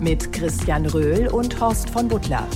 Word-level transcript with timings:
Mit 0.00 0.32
Christian 0.32 0.86
Röhl 0.86 1.28
und 1.28 1.60
Horst 1.60 1.90
von 1.90 2.08
Butler. 2.08 2.48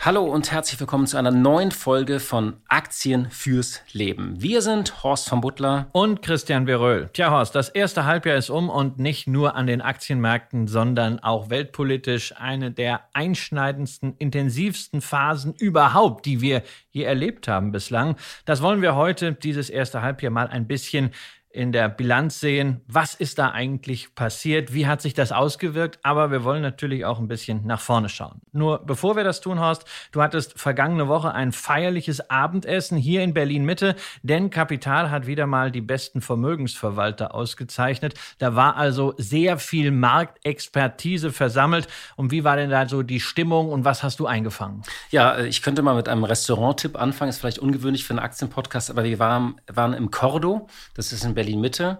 Hallo 0.00 0.24
und 0.24 0.50
herzlich 0.50 0.80
willkommen 0.80 1.06
zu 1.06 1.16
einer 1.16 1.30
neuen 1.30 1.70
Folge 1.70 2.18
von 2.18 2.56
Aktien 2.68 3.30
fürs 3.30 3.82
Leben. 3.92 4.42
Wir 4.42 4.60
sind 4.60 5.04
Horst 5.04 5.28
von 5.28 5.40
Butler 5.40 5.86
und 5.92 6.20
Christian 6.22 6.66
Veröhl. 6.66 7.10
Tja, 7.12 7.30
Horst, 7.30 7.54
das 7.54 7.68
erste 7.68 8.06
Halbjahr 8.06 8.36
ist 8.36 8.50
um 8.50 8.70
und 8.70 8.98
nicht 8.98 9.28
nur 9.28 9.54
an 9.54 9.68
den 9.68 9.82
Aktienmärkten, 9.82 10.66
sondern 10.66 11.20
auch 11.20 11.48
weltpolitisch 11.48 12.34
eine 12.38 12.72
der 12.72 13.02
einschneidendsten, 13.12 14.16
intensivsten 14.18 15.00
Phasen 15.00 15.54
überhaupt, 15.54 16.26
die 16.26 16.40
wir 16.40 16.62
je 16.90 17.04
erlebt 17.04 17.46
haben 17.46 17.70
bislang. 17.70 18.16
Das 18.46 18.62
wollen 18.62 18.82
wir 18.82 18.96
heute, 18.96 19.32
dieses 19.32 19.70
erste 19.70 20.02
Halbjahr, 20.02 20.32
mal 20.32 20.48
ein 20.48 20.66
bisschen 20.66 21.10
in 21.58 21.72
der 21.72 21.88
Bilanz 21.88 22.38
sehen, 22.38 22.82
was 22.86 23.16
ist 23.16 23.40
da 23.40 23.50
eigentlich 23.50 24.14
passiert, 24.14 24.72
wie 24.72 24.86
hat 24.86 25.02
sich 25.02 25.12
das 25.12 25.32
ausgewirkt, 25.32 25.98
aber 26.04 26.30
wir 26.30 26.44
wollen 26.44 26.62
natürlich 26.62 27.04
auch 27.04 27.18
ein 27.18 27.26
bisschen 27.26 27.66
nach 27.66 27.80
vorne 27.80 28.08
schauen. 28.08 28.40
Nur 28.52 28.78
bevor 28.86 29.16
wir 29.16 29.24
das 29.24 29.40
tun, 29.40 29.58
Horst, 29.58 29.84
du 30.12 30.22
hattest 30.22 30.56
vergangene 30.56 31.08
Woche 31.08 31.34
ein 31.34 31.50
feierliches 31.50 32.30
Abendessen 32.30 32.96
hier 32.96 33.24
in 33.24 33.34
Berlin 33.34 33.64
Mitte, 33.64 33.96
denn 34.22 34.50
Kapital 34.50 35.10
hat 35.10 35.26
wieder 35.26 35.48
mal 35.48 35.72
die 35.72 35.80
besten 35.80 36.20
Vermögensverwalter 36.20 37.34
ausgezeichnet. 37.34 38.14
Da 38.38 38.54
war 38.54 38.76
also 38.76 39.14
sehr 39.16 39.58
viel 39.58 39.90
Marktexpertise 39.90 41.32
versammelt. 41.32 41.88
Und 42.14 42.30
wie 42.30 42.44
war 42.44 42.54
denn 42.54 42.70
da 42.70 42.88
so 42.88 43.02
die 43.02 43.18
Stimmung 43.18 43.70
und 43.70 43.84
was 43.84 44.04
hast 44.04 44.20
du 44.20 44.26
eingefangen? 44.26 44.84
Ja, 45.10 45.34
äh, 45.34 45.48
ich 45.48 45.62
könnte 45.62 45.82
mal 45.82 45.96
mit 45.96 46.08
einem 46.08 46.22
Restaurant-Tipp 46.22 46.96
anfangen, 46.96 47.30
ist 47.30 47.38
vielleicht 47.38 47.58
ungewöhnlich 47.58 48.04
für 48.04 48.12
einen 48.12 48.20
Aktienpodcast, 48.20 48.92
aber 48.92 49.02
wir 49.02 49.18
waren, 49.18 49.60
waren 49.66 49.92
im 49.92 50.12
Cordo, 50.12 50.68
das 50.94 51.12
ist 51.12 51.24
in 51.24 51.34
Berlin 51.34 51.47
Mitte. 51.56 51.98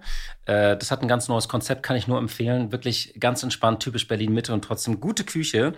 Äh, 0.49 0.79
das 0.79 0.91
hat 0.91 1.03
ein 1.03 1.09
ganz 1.09 1.29
neues 1.29 1.47
Konzept, 1.47 1.83
kann 1.83 1.97
ich 1.97 2.09
nur 2.09 2.19
empfehlen. 2.19 2.73
Wirklich 2.73 3.15
ganz 3.21 3.43
entspannt, 3.43 3.81
typisch 3.81 4.09
Berlin 4.09 4.33
Mitte 4.33 4.55
und 4.55 4.65
trotzdem 4.65 4.99
gute 4.99 5.25
Küche. 5.25 5.75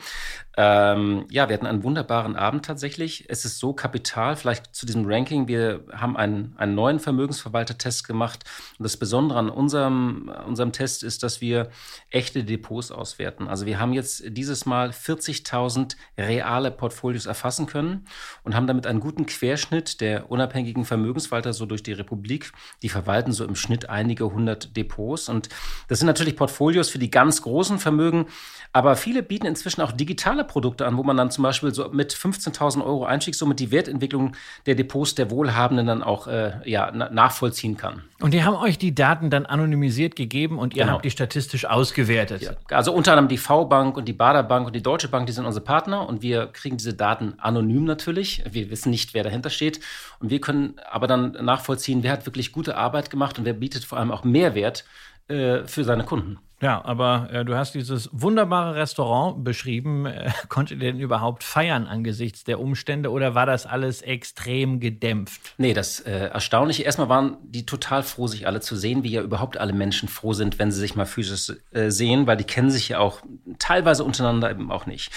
Ähm, 0.56 1.26
ja, 1.28 1.48
wir 1.48 1.54
hatten 1.54 1.66
einen 1.66 1.82
wunderbaren 1.82 2.36
Abend 2.36 2.64
tatsächlich. 2.64 3.24
Es 3.28 3.44
ist 3.44 3.58
so 3.58 3.72
kapital, 3.72 4.36
vielleicht 4.36 4.74
zu 4.74 4.86
diesem 4.86 5.06
Ranking. 5.06 5.48
Wir 5.48 5.84
haben 5.92 6.16
einen, 6.16 6.54
einen 6.56 6.76
neuen 6.76 7.00
Vermögensverwalter-Test 7.00 8.06
gemacht. 8.06 8.44
Und 8.78 8.84
das 8.84 8.96
Besondere 8.96 9.38
an 9.40 9.50
unserem, 9.50 10.30
unserem 10.46 10.70
Test 10.72 11.02
ist, 11.02 11.24
dass 11.24 11.40
wir 11.40 11.70
echte 12.10 12.44
Depots 12.44 12.92
auswerten. 12.92 13.48
Also 13.48 13.66
wir 13.66 13.80
haben 13.80 13.92
jetzt 13.92 14.22
dieses 14.28 14.66
Mal 14.66 14.90
40.000 14.90 15.96
reale 16.16 16.70
Portfolios 16.70 17.26
erfassen 17.26 17.66
können 17.66 18.06
und 18.44 18.54
haben 18.54 18.68
damit 18.68 18.86
einen 18.86 19.00
guten 19.00 19.26
Querschnitt 19.26 20.00
der 20.00 20.30
unabhängigen 20.30 20.84
Vermögensverwalter 20.84 21.52
so 21.52 21.66
durch 21.66 21.82
die 21.82 21.92
Republik. 21.92 22.52
Die 22.82 22.88
verwalten 22.88 23.32
so 23.32 23.44
im 23.44 23.56
Schnitt 23.56 23.88
einige 23.88 24.32
hundert 24.32 24.59
Depots. 24.76 25.28
Und 25.28 25.48
das 25.88 25.98
sind 25.98 26.06
natürlich 26.06 26.36
Portfolios 26.36 26.90
für 26.90 26.98
die 26.98 27.10
ganz 27.10 27.42
großen 27.42 27.78
Vermögen. 27.78 28.26
Aber 28.72 28.94
viele 28.94 29.24
bieten 29.24 29.46
inzwischen 29.46 29.80
auch 29.80 29.90
digitale 29.90 30.44
Produkte 30.44 30.86
an, 30.86 30.96
wo 30.96 31.02
man 31.02 31.16
dann 31.16 31.32
zum 31.32 31.42
Beispiel 31.42 31.74
so 31.74 31.88
mit 31.88 32.14
15.000 32.14 32.84
Euro 32.84 33.04
Einstiegssumme 33.04 33.56
die 33.56 33.72
Wertentwicklung 33.72 34.36
der 34.66 34.76
Depots 34.76 35.16
der 35.16 35.30
Wohlhabenden 35.30 35.88
dann 35.88 36.02
auch 36.04 36.28
äh, 36.28 36.52
ja, 36.64 36.92
nachvollziehen 36.92 37.76
kann. 37.76 38.02
Und 38.20 38.32
die 38.32 38.44
haben 38.44 38.54
euch 38.54 38.78
die 38.78 38.94
Daten 38.94 39.28
dann 39.28 39.44
anonymisiert 39.44 40.14
gegeben 40.14 40.58
und 40.58 40.74
ihr 40.74 40.82
genau. 40.82 40.94
habt 40.94 41.04
die 41.04 41.10
statistisch 41.10 41.64
ausgewertet. 41.64 42.42
Ja. 42.42 42.52
Also 42.70 42.92
unter 42.92 43.12
anderem 43.12 43.28
die 43.28 43.38
V-Bank 43.38 43.96
und 43.96 44.06
die 44.06 44.12
Bader 44.12 44.44
Bank 44.44 44.68
und 44.68 44.76
die 44.76 44.82
Deutsche 44.82 45.08
Bank, 45.08 45.26
die 45.26 45.32
sind 45.32 45.46
unsere 45.46 45.64
Partner 45.64 46.08
und 46.08 46.22
wir 46.22 46.46
kriegen 46.46 46.76
diese 46.76 46.94
Daten 46.94 47.34
anonym 47.38 47.84
natürlich. 47.84 48.44
Wir 48.48 48.70
wissen 48.70 48.90
nicht, 48.90 49.14
wer 49.14 49.24
dahinter 49.24 49.50
steht. 49.50 49.80
Und 50.20 50.30
wir 50.30 50.40
können 50.40 50.74
aber 50.88 51.06
dann 51.08 51.32
nachvollziehen, 51.32 52.02
wer 52.02 52.12
hat 52.12 52.26
wirklich 52.26 52.52
gute 52.52 52.76
Arbeit 52.76 53.10
gemacht 53.10 53.38
und 53.38 53.46
wer 53.46 53.54
bietet 53.54 53.84
vor 53.84 53.98
allem 53.98 54.12
auch 54.12 54.22
Mehrwert 54.50 54.84
äh, 55.28 55.64
für 55.66 55.84
seine 55.84 56.04
Kunden. 56.04 56.38
Ja, 56.62 56.84
aber 56.84 57.28
äh, 57.32 57.44
du 57.44 57.56
hast 57.56 57.74
dieses 57.74 58.10
wunderbare 58.12 58.74
Restaurant 58.74 59.42
beschrieben. 59.42 60.04
Äh, 60.04 60.30
konntet 60.48 60.82
ihr 60.82 60.92
denn 60.92 61.00
überhaupt 61.00 61.42
feiern 61.42 61.86
angesichts 61.86 62.44
der 62.44 62.60
Umstände 62.60 63.10
oder 63.10 63.34
war 63.34 63.46
das 63.46 63.64
alles 63.64 64.02
extrem 64.02 64.78
gedämpft? 64.78 65.54
Nee, 65.56 65.72
das 65.72 66.00
äh, 66.00 66.26
Erstaunliche. 66.26 66.82
Erstmal 66.82 67.08
waren 67.08 67.38
die 67.42 67.64
total 67.64 68.02
froh, 68.02 68.26
sich 68.26 68.46
alle 68.46 68.60
zu 68.60 68.76
sehen, 68.76 69.02
wie 69.04 69.12
ja 69.12 69.22
überhaupt 69.22 69.56
alle 69.56 69.72
Menschen 69.72 70.08
froh 70.08 70.34
sind, 70.34 70.58
wenn 70.58 70.70
sie 70.70 70.80
sich 70.80 70.94
mal 70.94 71.06
physisch 71.06 71.56
äh, 71.72 71.90
sehen, 71.90 72.26
weil 72.26 72.36
die 72.36 72.44
kennen 72.44 72.70
sich 72.70 72.90
ja 72.90 72.98
auch 72.98 73.22
teilweise 73.58 74.04
untereinander 74.04 74.50
eben 74.50 74.70
auch 74.70 74.84
nicht. 74.84 75.10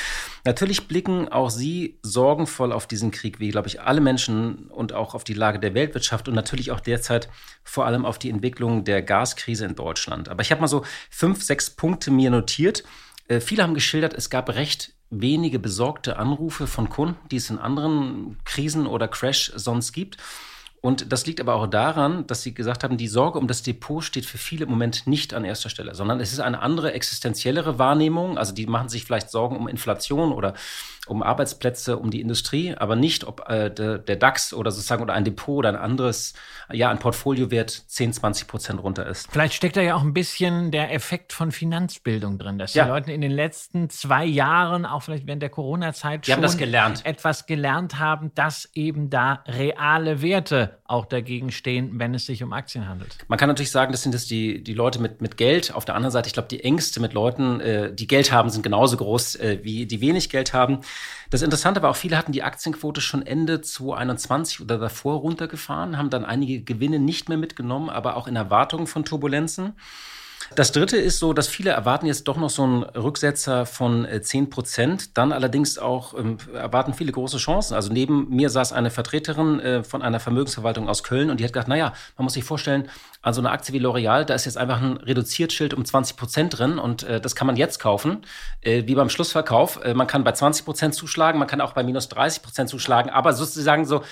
Natürlich 0.46 0.88
blicken 0.88 1.28
auch 1.28 1.50
sie 1.50 2.00
sorgenvoll 2.04 2.72
auf 2.72 2.88
diesen 2.88 3.12
Krieg, 3.12 3.40
wie, 3.40 3.50
glaube 3.50 3.68
ich, 3.68 3.82
alle 3.82 4.02
Menschen 4.02 4.68
und 4.70 4.94
auch 4.94 5.14
auf 5.14 5.26
die 5.26 5.34
Lage 5.34 5.60
der 5.60 5.74
Weltwirtschaft 5.74 6.28
und 6.30 6.36
natürlich 6.36 6.72
auch 6.72 6.80
derzeit 6.80 7.30
vor 7.64 7.86
allem 7.86 8.06
auf 8.06 8.20
die 8.20 8.30
Entwicklung 8.30 8.84
der 8.84 9.02
Gaskrise 9.02 9.66
in 9.66 9.76
Deutschland. 9.76 10.30
Aber 10.30 10.42
ich 10.42 10.52
habe 10.52 10.62
mal 10.62 10.68
so 10.68 10.84
fünf 11.10 11.33
fünf, 11.34 11.44
sechs 11.44 11.72
Punkte 11.72 12.12
mir 12.12 12.30
notiert. 12.30 12.84
Äh, 13.28 13.40
viele 13.40 13.64
haben 13.64 13.74
geschildert, 13.74 14.14
es 14.14 14.30
gab 14.30 14.50
recht 14.50 14.94
wenige 15.10 15.58
besorgte 15.58 16.18
Anrufe 16.18 16.68
von 16.68 16.90
Kunden, 16.90 17.16
die 17.32 17.38
es 17.38 17.50
in 17.50 17.58
anderen 17.58 18.38
Krisen 18.46 18.86
oder 18.86 19.08
Crash 19.08 19.52
sonst 19.56 19.94
gibt. 19.94 20.18
Und 20.86 21.14
das 21.14 21.26
liegt 21.26 21.40
aber 21.40 21.56
auch 21.56 21.68
daran, 21.68 22.28
dass 22.28 22.42
sie 22.42 22.54
gesagt 22.54 22.84
haben, 22.84 22.98
die 22.98 23.08
Sorge 23.08 23.40
um 23.40 23.48
das 23.48 23.64
Depot 23.64 24.04
steht 24.04 24.26
für 24.26 24.38
viele 24.38 24.66
im 24.66 24.70
Moment 24.70 25.08
nicht 25.08 25.34
an 25.34 25.46
erster 25.46 25.70
Stelle, 25.70 25.96
sondern 25.96 26.20
es 26.20 26.34
ist 26.34 26.42
eine 26.42 26.62
andere 26.62 26.92
existenziellere 26.92 27.80
Wahrnehmung. 27.80 28.38
Also 28.38 28.54
die 28.54 28.68
machen 28.68 28.90
sich 28.90 29.06
vielleicht 29.06 29.30
Sorgen 29.30 29.56
um 29.56 29.70
Inflation 29.70 30.34
oder 30.34 30.56
um 31.08 31.24
Arbeitsplätze, 31.24 31.98
um 31.98 32.12
die 32.12 32.20
Industrie, 32.20 32.76
aber 32.76 32.98
nicht, 32.98 33.26
ob 33.26 33.50
äh, 33.50 33.70
de, 33.70 34.00
der 34.00 34.16
DAX 34.18 34.54
oder 34.54 34.72
sozusagen 34.72 35.04
oder 35.04 35.14
ein 35.14 35.24
Depot 35.24 35.58
oder 35.58 35.70
ein 35.70 35.76
anderes, 35.76 36.34
ja, 36.72 36.90
ein 36.90 37.00
Portfoliowert 37.00 37.70
10, 37.70 38.14
20 38.14 38.48
Prozent 38.48 38.84
runter 38.84 39.06
ist. 39.06 39.32
Vielleicht 39.32 39.54
steckt 39.54 39.76
da 39.76 39.82
ja 39.82 39.96
auch 39.96 40.02
ein 40.02 40.14
bisschen 40.14 40.72
der 40.72 40.94
Effekt 40.94 41.34
von 41.34 41.52
Finanzbildung 41.52 42.38
drin, 42.38 42.58
dass 42.58 42.74
ja. 42.74 42.86
die 42.86 42.90
Leute 42.90 43.12
in 43.12 43.22
den 43.22 43.32
letzten 43.32 43.90
zwei 43.90 44.26
Jahren, 44.26 44.86
auch 44.86 45.04
vielleicht 45.04 45.28
während 45.28 45.42
der 45.42 45.50
Corona-Zeit, 45.50 46.26
schon 46.26 46.58
gelernt. 46.58 47.06
etwas 47.06 47.46
gelernt 47.46 48.00
haben, 48.00 48.34
dass 48.36 48.70
eben 48.74 49.10
da 49.10 49.44
reale 49.48 50.22
Werte 50.22 50.73
auch 50.86 51.06
dagegen 51.06 51.52
stehen, 51.52 52.00
wenn 52.00 52.14
es 52.14 52.26
sich 52.26 52.44
um 52.44 52.54
Aktien 52.54 52.88
handelt. 52.88 53.18
Man 53.28 53.40
kann 53.40 53.50
natürlich 53.50 53.72
sagen, 53.72 53.92
das 53.92 54.04
sind 54.04 54.14
jetzt 54.14 54.30
die, 54.30 54.64
die 54.64 54.74
Leute 54.74 55.00
mit, 55.00 55.22
mit 55.22 55.38
Geld. 55.38 55.74
Auf 55.74 55.86
der 55.86 55.96
anderen 55.96 56.12
Seite, 56.12 56.28
ich 56.28 56.34
glaube, 56.34 56.48
die 56.50 56.64
Ängste 56.64 57.00
mit 57.00 57.14
Leuten, 57.14 57.60
äh, 57.60 57.94
die 57.94 58.08
Geld 58.08 58.32
haben, 58.32 58.50
sind 58.50 58.64
genauso 58.64 58.98
groß 58.98 59.36
äh, 59.36 59.60
wie 59.64 59.86
die 59.86 60.02
wenig 60.02 60.30
Geld 60.30 60.54
haben. 60.54 60.80
Das 61.30 61.42
Interessante 61.42 61.82
war 61.82 61.90
auch, 61.92 61.96
viele 61.96 62.18
hatten 62.18 62.32
die 62.32 62.44
Aktienquote 62.44 63.02
schon 63.02 63.26
Ende 63.26 63.62
2021 63.62 64.62
oder 64.62 64.78
davor 64.78 65.18
runtergefahren, 65.20 65.98
haben 65.98 66.10
dann 66.10 66.26
einige 66.26 66.62
Gewinne 66.62 67.00
nicht 67.00 67.30
mehr 67.30 67.38
mitgenommen, 67.38 67.90
aber 67.90 68.18
auch 68.18 68.28
in 68.28 68.36
Erwartungen 68.36 68.88
von 68.88 69.06
Turbulenzen. 69.06 69.74
Das 70.56 70.72
dritte 70.72 70.98
ist 70.98 71.20
so, 71.20 71.34
dass 71.34 71.48
viele 71.48 71.72
erwarten 71.72 72.06
jetzt 72.06 72.28
doch 72.28 72.38
noch 72.38 72.50
so 72.50 72.64
einen 72.64 72.84
Rücksetzer 72.84 73.66
von 73.66 74.08
10 74.22 74.44
äh, 74.44 74.48
Prozent. 74.48 75.18
Dann 75.18 75.32
allerdings 75.32 75.78
auch 75.78 76.18
ähm, 76.18 76.38
erwarten 76.54 76.94
viele 76.94 77.12
große 77.12 77.38
Chancen. 77.38 77.74
Also 77.74 77.92
neben 77.92 78.30
mir 78.30 78.50
saß 78.50 78.74
eine 78.74 78.90
Vertreterin 78.90 79.60
äh, 79.60 79.84
von 79.84 80.02
einer 80.02 80.20
Vermögensverwaltung 80.20 80.90
aus 80.90 81.04
Köln 81.04 81.30
und 81.30 81.40
die 81.40 81.44
hat 81.44 81.54
gesagt, 81.54 81.68
naja, 81.68 81.94
man 82.18 82.26
muss 82.26 82.34
sich 82.34 82.44
vorstellen, 82.44 82.90
an 83.24 83.34
so 83.34 83.42
einer 83.42 83.52
Aktie 83.52 83.74
wie 83.74 83.80
L'Oreal, 83.80 84.26
da 84.26 84.36
ist 84.36 84.46
jetzt 84.46 84.58
einfach 84.58 84.82
ein 84.82 84.98
Reduziertschild 84.98 85.74
um 85.74 85.86
20 85.86 86.18
Prozent 86.18 86.60
drin 86.60 86.78
und 86.78 87.04
äh, 87.04 87.22
das 87.22 87.36
kann 87.36 87.48
man 87.48 87.56
jetzt 87.56 87.80
kaufen, 87.80 88.26
äh, 88.62 88.84
wie 88.86 88.96
beim 88.96 89.10
Schlussverkauf. 89.10 89.84
Äh, 89.84 89.94
man 89.94 90.08
kann 90.08 90.26
bei 90.26 90.34
20 90.34 90.66
Prozent 90.66 90.94
zuschlagen, 90.94 91.40
man 91.40 91.48
kann 91.48 91.62
auch 91.62 91.72
bei 91.72 91.84
minus 91.84 92.10
30 92.10 92.44
Prozent 92.44 92.70
zuschlagen, 92.70 93.10
aber 93.10 93.32
sozusagen 93.32 93.86
so 93.86 94.04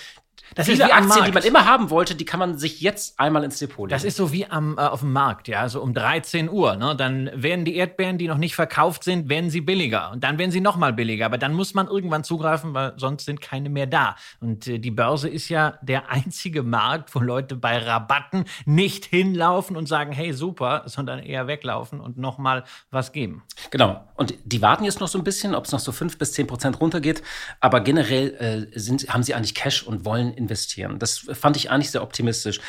das 0.56 0.66
Viele 0.66 0.84
ist 0.84 0.90
wie 0.90 0.92
Aktien, 0.92 1.26
die 1.26 1.32
man 1.32 1.44
immer 1.44 1.66
haben 1.66 1.90
wollte, 1.90 2.16
die 2.16 2.26
kann 2.26 2.40
man 2.40 2.58
sich 2.58 2.82
jetzt 2.82 3.20
einmal 3.20 3.44
ins 3.44 3.60
Depot 3.60 3.90
legen. 3.90 3.90
Das 3.90 4.04
ist 4.04 4.18
so 4.18 4.32
wie 4.32 4.46
am, 4.46 4.78
äh, 4.78 4.82
auf 4.82 5.00
dem 5.00 5.14
Markt, 5.14 5.48
ja, 5.48 5.70
so 5.70 5.82
um 5.82 5.94
13 5.94 6.50
Uhr. 6.50 6.76
Ne? 6.76 6.96
Dann 6.96 7.30
werden 7.34 7.64
die 7.64 7.76
Erdbeeren, 7.76 8.18
die 8.18 8.28
noch 8.28 8.38
nicht 8.38 8.56
verkauft 8.56 9.04
sind, 9.04 9.30
werden 9.30 9.50
sie 9.50 9.62
billiger. 9.62 10.12
Und 10.12 10.24
dann 10.24 10.38
werden 10.38 10.52
sie 10.52 10.60
noch 10.60 10.76
mal 10.76 10.92
billiger. 10.92 11.26
Aber 11.26 11.38
dann 11.38 11.54
muss 11.54 11.74
man 11.74 11.88
irgendwann 11.88 12.24
zugreifen, 12.24 12.74
weil 12.74 12.94
sonst 12.98 13.26
sind 13.26 13.40
keine 13.40 13.70
mehr 13.70 13.88
da. 13.88 14.16
Und 14.40 14.68
äh, 14.68 14.80
die 14.80 14.92
Börse 14.92 15.30
ist 15.30 15.48
ja 15.50 15.78
der 15.82 16.10
einzige 16.10 16.64
Markt, 16.64 17.16
wo 17.16 17.20
Leute 17.20 17.56
bei 17.56 17.78
Rabatten 17.78 18.46
nicht 18.66 19.06
hinlaufen 19.06 19.78
und 19.78 19.88
sagen, 19.88 20.12
hey, 20.12 20.34
super, 20.34 20.84
sondern 20.86 21.20
eher 21.20 21.48
weglaufen 21.48 22.02
und 22.02 22.18
noch 22.18 22.38
mal 22.38 22.66
was 22.90 23.14
geben. 23.14 23.44
Genau. 23.70 24.04
Und 24.16 24.34
die 24.44 24.62
warten 24.62 24.84
jetzt 24.84 25.00
noch 25.00 25.08
so 25.08 25.18
ein 25.18 25.24
bisschen, 25.24 25.56
ob 25.56 25.66
es 25.66 25.72
noch 25.72 25.80
so 25.80 25.92
5 25.92 26.18
bis 26.18 26.34
10 26.34 26.48
Prozent 26.48 26.82
runtergeht. 26.82 27.24
Aber 27.62 27.80
generell 27.80 28.68
äh, 28.74 28.80
sind, 28.80 29.08
haben 29.10 29.24
sie 29.24 29.34
eigentlich 29.34 29.56
Cash 29.56 29.84
und 29.84 30.06
wollen 30.06 30.41
investieren. 30.42 31.00
Das 31.00 31.20
fand 31.34 31.56
ich 31.56 31.70
eigentlich 31.70 31.92
sehr 31.92 32.04
optimistisch. 32.04 32.60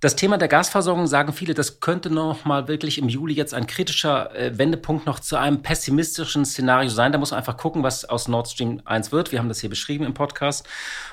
Das 0.00 0.14
Thema 0.14 0.36
der 0.36 0.48
Gasversorgung 0.48 1.06
sagen 1.06 1.32
viele, 1.32 1.54
das 1.54 1.80
könnte 1.80 2.10
noch 2.10 2.44
mal 2.44 2.68
wirklich 2.68 2.98
im 2.98 3.08
Juli 3.08 3.32
jetzt 3.32 3.54
ein 3.54 3.66
kritischer 3.66 4.34
äh, 4.36 4.58
Wendepunkt 4.58 5.06
noch 5.06 5.20
zu 5.20 5.36
einem 5.36 5.62
pessimistischen 5.62 6.44
Szenario 6.44 6.90
sein. 6.90 7.12
Da 7.12 7.18
muss 7.18 7.30
man 7.30 7.38
einfach 7.38 7.56
gucken, 7.56 7.82
was 7.82 8.04
aus 8.04 8.28
Nord 8.28 8.46
Stream 8.46 8.82
1 8.84 9.10
wird. 9.10 9.32
Wir 9.32 9.38
haben 9.38 9.48
das 9.48 9.60
hier 9.60 9.70
beschrieben 9.70 10.04
im 10.04 10.12
Podcast. 10.12 10.68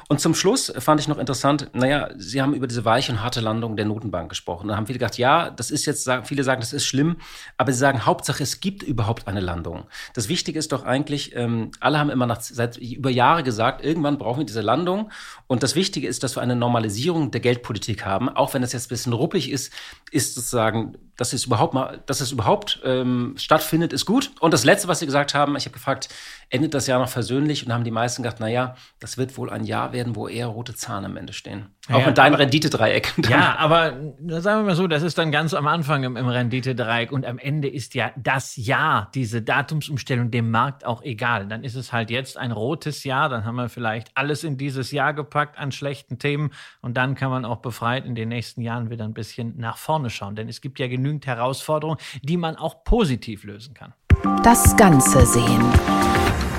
Und 0.10 0.20
zum 0.20 0.36
Schluss 0.36 0.72
fand 0.80 1.00
ich 1.00 1.08
noch 1.08 1.18
interessant, 1.18 1.70
naja, 1.72 2.10
Sie 2.18 2.42
haben 2.42 2.54
über 2.54 2.68
diese 2.68 2.84
weiche 2.84 3.14
und 3.14 3.24
harte 3.24 3.40
Landung 3.40 3.78
der 3.78 3.86
Notenbank 3.86 4.28
gesprochen. 4.28 4.68
Da 4.68 4.76
haben 4.76 4.86
viele 4.86 5.00
gedacht, 5.00 5.18
ja, 5.18 5.50
das 5.50 5.72
ist 5.72 5.86
jetzt, 5.86 6.10
viele 6.26 6.44
sagen, 6.44 6.60
das 6.60 6.74
ist 6.74 6.86
schlimm, 6.86 7.16
aber 7.58 7.72
sie 7.72 7.80
sagen, 7.80 8.06
Hauptsache, 8.06 8.44
es 8.44 8.60
gibt 8.60 8.84
überhaupt 8.84 9.30
eine 9.30 9.40
Landung. 9.40 9.86
Das 10.14 10.28
Wichtige 10.28 10.60
ist 10.60 10.74
doch 10.74 10.84
eigentlich, 10.84 11.34
ähm, 11.38 11.72
alle 11.80 12.00
haben 12.00 12.10
immer 12.10 12.26
nach, 12.26 12.42
seit 12.42 12.76
über 12.78 13.10
Jahre 13.10 13.44
gesagt, 13.44 13.84
irgendwann 13.84 14.18
brauchen 14.18 14.40
wir 14.40 14.46
diese 14.46 14.62
Landung. 14.62 15.10
Und 15.48 15.64
das 15.64 15.74
Wichtige 15.76 16.08
ist, 16.08 16.22
dass 16.24 16.36
wir 16.36 16.42
eine 16.42 16.58
Normalisierung 16.58 17.32
der 17.32 17.40
Geldpolitik 17.40 18.06
haben, 18.06 18.28
auch 18.28 18.54
wenn 18.54 18.62
das 18.62 18.73
jetzt 18.74 18.88
ein 18.88 18.90
bisschen 18.90 19.14
ruppig 19.14 19.50
ist, 19.50 19.72
ist 20.12 20.36
sozusagen 20.36 20.98
dass 21.16 21.34
es 21.34 21.46
überhaupt 21.46 21.74
mal, 21.74 22.02
dass 22.06 22.22
es 22.22 22.32
überhaupt 22.32 22.82
ähm, 22.84 23.36
stattfindet, 23.38 23.94
ist 23.94 24.06
gut. 24.06 24.32
Und 24.40 24.54
das 24.54 24.64
Letzte, 24.64 24.88
was 24.88 25.00
Sie 25.00 25.06
gesagt 25.06 25.36
haben, 25.36 25.56
ich 25.56 25.66
habe 25.66 25.74
gefragt, 25.74 26.10
endet 26.50 26.74
das 26.74 26.88
Jahr 26.88 27.00
noch 27.00 27.10
versöhnlich? 27.10 27.66
Und 27.66 27.74
haben 27.74 27.84
die 27.84 27.92
meisten 27.92 28.24
gedacht, 28.24 28.40
naja, 28.40 28.76
das 29.00 29.18
wird 29.18 29.38
wohl 29.38 29.50
ein 29.50 29.64
Jahr 29.64 29.94
werden, 29.94 30.16
wo 30.16 30.28
eher 30.28 30.48
rote 30.48 30.74
Zahlen 30.74 31.06
am 31.06 31.18
Ende 31.18 31.34
stehen. 31.34 31.68
Auch 31.90 32.00
ja, 32.00 32.08
mit 32.08 32.18
deinem 32.18 32.36
Renditedreieck. 32.36 33.14
Ja, 33.30 33.58
aber 33.58 33.94
sagen 34.28 34.62
wir 34.62 34.64
mal 34.64 34.76
so, 34.76 34.88
das 34.88 35.04
ist 35.04 35.18
dann 35.18 35.32
ganz 35.32 35.54
am 35.54 35.68
Anfang 35.68 36.04
im, 36.04 36.16
im 36.16 36.28
Renditedreieck 36.28 37.12
und 37.12 37.26
am 37.26 37.38
Ende 37.38 37.68
ist 37.68 37.94
ja 37.94 38.12
das 38.16 38.56
Jahr, 38.56 39.10
diese 39.14 39.42
Datumsumstellung 39.42 40.32
dem 40.32 40.50
Markt 40.50 40.86
auch 40.86 41.02
egal. 41.02 41.48
Dann 41.48 41.64
ist 41.64 41.76
es 41.76 41.92
halt 41.92 42.10
jetzt 42.10 42.38
ein 42.38 42.52
rotes 42.52 43.04
Jahr, 43.04 43.28
dann 43.28 43.44
haben 43.44 43.56
wir 43.56 43.70
vielleicht 43.70 44.12
alles 44.16 44.44
in 44.44 44.58
dieses 44.58 44.92
Jahr 44.92 45.14
gepackt 45.14 45.58
an 45.58 45.72
schlechten 45.72 46.20
Themen 46.20 46.52
und 46.82 46.96
dann 46.96 47.16
kann 47.16 47.30
man 47.30 47.44
auch 47.44 47.58
befreit 47.58 48.06
in 48.06 48.16
den 48.16 48.30
nächsten 48.30 48.62
Jahren 48.62 48.90
wieder 48.90 49.04
ein 49.04 49.14
bisschen 49.14 49.58
nach 49.58 49.78
vorne 49.78 50.10
schauen. 50.10 50.36
Denn 50.36 50.48
es 50.48 50.62
gibt 50.62 50.80
ja 50.80 50.88
genügend 50.88 51.14
genügend 51.14 51.28
Herausforderungen, 51.28 52.00
die 52.22 52.38
man 52.38 52.56
auch 52.56 52.84
positiv 52.84 53.44
lösen 53.44 53.74
kann. 53.74 53.94
Das 54.44 54.76
Ganze 54.78 55.26
sehen. 55.26 56.53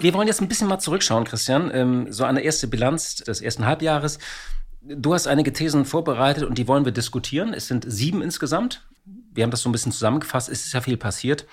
Wir 0.00 0.14
wollen 0.14 0.28
jetzt 0.28 0.40
ein 0.40 0.48
bisschen 0.48 0.66
mal 0.66 0.78
zurückschauen, 0.78 1.24
Christian. 1.24 1.70
Ähm, 1.74 2.06
so 2.10 2.24
eine 2.24 2.40
erste 2.40 2.66
Bilanz 2.66 3.16
des 3.16 3.42
ersten 3.42 3.66
Halbjahres. 3.66 4.18
Du 4.80 5.12
hast 5.12 5.26
einige 5.26 5.52
Thesen 5.52 5.84
vorbereitet 5.84 6.44
und 6.44 6.56
die 6.56 6.66
wollen 6.66 6.86
wir 6.86 6.92
diskutieren. 6.92 7.52
Es 7.52 7.68
sind 7.68 7.84
sieben 7.86 8.22
insgesamt. 8.22 8.88
Wir 9.04 9.44
haben 9.44 9.50
das 9.50 9.60
so 9.60 9.68
ein 9.68 9.72
bisschen 9.72 9.92
zusammengefasst. 9.92 10.48
Es 10.48 10.64
ist 10.64 10.72
ja 10.72 10.80
viel 10.80 10.96
passiert. 10.96 11.46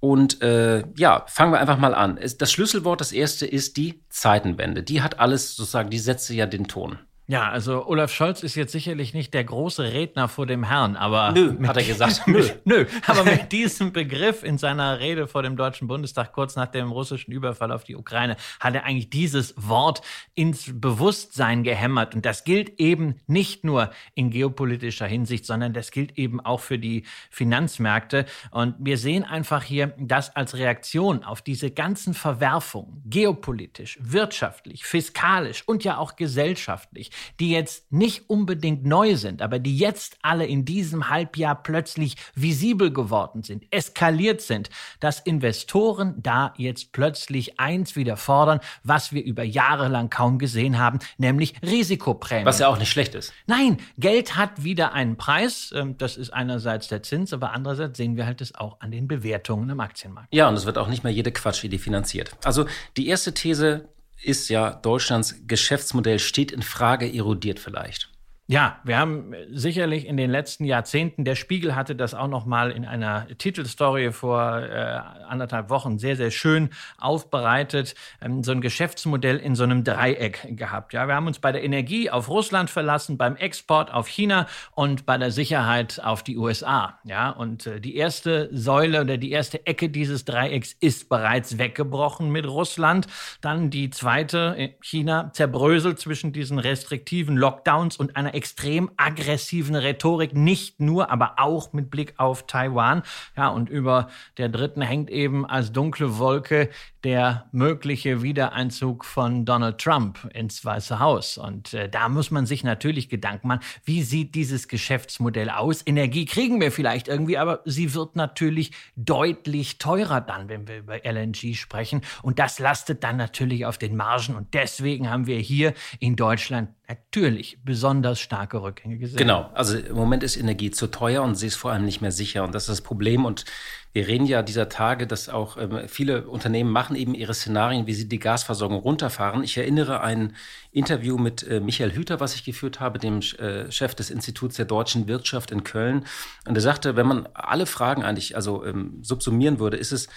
Und 0.00 0.40
äh, 0.40 0.84
ja, 0.96 1.24
fangen 1.28 1.52
wir 1.52 1.60
einfach 1.60 1.76
mal 1.76 1.94
an. 1.94 2.18
Das 2.38 2.50
Schlüsselwort, 2.50 3.02
das 3.02 3.12
erste, 3.12 3.46
ist 3.46 3.76
die 3.76 4.02
Zeitenwende. 4.08 4.82
Die 4.82 5.02
hat 5.02 5.20
alles 5.20 5.54
sozusagen, 5.54 5.90
die 5.90 5.98
setze 5.98 6.34
ja 6.34 6.46
den 6.46 6.68
Ton. 6.68 6.98
Ja, 7.28 7.48
also 7.48 7.86
Olaf 7.86 8.12
Scholz 8.12 8.42
ist 8.42 8.56
jetzt 8.56 8.72
sicherlich 8.72 9.14
nicht 9.14 9.32
der 9.32 9.44
große 9.44 9.84
Redner 9.92 10.26
vor 10.28 10.44
dem 10.44 10.64
Herrn, 10.64 10.96
aber. 10.96 11.30
Nö, 11.30 11.56
hat 11.68 11.76
er 11.76 11.84
gesagt. 11.84 12.22
Nö. 12.26 12.42
Nö, 12.64 12.84
aber 13.06 13.22
mit 13.22 13.52
diesem 13.52 13.92
Begriff 13.92 14.42
in 14.42 14.58
seiner 14.58 14.98
Rede 14.98 15.28
vor 15.28 15.44
dem 15.44 15.56
Deutschen 15.56 15.86
Bundestag 15.86 16.32
kurz 16.32 16.56
nach 16.56 16.66
dem 16.66 16.90
russischen 16.90 17.30
Überfall 17.30 17.70
auf 17.70 17.84
die 17.84 17.94
Ukraine 17.94 18.36
hat 18.58 18.74
er 18.74 18.84
eigentlich 18.84 19.08
dieses 19.08 19.54
Wort 19.56 20.02
ins 20.34 20.68
Bewusstsein 20.74 21.62
gehämmert. 21.62 22.16
Und 22.16 22.26
das 22.26 22.42
gilt 22.42 22.80
eben 22.80 23.20
nicht 23.28 23.62
nur 23.62 23.92
in 24.16 24.30
geopolitischer 24.30 25.06
Hinsicht, 25.06 25.46
sondern 25.46 25.72
das 25.72 25.92
gilt 25.92 26.18
eben 26.18 26.40
auch 26.40 26.60
für 26.60 26.78
die 26.78 27.04
Finanzmärkte. 27.30 28.26
Und 28.50 28.74
wir 28.80 28.98
sehen 28.98 29.22
einfach 29.22 29.62
hier, 29.62 29.94
dass 29.96 30.34
als 30.34 30.56
Reaktion 30.56 31.22
auf 31.22 31.40
diese 31.40 31.70
ganzen 31.70 32.14
Verwerfungen, 32.14 33.00
geopolitisch, 33.06 33.98
wirtschaftlich, 34.02 34.84
fiskalisch 34.84 35.62
und 35.68 35.84
ja 35.84 35.98
auch 35.98 36.16
gesellschaftlich, 36.16 37.11
die 37.40 37.50
jetzt 37.50 37.92
nicht 37.92 38.28
unbedingt 38.28 38.84
neu 38.84 39.16
sind, 39.16 39.42
aber 39.42 39.58
die 39.58 39.76
jetzt 39.76 40.16
alle 40.22 40.46
in 40.46 40.64
diesem 40.64 41.08
Halbjahr 41.08 41.62
plötzlich 41.62 42.16
visibel 42.34 42.92
geworden 42.92 43.42
sind, 43.42 43.64
eskaliert 43.70 44.40
sind, 44.40 44.70
dass 45.00 45.20
Investoren 45.20 46.14
da 46.22 46.54
jetzt 46.56 46.92
plötzlich 46.92 47.58
eins 47.58 47.96
wieder 47.96 48.16
fordern, 48.16 48.60
was 48.82 49.12
wir 49.12 49.24
über 49.24 49.42
Jahre 49.42 49.88
lang 49.88 50.10
kaum 50.10 50.38
gesehen 50.38 50.78
haben, 50.78 50.98
nämlich 51.18 51.54
Risikoprämien. 51.62 52.46
Was 52.46 52.58
ja 52.58 52.68
auch 52.68 52.78
nicht 52.78 52.90
schlecht 52.90 53.14
ist. 53.14 53.32
Nein, 53.46 53.78
Geld 53.98 54.36
hat 54.36 54.64
wieder 54.64 54.92
einen 54.92 55.16
Preis. 55.16 55.72
Ähm, 55.74 55.96
das 55.98 56.16
ist 56.16 56.30
einerseits 56.30 56.88
der 56.88 57.02
Zins, 57.02 57.32
aber 57.32 57.52
andererseits 57.52 57.96
sehen 57.96 58.16
wir 58.16 58.26
halt 58.26 58.40
es 58.40 58.54
auch 58.54 58.80
an 58.80 58.90
den 58.90 59.08
Bewertungen 59.08 59.68
im 59.70 59.80
Aktienmarkt. 59.80 60.28
Ja, 60.32 60.48
und 60.48 60.54
es 60.54 60.66
wird 60.66 60.78
auch 60.78 60.88
nicht 60.88 61.04
mehr 61.04 61.12
jede 61.12 61.32
Quatschidee 61.32 61.78
finanziert. 61.78 62.36
Also 62.44 62.66
die 62.96 63.08
erste 63.08 63.34
These, 63.34 63.88
ist 64.22 64.48
ja 64.48 64.70
Deutschlands 64.70 65.34
Geschäftsmodell 65.46 66.18
steht 66.18 66.52
in 66.52 66.62
Frage, 66.62 67.12
erodiert 67.12 67.58
vielleicht. 67.58 68.11
Ja, 68.52 68.76
wir 68.84 68.98
haben 68.98 69.32
sicherlich 69.50 70.06
in 70.06 70.18
den 70.18 70.30
letzten 70.30 70.66
Jahrzehnten, 70.66 71.24
der 71.24 71.36
Spiegel 71.36 71.74
hatte 71.74 71.96
das 71.96 72.12
auch 72.12 72.28
noch 72.28 72.44
mal 72.44 72.70
in 72.70 72.84
einer 72.84 73.26
Titelstory 73.38 74.12
vor 74.12 74.60
äh, 74.60 75.00
anderthalb 75.26 75.70
Wochen 75.70 75.98
sehr, 75.98 76.16
sehr 76.16 76.30
schön 76.30 76.68
aufbereitet, 76.98 77.94
ähm, 78.20 78.44
so 78.44 78.52
ein 78.52 78.60
Geschäftsmodell 78.60 79.38
in 79.38 79.54
so 79.54 79.64
einem 79.64 79.84
Dreieck 79.84 80.54
gehabt. 80.54 80.92
Ja, 80.92 81.08
wir 81.08 81.14
haben 81.14 81.28
uns 81.28 81.38
bei 81.38 81.50
der 81.50 81.64
Energie 81.64 82.10
auf 82.10 82.28
Russland 82.28 82.68
verlassen, 82.68 83.16
beim 83.16 83.36
Export 83.36 83.90
auf 83.90 84.06
China 84.06 84.46
und 84.72 85.06
bei 85.06 85.16
der 85.16 85.30
Sicherheit 85.30 86.04
auf 86.04 86.22
die 86.22 86.36
USA. 86.36 86.98
Ja, 87.04 87.30
und 87.30 87.66
äh, 87.66 87.80
die 87.80 87.96
erste 87.96 88.50
Säule 88.52 89.00
oder 89.00 89.16
die 89.16 89.30
erste 89.30 89.66
Ecke 89.66 89.88
dieses 89.88 90.26
Dreiecks 90.26 90.76
ist 90.78 91.08
bereits 91.08 91.56
weggebrochen 91.56 92.30
mit 92.30 92.46
Russland. 92.46 93.06
Dann 93.40 93.70
die 93.70 93.88
zweite, 93.88 94.56
äh, 94.58 94.74
China 94.82 95.30
zerbröselt 95.32 95.98
zwischen 95.98 96.34
diesen 96.34 96.58
restriktiven 96.58 97.38
Lockdowns 97.38 97.96
und 97.96 98.14
einer 98.14 98.34
extrem 98.42 98.90
aggressiven 98.96 99.76
Rhetorik, 99.76 100.34
nicht 100.34 100.80
nur, 100.80 101.12
aber 101.12 101.34
auch 101.36 101.72
mit 101.72 101.92
Blick 101.92 102.14
auf 102.16 102.44
Taiwan. 102.48 103.04
Ja, 103.36 103.50
und 103.50 103.68
über 103.70 104.08
der 104.36 104.48
dritten 104.48 104.82
hängt 104.82 105.10
eben 105.10 105.46
als 105.46 105.70
dunkle 105.70 106.18
Wolke 106.18 106.68
der 107.04 107.46
mögliche 107.52 108.22
Wiedereinzug 108.22 109.04
von 109.04 109.44
Donald 109.44 109.78
Trump 109.78 110.28
ins 110.34 110.64
Weiße 110.64 110.98
Haus. 110.98 111.38
Und 111.38 111.72
äh, 111.72 111.88
da 111.88 112.08
muss 112.08 112.32
man 112.32 112.44
sich 112.44 112.64
natürlich 112.64 113.08
Gedanken 113.08 113.46
machen, 113.46 113.62
wie 113.84 114.02
sieht 114.02 114.34
dieses 114.34 114.66
Geschäftsmodell 114.66 115.48
aus? 115.48 115.86
Energie 115.86 116.24
kriegen 116.24 116.60
wir 116.60 116.72
vielleicht 116.72 117.06
irgendwie, 117.06 117.38
aber 117.38 117.60
sie 117.64 117.94
wird 117.94 118.16
natürlich 118.16 118.72
deutlich 118.96 119.78
teurer 119.78 120.20
dann, 120.20 120.48
wenn 120.48 120.66
wir 120.66 120.78
über 120.78 121.04
LNG 121.04 121.54
sprechen. 121.54 122.02
Und 122.22 122.40
das 122.40 122.58
lastet 122.58 123.04
dann 123.04 123.18
natürlich 123.18 123.66
auf 123.66 123.78
den 123.78 123.94
Margen. 123.94 124.34
Und 124.34 124.52
deswegen 124.52 125.08
haben 125.08 125.28
wir 125.28 125.38
hier 125.38 125.74
in 126.00 126.16
Deutschland 126.16 126.70
natürlich 126.92 127.58
besonders 127.64 128.20
starke 128.20 128.62
Rückgänge 128.62 128.98
gesehen. 128.98 129.16
Genau, 129.16 129.50
also 129.54 129.78
im 129.78 129.96
Moment 129.96 130.22
ist 130.22 130.36
Energie 130.36 130.70
zu 130.70 130.88
teuer 130.88 131.22
und 131.22 131.36
sie 131.36 131.46
ist 131.46 131.56
vor 131.56 131.72
allem 131.72 131.84
nicht 131.84 132.02
mehr 132.02 132.12
sicher. 132.12 132.44
Und 132.44 132.54
das 132.54 132.64
ist 132.64 132.68
das 132.68 132.80
Problem. 132.82 133.24
Und 133.24 133.46
wir 133.94 134.06
reden 134.06 134.26
ja 134.26 134.42
dieser 134.42 134.68
Tage, 134.68 135.06
dass 135.06 135.28
auch 135.28 135.56
ähm, 135.56 135.88
viele 135.88 136.28
Unternehmen 136.28 136.70
machen 136.70 136.94
eben 136.94 137.14
ihre 137.14 137.32
Szenarien, 137.32 137.86
wie 137.86 137.94
sie 137.94 138.08
die 138.08 138.18
Gasversorgung 138.18 138.78
runterfahren. 138.78 139.42
Ich 139.42 139.56
erinnere 139.56 140.02
ein 140.02 140.36
Interview 140.70 141.16
mit 141.16 141.42
äh, 141.42 141.60
Michael 141.60 141.94
Hüter, 141.94 142.20
was 142.20 142.34
ich 142.34 142.44
geführt 142.44 142.78
habe, 142.78 142.98
dem 142.98 143.20
äh, 143.20 143.70
Chef 143.72 143.94
des 143.94 144.10
Instituts 144.10 144.56
der 144.56 144.66
deutschen 144.66 145.08
Wirtschaft 145.08 145.50
in 145.50 145.64
Köln. 145.64 146.04
Und 146.46 146.56
er 146.56 146.62
sagte, 146.62 146.96
wenn 146.96 147.06
man 147.06 147.26
alle 147.32 147.66
Fragen 147.66 148.02
eigentlich 148.02 148.36
also 148.36 148.64
ähm, 148.64 148.98
subsumieren 149.02 149.58
würde, 149.58 149.78
ist 149.78 149.92
es, 149.92 150.08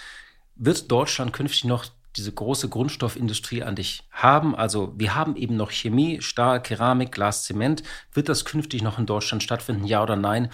wird 0.56 0.90
Deutschland 0.90 1.32
künftig 1.32 1.64
noch 1.64 1.86
diese 2.16 2.32
große 2.32 2.68
Grundstoffindustrie 2.68 3.62
an 3.62 3.76
dich 3.76 4.02
haben. 4.10 4.54
Also 4.54 4.94
wir 4.96 5.14
haben 5.14 5.36
eben 5.36 5.56
noch 5.56 5.70
Chemie, 5.70 6.22
Stahl, 6.22 6.62
Keramik, 6.62 7.12
Glas, 7.12 7.44
Zement. 7.44 7.82
Wird 8.12 8.28
das 8.28 8.44
künftig 8.44 8.82
noch 8.82 8.98
in 8.98 9.06
Deutschland 9.06 9.42
stattfinden, 9.42 9.84
ja 9.84 10.02
oder 10.02 10.16
nein? 10.16 10.50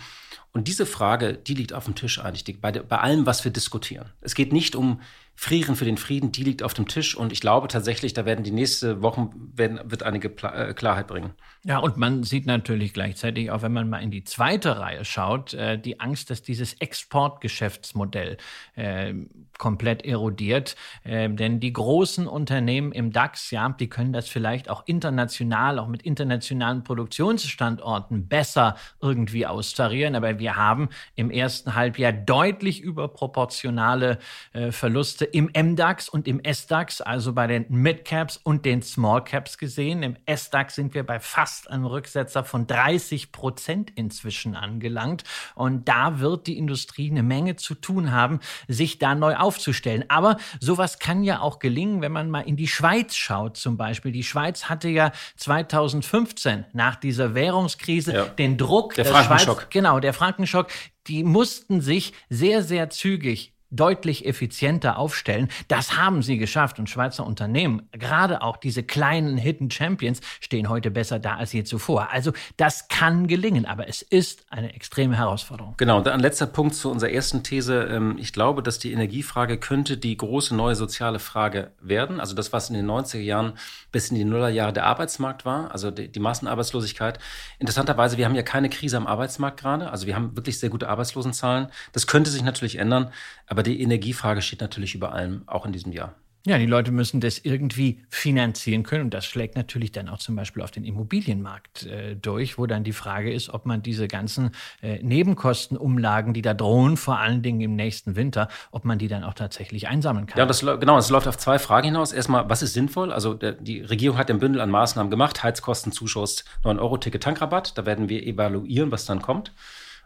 Und 0.52 0.68
diese 0.68 0.84
Frage, 0.84 1.32
die 1.34 1.54
liegt 1.54 1.72
auf 1.72 1.84
dem 1.84 1.94
Tisch 1.94 2.18
eigentlich, 2.18 2.60
bei, 2.60 2.72
bei 2.72 2.98
allem, 2.98 3.24
was 3.24 3.44
wir 3.44 3.52
diskutieren. 3.52 4.10
Es 4.20 4.34
geht 4.34 4.52
nicht 4.52 4.76
um 4.76 5.00
Frieren 5.34 5.76
für 5.76 5.84
den 5.84 5.96
Frieden, 5.96 6.30
die 6.30 6.44
liegt 6.44 6.62
auf 6.62 6.74
dem 6.74 6.86
Tisch 6.86 7.16
und 7.16 7.32
ich 7.32 7.40
glaube 7.40 7.68
tatsächlich, 7.68 8.12
da 8.12 8.24
werden 8.24 8.44
die 8.44 8.50
nächsten 8.50 9.02
Wochen 9.02 9.30
werden, 9.54 9.80
wird 9.84 10.02
einige 10.02 10.28
äh, 10.28 10.74
Klarheit 10.74 11.08
bringen. 11.08 11.30
Ja, 11.64 11.78
und 11.78 11.96
man 11.96 12.22
sieht 12.22 12.46
natürlich 12.46 12.92
gleichzeitig, 12.92 13.50
auch 13.50 13.62
wenn 13.62 13.72
man 13.72 13.88
mal 13.88 14.02
in 14.02 14.10
die 14.10 14.24
zweite 14.24 14.78
Reihe 14.78 15.04
schaut, 15.04 15.54
äh, 15.54 15.78
die 15.78 16.00
Angst, 16.00 16.30
dass 16.30 16.42
dieses 16.42 16.74
Exportgeschäftsmodell 16.74 18.36
äh, 18.74 19.14
komplett 19.58 20.04
erodiert. 20.04 20.74
Äh, 21.04 21.28
denn 21.30 21.60
die 21.60 21.72
großen 21.72 22.26
Unternehmen 22.26 22.90
im 22.90 23.12
DAX, 23.12 23.50
ja, 23.52 23.68
die 23.68 23.88
können 23.88 24.12
das 24.12 24.28
vielleicht 24.28 24.68
auch 24.68 24.82
international, 24.86 25.78
auch 25.78 25.86
mit 25.86 26.02
internationalen 26.02 26.82
Produktionsstandorten 26.82 28.26
besser 28.26 28.76
irgendwie 29.00 29.46
austarieren. 29.46 30.16
Aber 30.16 30.38
wir 30.40 30.56
haben 30.56 30.88
im 31.14 31.30
ersten 31.30 31.76
Halbjahr 31.76 32.12
deutlich 32.12 32.80
überproportionale 32.80 34.18
äh, 34.52 34.72
Verluste 34.72 35.21
Verluste 35.22 35.24
im 35.24 35.50
MDAX 35.54 36.08
und 36.08 36.28
im 36.28 36.40
SDAX, 36.44 37.00
also 37.00 37.32
bei 37.32 37.46
den 37.46 37.66
Midcaps 37.68 38.38
und 38.42 38.64
den 38.64 38.82
Smallcaps 38.82 39.58
gesehen. 39.58 40.02
Im 40.02 40.16
SDAX 40.26 40.74
sind 40.74 40.94
wir 40.94 41.04
bei 41.04 41.20
fast 41.20 41.70
einem 41.70 41.86
Rücksetzer 41.86 42.44
von 42.44 42.66
30 42.66 43.32
Prozent 43.32 43.90
inzwischen 43.94 44.54
angelangt. 44.54 45.24
Und 45.54 45.88
da 45.88 46.20
wird 46.20 46.46
die 46.46 46.58
Industrie 46.58 47.10
eine 47.10 47.22
Menge 47.22 47.56
zu 47.56 47.74
tun 47.74 48.12
haben, 48.12 48.40
sich 48.68 48.98
da 48.98 49.14
neu 49.14 49.36
aufzustellen. 49.36 50.04
Aber 50.08 50.36
sowas 50.60 50.98
kann 50.98 51.22
ja 51.22 51.40
auch 51.40 51.58
gelingen, 51.58 52.00
wenn 52.00 52.12
man 52.12 52.30
mal 52.30 52.40
in 52.40 52.56
die 52.56 52.68
Schweiz 52.68 53.14
schaut 53.14 53.56
zum 53.56 53.76
Beispiel. 53.76 54.12
Die 54.12 54.24
Schweiz 54.24 54.68
hatte 54.68 54.88
ja 54.88 55.12
2015 55.36 56.66
nach 56.72 56.96
dieser 56.96 57.34
Währungskrise 57.34 58.14
ja. 58.14 58.24
den 58.26 58.58
Druck 58.58 58.94
der 58.94 59.04
Frankenschock. 59.04 59.60
Schweiz, 59.62 59.70
genau, 59.70 60.00
der 60.00 60.12
Frankenschock, 60.12 60.68
die 61.06 61.24
mussten 61.24 61.80
sich 61.80 62.12
sehr, 62.28 62.62
sehr 62.62 62.90
zügig 62.90 63.52
deutlich 63.72 64.26
effizienter 64.26 64.98
aufstellen. 64.98 65.48
Das 65.66 65.96
haben 65.96 66.22
sie 66.22 66.38
geschafft 66.38 66.78
und 66.78 66.88
Schweizer 66.88 67.26
Unternehmen, 67.26 67.88
gerade 67.92 68.42
auch 68.42 68.56
diese 68.56 68.82
kleinen 68.82 69.36
Hidden 69.36 69.70
Champions, 69.70 70.20
stehen 70.40 70.68
heute 70.68 70.90
besser 70.90 71.18
da 71.18 71.36
als 71.36 71.52
je 71.52 71.64
zuvor. 71.64 72.10
Also 72.12 72.32
das 72.56 72.88
kann 72.88 73.26
gelingen, 73.26 73.66
aber 73.66 73.88
es 73.88 74.02
ist 74.02 74.44
eine 74.50 74.74
extreme 74.74 75.16
Herausforderung. 75.16 75.74
Genau, 75.78 75.98
und 75.98 76.06
ein 76.06 76.20
letzter 76.20 76.46
Punkt 76.46 76.74
zu 76.74 76.90
unserer 76.90 77.10
ersten 77.10 77.42
These. 77.42 77.88
Ähm, 77.90 78.16
ich 78.18 78.32
glaube, 78.32 78.62
dass 78.62 78.78
die 78.78 78.92
Energiefrage 78.92 79.58
könnte 79.58 79.96
die 79.96 80.16
große 80.16 80.54
neue 80.54 80.76
soziale 80.76 81.18
Frage 81.18 81.72
werden. 81.80 82.20
Also 82.20 82.34
das, 82.34 82.52
was 82.52 82.68
in 82.68 82.76
den 82.76 82.86
90er 82.86 83.18
Jahren 83.18 83.54
bis 83.90 84.10
in 84.10 84.16
die 84.16 84.24
Nullerjahre 84.24 84.72
der 84.72 84.84
Arbeitsmarkt 84.84 85.44
war, 85.44 85.70
also 85.72 85.90
die, 85.90 86.08
die 86.08 86.20
Massenarbeitslosigkeit. 86.20 87.18
Interessanterweise, 87.58 88.18
wir 88.18 88.26
haben 88.26 88.34
ja 88.34 88.42
keine 88.42 88.68
Krise 88.68 88.96
am 88.96 89.06
Arbeitsmarkt 89.06 89.60
gerade. 89.60 89.90
Also 89.90 90.06
wir 90.06 90.14
haben 90.14 90.36
wirklich 90.36 90.58
sehr 90.58 90.70
gute 90.70 90.88
Arbeitslosenzahlen. 90.88 91.68
Das 91.92 92.06
könnte 92.06 92.30
sich 92.30 92.42
natürlich 92.42 92.76
ändern, 92.78 93.12
aber 93.46 93.61
aber 93.62 93.70
die 93.70 93.80
Energiefrage 93.80 94.42
steht 94.42 94.60
natürlich 94.60 94.94
über 94.96 95.12
allem, 95.12 95.42
auch 95.46 95.64
in 95.64 95.72
diesem 95.72 95.92
Jahr. 95.92 96.16
Ja, 96.44 96.58
die 96.58 96.66
Leute 96.66 96.90
müssen 96.90 97.20
das 97.20 97.38
irgendwie 97.38 98.02
finanzieren 98.08 98.82
können. 98.82 99.04
Und 99.04 99.14
das 99.14 99.24
schlägt 99.24 99.54
natürlich 99.54 99.92
dann 99.92 100.08
auch 100.08 100.18
zum 100.18 100.34
Beispiel 100.34 100.64
auf 100.64 100.72
den 100.72 100.82
Immobilienmarkt 100.82 101.86
äh, 101.86 102.16
durch, 102.16 102.58
wo 102.58 102.66
dann 102.66 102.82
die 102.82 102.92
Frage 102.92 103.32
ist, 103.32 103.50
ob 103.50 103.64
man 103.64 103.80
diese 103.84 104.08
ganzen 104.08 104.50
äh, 104.82 105.00
Nebenkostenumlagen, 105.00 106.34
die 106.34 106.42
da 106.42 106.52
drohen, 106.52 106.96
vor 106.96 107.20
allen 107.20 107.42
Dingen 107.42 107.60
im 107.60 107.76
nächsten 107.76 108.16
Winter, 108.16 108.48
ob 108.72 108.84
man 108.84 108.98
die 108.98 109.06
dann 109.06 109.22
auch 109.22 109.34
tatsächlich 109.34 109.86
einsammeln 109.86 110.26
kann. 110.26 110.40
Ja, 110.40 110.46
das, 110.46 110.62
genau, 110.62 110.98
es 110.98 111.10
läuft 111.10 111.28
auf 111.28 111.38
zwei 111.38 111.60
Fragen 111.60 111.86
hinaus. 111.86 112.12
Erstmal, 112.12 112.50
was 112.50 112.62
ist 112.62 112.72
sinnvoll? 112.72 113.12
Also 113.12 113.34
der, 113.34 113.52
die 113.52 113.82
Regierung 113.82 114.18
hat 114.18 114.28
ein 114.28 114.40
Bündel 114.40 114.60
an 114.60 114.70
Maßnahmen 114.70 115.12
gemacht, 115.12 115.44
Heizkostenzuschuss, 115.44 116.44
9-Euro-Ticket, 116.64 117.22
Tankrabatt. 117.22 117.78
Da 117.78 117.86
werden 117.86 118.08
wir 118.08 118.26
evaluieren, 118.26 118.90
was 118.90 119.04
dann 119.04 119.22
kommt. 119.22 119.52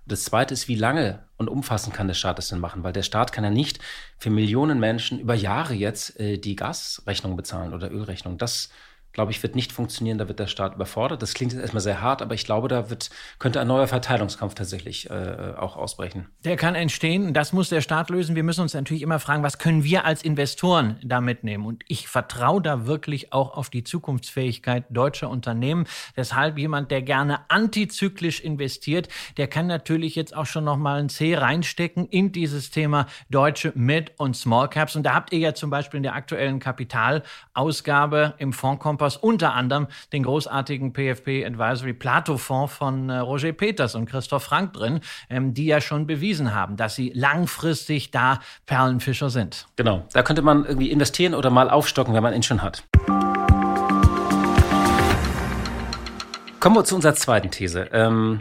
Das 0.07 0.25
zweite 0.25 0.55
ist, 0.55 0.69
wie 0.69 0.77
lange 0.77 1.25
und 1.37 1.49
umfassend 1.49 1.95
kann 1.95 2.07
der 2.07 2.15
Staat 2.15 2.39
das 2.39 2.49
denn 2.49 2.61
machen? 2.61 2.85
Weil 2.85 2.93
der 2.93 3.03
Staat 3.03 3.33
kann 3.33 3.43
ja 3.43 3.51
nicht 3.51 3.81
für 4.19 4.31
Millionen 4.31 4.79
Menschen 4.79 5.19
über 5.19 5.35
Jahre 5.35 5.75
jetzt 5.75 6.19
äh, 6.21 6.39
die 6.39 6.55
Gasrechnung 6.55 7.37
bezahlen 7.37 7.75
oder 7.75 7.91
Ölrechnung. 7.91 8.39
Das 8.39 8.71
glaube 9.17 9.33
ich, 9.33 9.43
wird 9.43 9.57
nicht 9.57 9.73
funktionieren. 9.73 10.19
Da 10.19 10.29
wird 10.29 10.39
der 10.39 10.47
Staat 10.47 10.75
überfordert. 10.75 11.23
Das 11.23 11.33
klingt 11.33 11.55
jetzt 11.55 11.63
erstmal 11.63 11.81
sehr 11.81 12.03
hart, 12.03 12.21
aber 12.21 12.35
ich 12.35 12.45
glaube, 12.45 12.69
da 12.69 12.91
wird, 12.91 13.09
könnte 13.39 13.59
ein 13.63 13.67
neuer 13.67 13.87
Verteilungskampf 13.87 14.53
tatsächlich 14.53 15.09
äh, 15.09 15.55
auch 15.57 15.79
ausbrechen. 15.79 16.27
Der 16.45 16.57
kann 16.57 16.75
entstehen. 16.75 17.33
Das 17.33 17.55
muss 17.55 17.71
der 17.71 17.81
Staat 17.81 18.11
lösen. 18.11 18.37
Wir 18.37 18.43
müssen 18.43 18.61
uns 18.61 18.75
natürlich 18.75 19.03
immer 19.03 19.19
fragen, 19.19 19.43
was 19.43 19.57
können 19.57 19.85
wir 19.85 20.05
als 20.05 20.23
Investoren 20.23 20.99
da 21.03 21.23
mitnehmen? 21.23 21.65
Und 21.65 21.83
ich 21.89 22.09
vertraue 22.09 22.61
da 22.61 22.85
wirklich 22.85 23.33
auch 23.33 23.57
auf 23.57 23.71
die 23.71 23.85
Zukunftsfähigkeit 23.85 24.85
deutscher 24.91 25.31
Unternehmen. 25.31 25.87
Deshalb 26.15 26.59
jemand, 26.59 26.91
der 26.91 27.01
gerne 27.01 27.51
antizyklisch 27.51 28.41
investiert, 28.41 29.09
der 29.39 29.49
kann 29.49 29.67
natürlich 29.67 30.15
jetzt 30.15 30.37
auch 30.37 30.45
schon 30.45 30.65
noch 30.65 30.77
mal 30.77 31.01
ein 31.01 31.09
C 31.09 31.35
reinstecken 31.35 32.07
in 32.07 32.33
dieses 32.33 32.71
Thema 32.71 33.07
deutsche 33.31 33.73
Mid- 33.75 34.13
und 34.19 34.37
Small 34.37 34.69
Caps. 34.69 34.95
Und 34.95 35.05
da 35.05 35.15
habt 35.15 35.33
ihr 35.33 35.39
ja 35.39 35.55
zum 35.55 35.71
Beispiel 35.71 35.97
in 35.97 36.03
der 36.03 36.15
aktuellen 36.15 36.59
Kapitalausgabe 36.59 38.35
im 38.37 38.53
Fondskompass 38.53 39.06
was 39.07 39.17
unter 39.17 39.55
anderem 39.55 39.87
den 40.13 40.25
großartigen 40.25 40.93
PFP 40.93 41.47
Advisory 41.47 41.93
Plato 41.93 42.37
Fonds 42.37 42.75
von 42.75 43.09
äh, 43.09 43.19
Roger 43.19 43.53
Peters 43.53 43.95
und 43.95 44.07
Christoph 44.07 44.43
Frank 44.43 44.73
drin, 44.73 45.01
ähm, 45.31 45.55
die 45.55 45.67
ja 45.67 45.81
schon 45.81 46.09
bewiesen 46.09 46.53
haben, 46.53 46.77
dass 46.77 46.97
sie 46.97 47.13
langfristig 47.15 48.11
da 48.11 48.41
Perlenfischer 48.67 49.31
sind. 49.31 49.69
Genau, 49.77 50.05
da 50.13 50.23
könnte 50.23 50.43
man 50.43 50.65
irgendwie 50.65 50.91
investieren 50.91 51.35
oder 51.35 51.51
mal 51.51 51.71
aufstocken, 51.71 52.15
wenn 52.15 52.23
man 52.23 52.35
ihn 52.35 52.43
schon 52.43 52.63
hat. 52.63 52.83
Kommen 56.59 56.75
wir 56.75 56.85
zu 56.85 56.97
unserer 56.97 57.15
zweiten 57.15 57.53
These. 57.53 57.89
Ähm, 57.93 58.41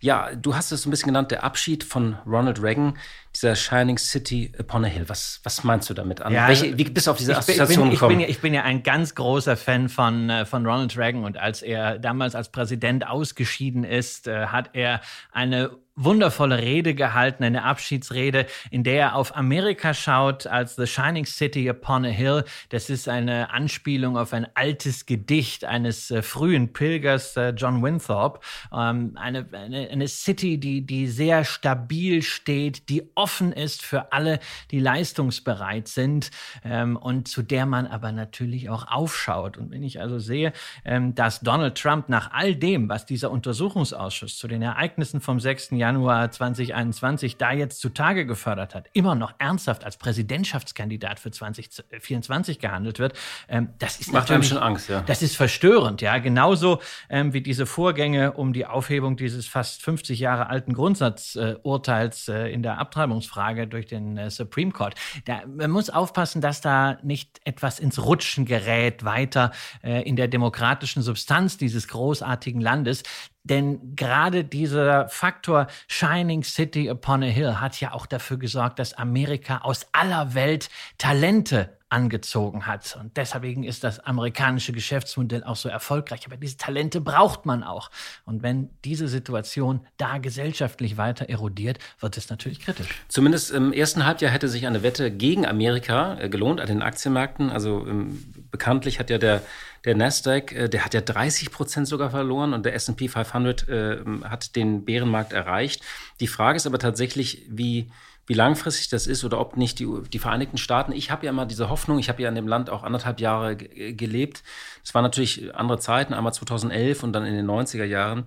ja, 0.00 0.34
du 0.34 0.54
hast 0.54 0.72
es 0.72 0.82
so 0.82 0.88
ein 0.88 0.90
bisschen 0.90 1.06
genannt, 1.06 1.30
der 1.30 1.42
Abschied 1.42 1.84
von 1.84 2.18
Ronald 2.26 2.60
Reagan, 2.62 2.98
dieser 3.42 3.56
Shining 3.56 3.98
City 3.98 4.52
upon 4.58 4.84
a 4.84 4.88
Hill. 4.88 5.08
Was, 5.08 5.40
was 5.42 5.64
meinst 5.64 5.90
du 5.90 5.94
damit? 5.94 6.22
An? 6.22 6.32
Ja, 6.32 6.46
Welche, 6.46 6.78
wie 6.78 6.84
bist 6.84 7.06
du 7.06 7.10
auf 7.10 7.16
diese 7.16 7.36
Assoziation 7.36 7.70
ich 7.70 7.90
bin, 7.90 7.90
gekommen? 7.90 8.20
Ich 8.20 8.26
bin, 8.26 8.30
ich 8.30 8.40
bin 8.40 8.54
ja 8.54 8.62
ein 8.62 8.82
ganz 8.82 9.14
großer 9.14 9.56
Fan 9.56 9.88
von, 9.88 10.30
äh, 10.30 10.44
von 10.44 10.64
Ronald 10.64 10.96
Reagan 10.96 11.24
und 11.24 11.36
als 11.36 11.62
er 11.62 11.98
damals 11.98 12.34
als 12.34 12.50
Präsident 12.50 13.06
ausgeschieden 13.06 13.84
ist, 13.84 14.28
äh, 14.28 14.46
hat 14.46 14.70
er 14.74 15.00
eine 15.32 15.70
wundervolle 15.94 16.58
Rede 16.58 16.94
gehalten, 16.94 17.44
eine 17.44 17.64
Abschiedsrede, 17.64 18.46
in 18.70 18.82
der 18.82 19.00
er 19.00 19.16
auf 19.16 19.36
Amerika 19.36 19.92
schaut 19.92 20.46
als 20.46 20.76
The 20.76 20.86
Shining 20.86 21.26
City 21.26 21.68
Upon 21.68 22.06
a 22.06 22.08
Hill. 22.08 22.44
Das 22.70 22.88
ist 22.88 23.08
eine 23.08 23.50
Anspielung 23.50 24.16
auf 24.16 24.32
ein 24.32 24.46
altes 24.54 25.04
Gedicht 25.04 25.64
eines 25.64 26.10
äh, 26.10 26.22
frühen 26.22 26.72
Pilgers, 26.72 27.36
äh, 27.36 27.50
John 27.50 27.82
Winthrop. 27.82 28.42
Ähm, 28.72 29.12
eine, 29.16 29.46
eine, 29.52 29.90
eine 29.90 30.08
City, 30.08 30.58
die, 30.58 30.86
die 30.86 31.08
sehr 31.08 31.44
stabil 31.44 32.22
steht, 32.22 32.88
die 32.88 33.10
offen 33.14 33.52
ist 33.52 33.82
für 33.82 34.12
alle, 34.12 34.38
die 34.70 34.80
leistungsbereit 34.80 35.88
sind 35.88 36.30
ähm, 36.64 36.96
und 36.96 37.28
zu 37.28 37.42
der 37.42 37.66
man 37.66 37.86
aber 37.86 38.12
natürlich 38.12 38.70
auch 38.70 38.88
aufschaut. 38.88 39.58
Und 39.58 39.70
wenn 39.70 39.82
ich 39.82 40.00
also 40.00 40.18
sehe, 40.18 40.52
ähm, 40.86 41.14
dass 41.14 41.40
Donald 41.40 41.76
Trump 41.76 42.08
nach 42.08 42.30
all 42.32 42.54
dem, 42.54 42.88
was 42.88 43.04
dieser 43.04 43.30
Untersuchungsausschuss 43.30 44.38
zu 44.38 44.48
den 44.48 44.62
Ereignissen 44.62 45.20
vom 45.20 45.38
6. 45.38 45.72
Januar 45.82 46.30
2021 46.30 47.38
da 47.38 47.52
jetzt 47.52 47.80
zutage 47.80 48.24
gefördert 48.24 48.74
hat, 48.76 48.88
immer 48.92 49.16
noch 49.16 49.34
ernsthaft 49.38 49.84
als 49.84 49.96
Präsidentschaftskandidat 49.96 51.18
für 51.18 51.32
2024 51.32 52.60
gehandelt 52.60 53.00
wird, 53.00 53.18
ähm, 53.48 53.70
das 53.80 53.98
ist 53.98 54.12
Macht 54.12 54.28
natürlich 54.28 54.48
schon 54.48 54.58
Angst, 54.58 54.88
ja. 54.88 55.00
Das 55.00 55.22
ist 55.22 55.36
verstörend, 55.36 56.00
ja. 56.02 56.18
Genauso 56.18 56.80
ähm, 57.10 57.32
wie 57.32 57.40
diese 57.40 57.66
Vorgänge 57.66 58.32
um 58.32 58.52
die 58.52 58.66
Aufhebung 58.66 59.16
dieses 59.16 59.48
fast 59.48 59.82
50 59.82 60.20
Jahre 60.20 60.48
alten 60.48 60.72
Grundsatzurteils 60.72 62.28
äh, 62.28 62.32
äh, 62.32 62.52
in 62.52 62.62
der 62.62 62.78
Abtreibungsfrage 62.78 63.66
durch 63.66 63.86
den 63.86 64.16
äh, 64.16 64.30
Supreme 64.30 64.70
Court. 64.70 64.94
Da, 65.24 65.42
man 65.46 65.70
muss 65.70 65.90
aufpassen, 65.90 66.40
dass 66.40 66.60
da 66.60 66.98
nicht 67.02 67.40
etwas 67.44 67.80
ins 67.80 68.04
Rutschen 68.04 68.44
gerät 68.44 69.04
weiter 69.04 69.50
äh, 69.82 70.02
in 70.02 70.14
der 70.14 70.28
demokratischen 70.28 71.02
Substanz 71.02 71.56
dieses 71.56 71.88
großartigen 71.88 72.60
Landes. 72.60 73.02
Denn 73.44 73.96
gerade 73.96 74.44
dieser 74.44 75.08
Faktor 75.08 75.66
Shining 75.88 76.44
City 76.44 76.90
upon 76.90 77.24
a 77.24 77.26
Hill 77.26 77.60
hat 77.60 77.80
ja 77.80 77.92
auch 77.92 78.06
dafür 78.06 78.38
gesorgt, 78.38 78.78
dass 78.78 78.94
Amerika 78.94 79.58
aus 79.58 79.86
aller 79.92 80.34
Welt 80.34 80.70
Talente 80.98 81.76
angezogen 81.92 82.66
hat. 82.66 82.96
Und 82.98 83.16
deswegen 83.18 83.64
ist 83.64 83.84
das 83.84 84.00
amerikanische 84.00 84.72
Geschäftsmodell 84.72 85.44
auch 85.44 85.56
so 85.56 85.68
erfolgreich. 85.68 86.22
Aber 86.24 86.38
diese 86.38 86.56
Talente 86.56 87.02
braucht 87.02 87.44
man 87.44 87.62
auch. 87.62 87.90
Und 88.24 88.42
wenn 88.42 88.70
diese 88.84 89.08
Situation 89.08 89.86
da 89.98 90.16
gesellschaftlich 90.16 90.96
weiter 90.96 91.28
erodiert, 91.28 91.78
wird 92.00 92.16
es 92.16 92.30
natürlich 92.30 92.60
kritisch. 92.60 92.88
Zumindest 93.08 93.50
im 93.50 93.74
ersten 93.74 94.06
Halbjahr 94.06 94.32
hätte 94.32 94.48
sich 94.48 94.66
eine 94.66 94.82
Wette 94.82 95.10
gegen 95.10 95.46
Amerika 95.46 96.18
äh, 96.18 96.30
gelohnt 96.30 96.60
an 96.60 96.66
den 96.66 96.80
Aktienmärkten. 96.80 97.50
Also 97.50 97.86
ähm, 97.86 98.24
bekanntlich 98.50 98.98
hat 98.98 99.10
ja 99.10 99.18
der 99.18 99.42
der 99.84 99.96
Nasdaq, 99.96 100.52
äh, 100.52 100.68
der 100.68 100.84
hat 100.84 100.94
ja 100.94 101.00
30 101.00 101.50
Prozent 101.50 101.88
sogar 101.88 102.10
verloren 102.10 102.54
und 102.54 102.64
der 102.64 102.74
S&P 102.74 103.08
500 103.08 103.68
äh, 103.68 103.98
hat 104.24 104.56
den 104.56 104.84
Bärenmarkt 104.84 105.32
erreicht. 105.32 105.82
Die 106.20 106.28
Frage 106.28 106.56
ist 106.56 106.66
aber 106.66 106.78
tatsächlich, 106.78 107.42
wie 107.48 107.90
wie 108.26 108.34
langfristig 108.34 108.88
das 108.88 109.06
ist 109.06 109.24
oder 109.24 109.40
ob 109.40 109.56
nicht 109.56 109.78
die, 109.78 109.88
die 110.12 110.18
Vereinigten 110.18 110.58
Staaten. 110.58 110.92
Ich 110.92 111.10
habe 111.10 111.26
ja 111.26 111.30
immer 111.30 111.46
diese 111.46 111.68
Hoffnung, 111.68 111.98
ich 111.98 112.08
habe 112.08 112.22
ja 112.22 112.28
in 112.28 112.34
dem 112.34 112.46
Land 112.46 112.70
auch 112.70 112.82
anderthalb 112.82 113.20
Jahre 113.20 113.56
gelebt. 113.56 114.42
Es 114.84 114.94
waren 114.94 115.02
natürlich 115.02 115.54
andere 115.54 115.78
Zeiten, 115.78 116.14
einmal 116.14 116.32
2011 116.32 117.02
und 117.02 117.12
dann 117.12 117.26
in 117.26 117.34
den 117.34 117.46
90er 117.46 117.84
Jahren. 117.84 118.26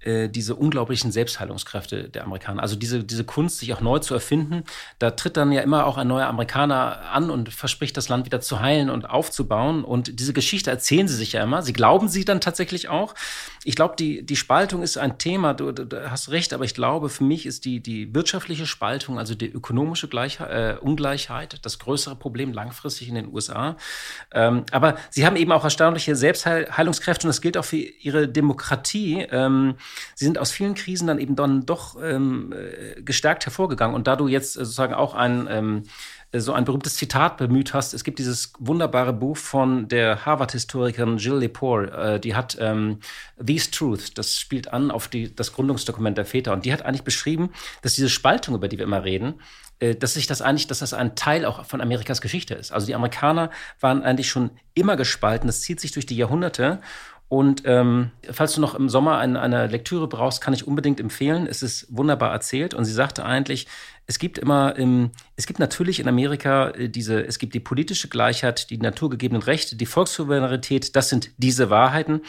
Äh, 0.00 0.28
diese 0.28 0.54
unglaublichen 0.54 1.10
Selbstheilungskräfte 1.10 2.08
der 2.10 2.24
Amerikaner. 2.24 2.62
Also 2.62 2.76
diese, 2.76 3.02
diese 3.02 3.24
Kunst, 3.24 3.58
sich 3.58 3.72
auch 3.72 3.80
neu 3.80 3.98
zu 3.98 4.14
erfinden. 4.14 4.62
Da 4.98 5.10
tritt 5.12 5.36
dann 5.36 5.50
ja 5.50 5.62
immer 5.62 5.86
auch 5.86 5.96
ein 5.96 6.06
neuer 6.06 6.26
Amerikaner 6.26 7.10
an 7.12 7.30
und 7.30 7.48
verspricht, 7.48 7.96
das 7.96 8.08
Land 8.08 8.26
wieder 8.26 8.40
zu 8.40 8.60
heilen 8.60 8.88
und 8.90 9.08
aufzubauen. 9.08 9.84
Und 9.84 10.20
diese 10.20 10.32
Geschichte 10.32 10.70
erzählen 10.70 11.08
sie 11.08 11.16
sich 11.16 11.32
ja 11.32 11.42
immer. 11.42 11.62
Sie 11.62 11.72
glauben 11.72 12.08
sie 12.08 12.24
dann 12.24 12.40
tatsächlich 12.40 12.88
auch. 12.88 13.14
Ich 13.64 13.74
glaube, 13.74 13.96
die, 13.98 14.24
die 14.24 14.36
Spaltung 14.36 14.82
ist 14.82 14.98
ein 14.98 15.18
Thema, 15.18 15.54
du, 15.54 15.72
du, 15.72 16.10
hast 16.10 16.30
recht, 16.30 16.52
aber 16.52 16.64
ich 16.64 16.74
glaube, 16.74 17.08
für 17.08 17.24
mich 17.24 17.46
ist 17.46 17.64
die, 17.64 17.80
die 17.80 18.14
wirtschaftliche 18.14 18.66
Spaltung, 18.66 19.18
also 19.18 19.34
die 19.34 19.48
ökonomische 19.48 20.08
Gleichheit, 20.08 20.76
äh, 20.76 20.78
Ungleichheit, 20.78 21.64
das 21.64 21.78
größere 21.78 22.16
Problem 22.16 22.52
langfristig 22.52 23.08
in 23.08 23.16
den 23.16 23.32
USA. 23.34 23.76
Ähm, 24.32 24.66
aber 24.70 24.98
sie 25.10 25.26
haben 25.26 25.36
eben 25.36 25.50
auch 25.50 25.64
erstaunliche 25.64 26.14
Selbstheilungskräfte 26.14 27.26
und 27.26 27.30
das 27.30 27.40
gilt 27.40 27.56
auch 27.56 27.64
für 27.64 27.76
ihre 27.76 28.28
Demokratie. 28.28 29.26
Ähm, 29.30 29.74
sie 30.14 30.24
sind 30.24 30.38
aus 30.38 30.50
vielen 30.50 30.74
Krisen 30.74 31.06
dann 31.06 31.18
eben 31.18 31.36
dann 31.36 31.66
doch 31.66 31.96
ähm, 32.02 32.52
äh, 32.52 33.00
gestärkt 33.02 33.46
hervorgegangen. 33.46 33.94
Und 33.94 34.06
da 34.06 34.16
du 34.16 34.28
jetzt 34.28 34.54
sozusagen 34.54 34.94
auch 34.94 35.14
ein 35.14 35.46
ähm, 35.50 35.82
äh, 36.32 36.40
so 36.40 36.52
ein 36.52 36.64
berühmtes 36.64 36.96
Zitat 36.96 37.36
bemüht 37.36 37.74
hast. 37.74 37.94
Es 37.94 38.04
gibt 38.04 38.18
dieses 38.18 38.52
wunderbare 38.58 39.12
Buch 39.12 39.36
von 39.36 39.88
der 39.88 40.24
Harvard-Historikerin 40.24 41.18
Jill 41.18 41.36
Lepore. 41.36 42.14
Äh, 42.14 42.20
die 42.20 42.34
hat 42.34 42.56
ähm, 42.60 43.00
These 43.44 43.70
Truths, 43.70 44.14
das 44.14 44.38
spielt 44.38 44.72
an 44.72 44.90
auf 44.90 45.08
die, 45.08 45.34
das 45.34 45.52
Gründungsdokument 45.52 46.18
der 46.18 46.26
Väter. 46.26 46.52
Und 46.52 46.64
die 46.64 46.72
hat 46.72 46.82
eigentlich 46.82 47.04
beschrieben, 47.04 47.50
dass 47.82 47.94
diese 47.94 48.08
Spaltung, 48.08 48.54
über 48.54 48.68
die 48.68 48.78
wir 48.78 48.84
immer 48.84 49.04
reden, 49.04 49.40
äh, 49.78 49.94
dass 49.94 50.14
sich 50.14 50.26
das 50.26 50.42
eigentlich, 50.42 50.66
dass 50.66 50.80
das 50.80 50.94
ein 50.94 51.16
Teil 51.16 51.44
auch 51.44 51.64
von 51.64 51.80
Amerikas 51.80 52.20
Geschichte 52.20 52.54
ist. 52.54 52.72
Also 52.72 52.86
die 52.86 52.94
Amerikaner 52.94 53.50
waren 53.80 54.02
eigentlich 54.02 54.28
schon 54.28 54.50
immer 54.74 54.96
gespalten. 54.96 55.46
Das 55.46 55.60
zieht 55.60 55.80
sich 55.80 55.92
durch 55.92 56.06
die 56.06 56.16
Jahrhunderte. 56.16 56.80
Und 57.28 57.62
ähm, 57.64 58.12
falls 58.30 58.54
du 58.54 58.60
noch 58.60 58.76
im 58.76 58.88
Sommer 58.88 59.18
eine, 59.18 59.40
eine 59.40 59.66
Lektüre 59.66 60.08
brauchst, 60.08 60.40
kann 60.40 60.54
ich 60.54 60.66
unbedingt 60.66 61.00
empfehlen. 61.00 61.48
Es 61.48 61.62
ist 61.62 61.86
wunderbar 61.90 62.32
erzählt. 62.32 62.72
Und 62.72 62.84
sie 62.84 62.92
sagte 62.92 63.24
eigentlich, 63.24 63.66
es 64.06 64.20
gibt 64.20 64.38
immer, 64.38 64.76
im, 64.76 65.10
es 65.34 65.46
gibt 65.46 65.58
natürlich 65.58 65.98
in 65.98 66.06
Amerika 66.08 66.70
äh, 66.70 66.88
diese, 66.88 67.26
es 67.26 67.38
gibt 67.38 67.54
die 67.54 67.60
politische 67.60 68.08
Gleichheit, 68.08 68.70
die 68.70 68.78
naturgegebenen 68.78 69.42
Rechte, 69.42 69.74
die 69.74 69.86
Volkssouveränität, 69.86 70.94
das 70.94 71.08
sind 71.08 71.30
diese 71.36 71.68
Wahrheiten. 71.68 72.20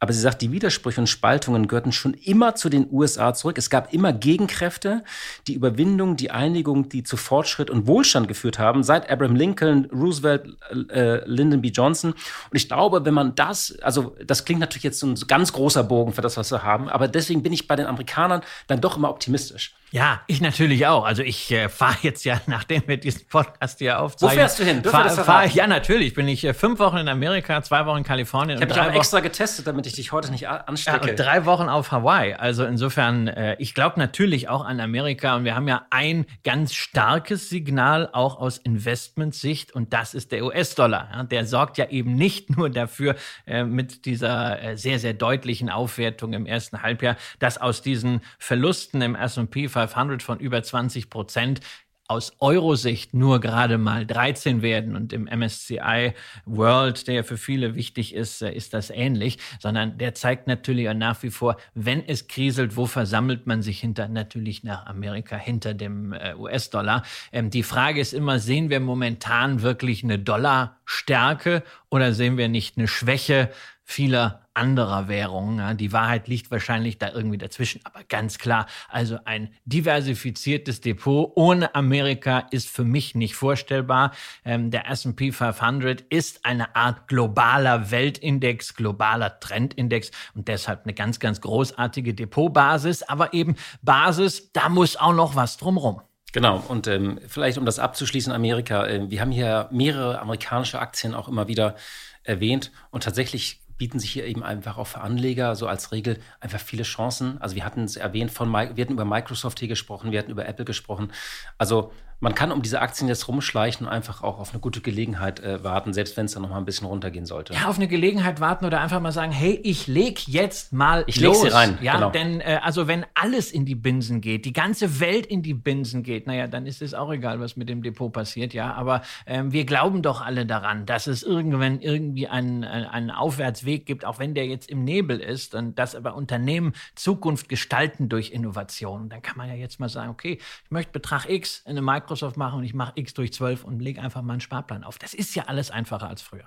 Aber 0.00 0.12
sie 0.12 0.20
sagt, 0.20 0.42
die 0.42 0.52
Widersprüche 0.52 1.00
und 1.00 1.06
Spaltungen 1.06 1.68
gehörten 1.68 1.92
schon 1.92 2.14
immer 2.14 2.54
zu 2.54 2.68
den 2.68 2.86
USA 2.90 3.32
zurück. 3.32 3.56
Es 3.58 3.70
gab 3.70 3.92
immer 3.92 4.12
Gegenkräfte, 4.12 5.04
die 5.46 5.54
Überwindung, 5.54 6.16
die 6.16 6.30
Einigung, 6.30 6.88
die 6.88 7.04
zu 7.04 7.16
Fortschritt 7.16 7.70
und 7.70 7.86
Wohlstand 7.86 8.28
geführt 8.28 8.58
haben, 8.58 8.82
seit 8.82 9.08
Abraham 9.10 9.36
Lincoln, 9.36 9.86
Roosevelt, 9.86 10.56
äh, 10.90 11.26
Lyndon 11.26 11.62
B. 11.62 11.68
Johnson. 11.68 12.12
Und 12.12 12.56
ich 12.56 12.68
glaube, 12.68 13.04
wenn 13.04 13.14
man 13.14 13.34
das, 13.34 13.76
also 13.82 14.16
das 14.24 14.44
klingt 14.44 14.60
natürlich 14.60 14.84
jetzt 14.84 15.00
so 15.00 15.06
ein 15.06 15.14
ganz 15.26 15.52
großer 15.52 15.84
Bogen 15.84 16.12
für 16.12 16.22
das, 16.22 16.36
was 16.36 16.50
wir 16.50 16.62
haben, 16.62 16.88
aber 16.88 17.08
deswegen 17.08 17.42
bin 17.42 17.52
ich 17.52 17.66
bei 17.68 17.76
den 17.76 17.86
Amerikanern 17.86 18.42
dann 18.66 18.80
doch 18.80 18.96
immer 18.96 19.10
optimistisch. 19.10 19.74
Ja, 19.94 20.22
ich 20.26 20.40
natürlich 20.40 20.88
auch. 20.88 21.04
Also 21.04 21.22
ich 21.22 21.52
äh, 21.52 21.68
fahre 21.68 21.96
jetzt 22.02 22.24
ja, 22.24 22.40
nachdem 22.48 22.82
wir 22.86 22.96
diesen 22.96 23.28
Podcast 23.28 23.78
hier 23.78 24.00
aufzeichnen. 24.00 24.36
Wo 24.36 24.40
fährst 24.40 24.58
du 24.58 24.64
hin? 24.64 24.82
Fahr, 24.82 25.08
fahr, 25.08 25.46
ja, 25.46 25.68
natürlich 25.68 26.14
bin 26.14 26.26
ich 26.26 26.44
äh, 26.44 26.52
fünf 26.52 26.80
Wochen 26.80 26.96
in 26.96 27.08
Amerika, 27.08 27.62
zwei 27.62 27.86
Wochen 27.86 27.98
in 27.98 28.04
Kalifornien. 28.04 28.58
Ich 28.58 28.62
habe 28.62 28.74
dich 28.74 28.82
auch 28.82 28.92
extra 28.92 29.20
getestet, 29.20 29.68
damit 29.68 29.83
ich 29.88 29.94
dich 29.94 30.12
heute 30.12 30.30
nicht 30.30 30.48
anstecke. 30.48 31.06
Ja, 31.06 31.10
und 31.12 31.18
drei 31.18 31.44
Wochen 31.44 31.68
auf 31.68 31.92
Hawaii. 31.92 32.34
Also 32.34 32.64
insofern, 32.64 33.28
äh, 33.28 33.56
ich 33.58 33.74
glaube 33.74 33.98
natürlich 33.98 34.48
auch 34.48 34.64
an 34.64 34.80
Amerika 34.80 35.36
und 35.36 35.44
wir 35.44 35.54
haben 35.54 35.68
ja 35.68 35.86
ein 35.90 36.26
ganz 36.44 36.74
starkes 36.74 37.48
Signal 37.48 38.08
auch 38.12 38.38
aus 38.38 38.58
Investmentsicht 38.58 39.72
und 39.72 39.92
das 39.92 40.14
ist 40.14 40.32
der 40.32 40.44
US-Dollar. 40.44 41.08
Ja, 41.12 41.24
der 41.24 41.46
sorgt 41.46 41.78
ja 41.78 41.88
eben 41.88 42.14
nicht 42.14 42.56
nur 42.56 42.70
dafür 42.70 43.16
äh, 43.46 43.64
mit 43.64 44.04
dieser 44.06 44.62
äh, 44.62 44.76
sehr, 44.76 44.98
sehr 44.98 45.14
deutlichen 45.14 45.70
Aufwertung 45.70 46.32
im 46.32 46.46
ersten 46.46 46.82
Halbjahr, 46.82 47.16
dass 47.38 47.58
aus 47.58 47.82
diesen 47.82 48.20
Verlusten 48.38 49.02
im 49.02 49.14
S&P 49.14 49.68
500 49.68 50.22
von 50.22 50.38
über 50.38 50.62
20 50.62 51.10
Prozent 51.10 51.60
aus 52.06 52.34
Eurosicht 52.38 53.14
nur 53.14 53.40
gerade 53.40 53.78
mal 53.78 54.06
13 54.06 54.60
werden 54.60 54.94
und 54.94 55.14
im 55.14 55.24
MSCI 55.24 56.12
World, 56.44 57.08
der 57.08 57.24
für 57.24 57.38
viele 57.38 57.74
wichtig 57.74 58.14
ist, 58.14 58.42
äh, 58.42 58.52
ist 58.52 58.74
das 58.74 58.90
ähnlich, 58.90 59.38
sondern 59.58 59.96
der 59.96 60.14
zeigt 60.14 60.46
natürlich 60.46 60.92
nach 60.94 61.22
wie 61.22 61.30
vor, 61.30 61.56
wenn 61.74 62.06
es 62.06 62.28
kriselt, 62.28 62.76
wo 62.76 62.84
versammelt 62.84 63.46
man 63.46 63.62
sich 63.62 63.80
hinter, 63.80 64.08
natürlich 64.08 64.64
nach 64.64 64.84
Amerika, 64.84 65.36
hinter 65.36 65.72
dem 65.72 66.12
äh, 66.12 66.34
US-Dollar. 66.34 67.04
Ähm, 67.32 67.48
die 67.48 67.62
Frage 67.62 68.00
ist 68.00 68.12
immer, 68.12 68.38
sehen 68.38 68.68
wir 68.68 68.80
momentan 68.80 69.62
wirklich 69.62 70.04
eine 70.04 70.18
Dollarstärke 70.18 71.62
oder 71.88 72.12
sehen 72.12 72.36
wir 72.36 72.48
nicht 72.48 72.76
eine 72.76 72.86
Schwäche 72.86 73.50
vieler 73.84 74.44
anderer 74.54 75.08
Währungen. 75.08 75.58
Ja, 75.58 75.74
die 75.74 75.92
Wahrheit 75.92 76.28
liegt 76.28 76.50
wahrscheinlich 76.50 76.98
da 76.98 77.10
irgendwie 77.10 77.38
dazwischen. 77.38 77.80
Aber 77.84 78.04
ganz 78.04 78.38
klar, 78.38 78.66
also 78.88 79.18
ein 79.24 79.52
diversifiziertes 79.64 80.80
Depot 80.80 81.32
ohne 81.34 81.74
Amerika 81.74 82.46
ist 82.50 82.68
für 82.68 82.84
mich 82.84 83.14
nicht 83.14 83.34
vorstellbar. 83.34 84.12
Ähm, 84.44 84.70
der 84.70 84.88
S&P 84.88 85.32
500 85.32 86.00
ist 86.02 86.44
eine 86.44 86.74
Art 86.76 87.08
globaler 87.08 87.90
Weltindex, 87.90 88.74
globaler 88.74 89.38
Trendindex 89.40 90.10
und 90.34 90.48
deshalb 90.48 90.84
eine 90.84 90.94
ganz, 90.94 91.18
ganz 91.18 91.40
großartige 91.40 92.14
Depotbasis. 92.14 93.02
Aber 93.02 93.34
eben 93.34 93.56
Basis, 93.82 94.52
da 94.52 94.68
muss 94.68 94.96
auch 94.96 95.14
noch 95.14 95.36
was 95.36 95.56
drumrum. 95.56 96.00
Genau, 96.32 96.62
und 96.66 96.88
ähm, 96.88 97.20
vielleicht 97.28 97.58
um 97.58 97.64
das 97.64 97.78
abzuschließen, 97.78 98.32
Amerika, 98.32 98.86
äh, 98.86 99.08
wir 99.08 99.20
haben 99.20 99.30
hier 99.30 99.68
mehrere 99.70 100.20
amerikanische 100.20 100.80
Aktien 100.80 101.14
auch 101.14 101.28
immer 101.28 101.46
wieder 101.46 101.76
erwähnt 102.24 102.72
und 102.90 103.04
tatsächlich 103.04 103.60
bieten 103.76 103.98
sich 103.98 104.10
hier 104.10 104.24
eben 104.26 104.42
einfach 104.42 104.78
auch 104.78 104.86
für 104.86 105.00
Anleger 105.00 105.56
so 105.56 105.66
als 105.66 105.92
Regel 105.92 106.18
einfach 106.40 106.60
viele 106.60 106.84
Chancen. 106.84 107.40
Also 107.40 107.56
wir 107.56 107.64
hatten 107.64 107.84
es 107.84 107.96
erwähnt 107.96 108.30
von, 108.30 108.52
wir 108.52 108.60
hatten 108.60 108.92
über 108.92 109.04
Microsoft 109.04 109.58
hier 109.58 109.68
gesprochen, 109.68 110.12
wir 110.12 110.18
hatten 110.18 110.30
über 110.30 110.46
Apple 110.46 110.64
gesprochen. 110.64 111.10
Also 111.58 111.92
man 112.20 112.34
kann 112.34 112.52
um 112.52 112.62
diese 112.62 112.80
Aktien 112.80 113.08
jetzt 113.08 113.28
rumschleichen 113.28 113.86
und 113.86 113.92
einfach 113.92 114.22
auch 114.22 114.38
auf 114.38 114.50
eine 114.52 114.60
gute 114.60 114.80
Gelegenheit 114.80 115.40
äh, 115.40 115.62
warten, 115.62 115.92
selbst 115.92 116.16
wenn 116.16 116.26
es 116.26 116.32
dann 116.32 116.42
noch 116.42 116.50
mal 116.50 116.58
ein 116.58 116.64
bisschen 116.64 116.86
runtergehen 116.86 117.26
sollte. 117.26 117.52
Ja, 117.54 117.66
auf 117.66 117.76
eine 117.76 117.88
Gelegenheit 117.88 118.40
warten 118.40 118.64
oder 118.64 118.80
einfach 118.80 119.00
mal 119.00 119.12
sagen, 119.12 119.32
hey, 119.32 119.60
ich 119.62 119.86
leg 119.86 120.26
jetzt 120.26 120.72
mal 120.72 121.04
ich 121.06 121.20
los. 121.20 121.42
leg 121.42 121.50
sie 121.50 121.56
rein. 121.56 121.78
Ja, 121.82 121.94
genau. 121.94 122.10
denn 122.10 122.40
äh, 122.40 122.60
also 122.62 122.86
wenn 122.86 123.04
alles 123.14 123.52
in 123.52 123.66
die 123.66 123.74
Binsen 123.74 124.20
geht, 124.20 124.44
die 124.44 124.52
ganze 124.52 125.00
Welt 125.00 125.26
in 125.26 125.42
die 125.42 125.54
Binsen 125.54 126.02
geht, 126.02 126.26
naja, 126.26 126.46
dann 126.46 126.66
ist 126.66 126.82
es 126.82 126.94
auch 126.94 127.12
egal, 127.12 127.40
was 127.40 127.56
mit 127.56 127.68
dem 127.68 127.82
Depot 127.82 128.12
passiert, 128.12 128.54
ja. 128.54 128.72
Aber 128.72 129.02
ähm, 129.26 129.52
wir 129.52 129.66
glauben 129.66 130.02
doch 130.02 130.20
alle 130.24 130.46
daran, 130.46 130.86
dass 130.86 131.06
es 131.06 131.22
irgendwann 131.22 131.80
irgendwie 131.80 132.28
einen, 132.28 132.64
einen 132.64 133.10
Aufwärtsweg 133.10 133.86
gibt, 133.86 134.04
auch 134.04 134.18
wenn 134.18 134.34
der 134.34 134.46
jetzt 134.46 134.70
im 134.70 134.84
Nebel 134.84 135.20
ist 135.20 135.54
und 135.54 135.78
dass 135.78 135.94
aber 135.94 136.14
Unternehmen 136.14 136.72
Zukunft 136.94 137.48
gestalten 137.48 138.08
durch 138.08 138.30
Innovation. 138.30 139.08
Dann 139.08 139.20
kann 139.20 139.36
man 139.36 139.48
ja 139.48 139.54
jetzt 139.54 139.80
mal 139.80 139.88
sagen, 139.88 140.10
okay, 140.10 140.38
ich 140.64 140.70
möchte 140.70 140.92
Betrag 140.92 141.28
X 141.28 141.62
in 141.66 141.72
eine 141.72 141.82
Microsoft 141.82 142.03
Microsoft 142.04 142.36
mache 142.36 142.56
und 142.56 142.64
ich 142.64 142.74
mache 142.74 142.92
X 142.96 143.14
durch 143.14 143.32
12 143.32 143.64
und 143.64 143.80
lege 143.80 144.00
einfach 144.02 144.20
mal 144.20 144.34
einen 144.34 144.40
Sparplan 144.40 144.84
auf. 144.84 144.98
Das 144.98 145.14
ist 145.14 145.34
ja 145.34 145.44
alles 145.44 145.70
einfacher 145.70 146.08
als 146.08 146.20
früher. 146.20 146.44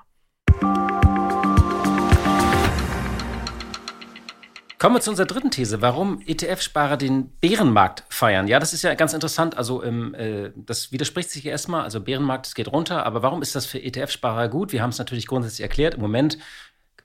Kommen 4.77 4.95
wir 4.95 5.01
zu 5.01 5.09
unserer 5.09 5.25
dritten 5.25 5.49
These, 5.49 5.81
warum 5.81 6.21
ETF-Sparer 6.27 6.97
den 6.97 7.31
Bärenmarkt 7.39 8.03
feiern. 8.09 8.47
Ja, 8.47 8.59
das 8.59 8.73
ist 8.73 8.83
ja 8.83 8.93
ganz 8.93 9.13
interessant. 9.13 9.57
Also 9.57 9.83
ähm, 9.83 10.13
äh, 10.13 10.51
das 10.55 10.91
widerspricht 10.91 11.31
sich 11.31 11.47
erstmal. 11.47 11.81
Also 11.81 11.99
Bärenmarkt, 12.01 12.45
es 12.45 12.53
geht 12.53 12.71
runter. 12.71 13.03
Aber 13.03 13.23
warum 13.23 13.41
ist 13.41 13.55
das 13.55 13.65
für 13.65 13.79
ETF-Sparer 13.79 14.49
gut? 14.49 14.71
Wir 14.71 14.83
haben 14.83 14.91
es 14.91 14.99
natürlich 14.99 15.25
grundsätzlich 15.25 15.61
erklärt. 15.61 15.95
Im 15.95 16.01
Moment, 16.01 16.37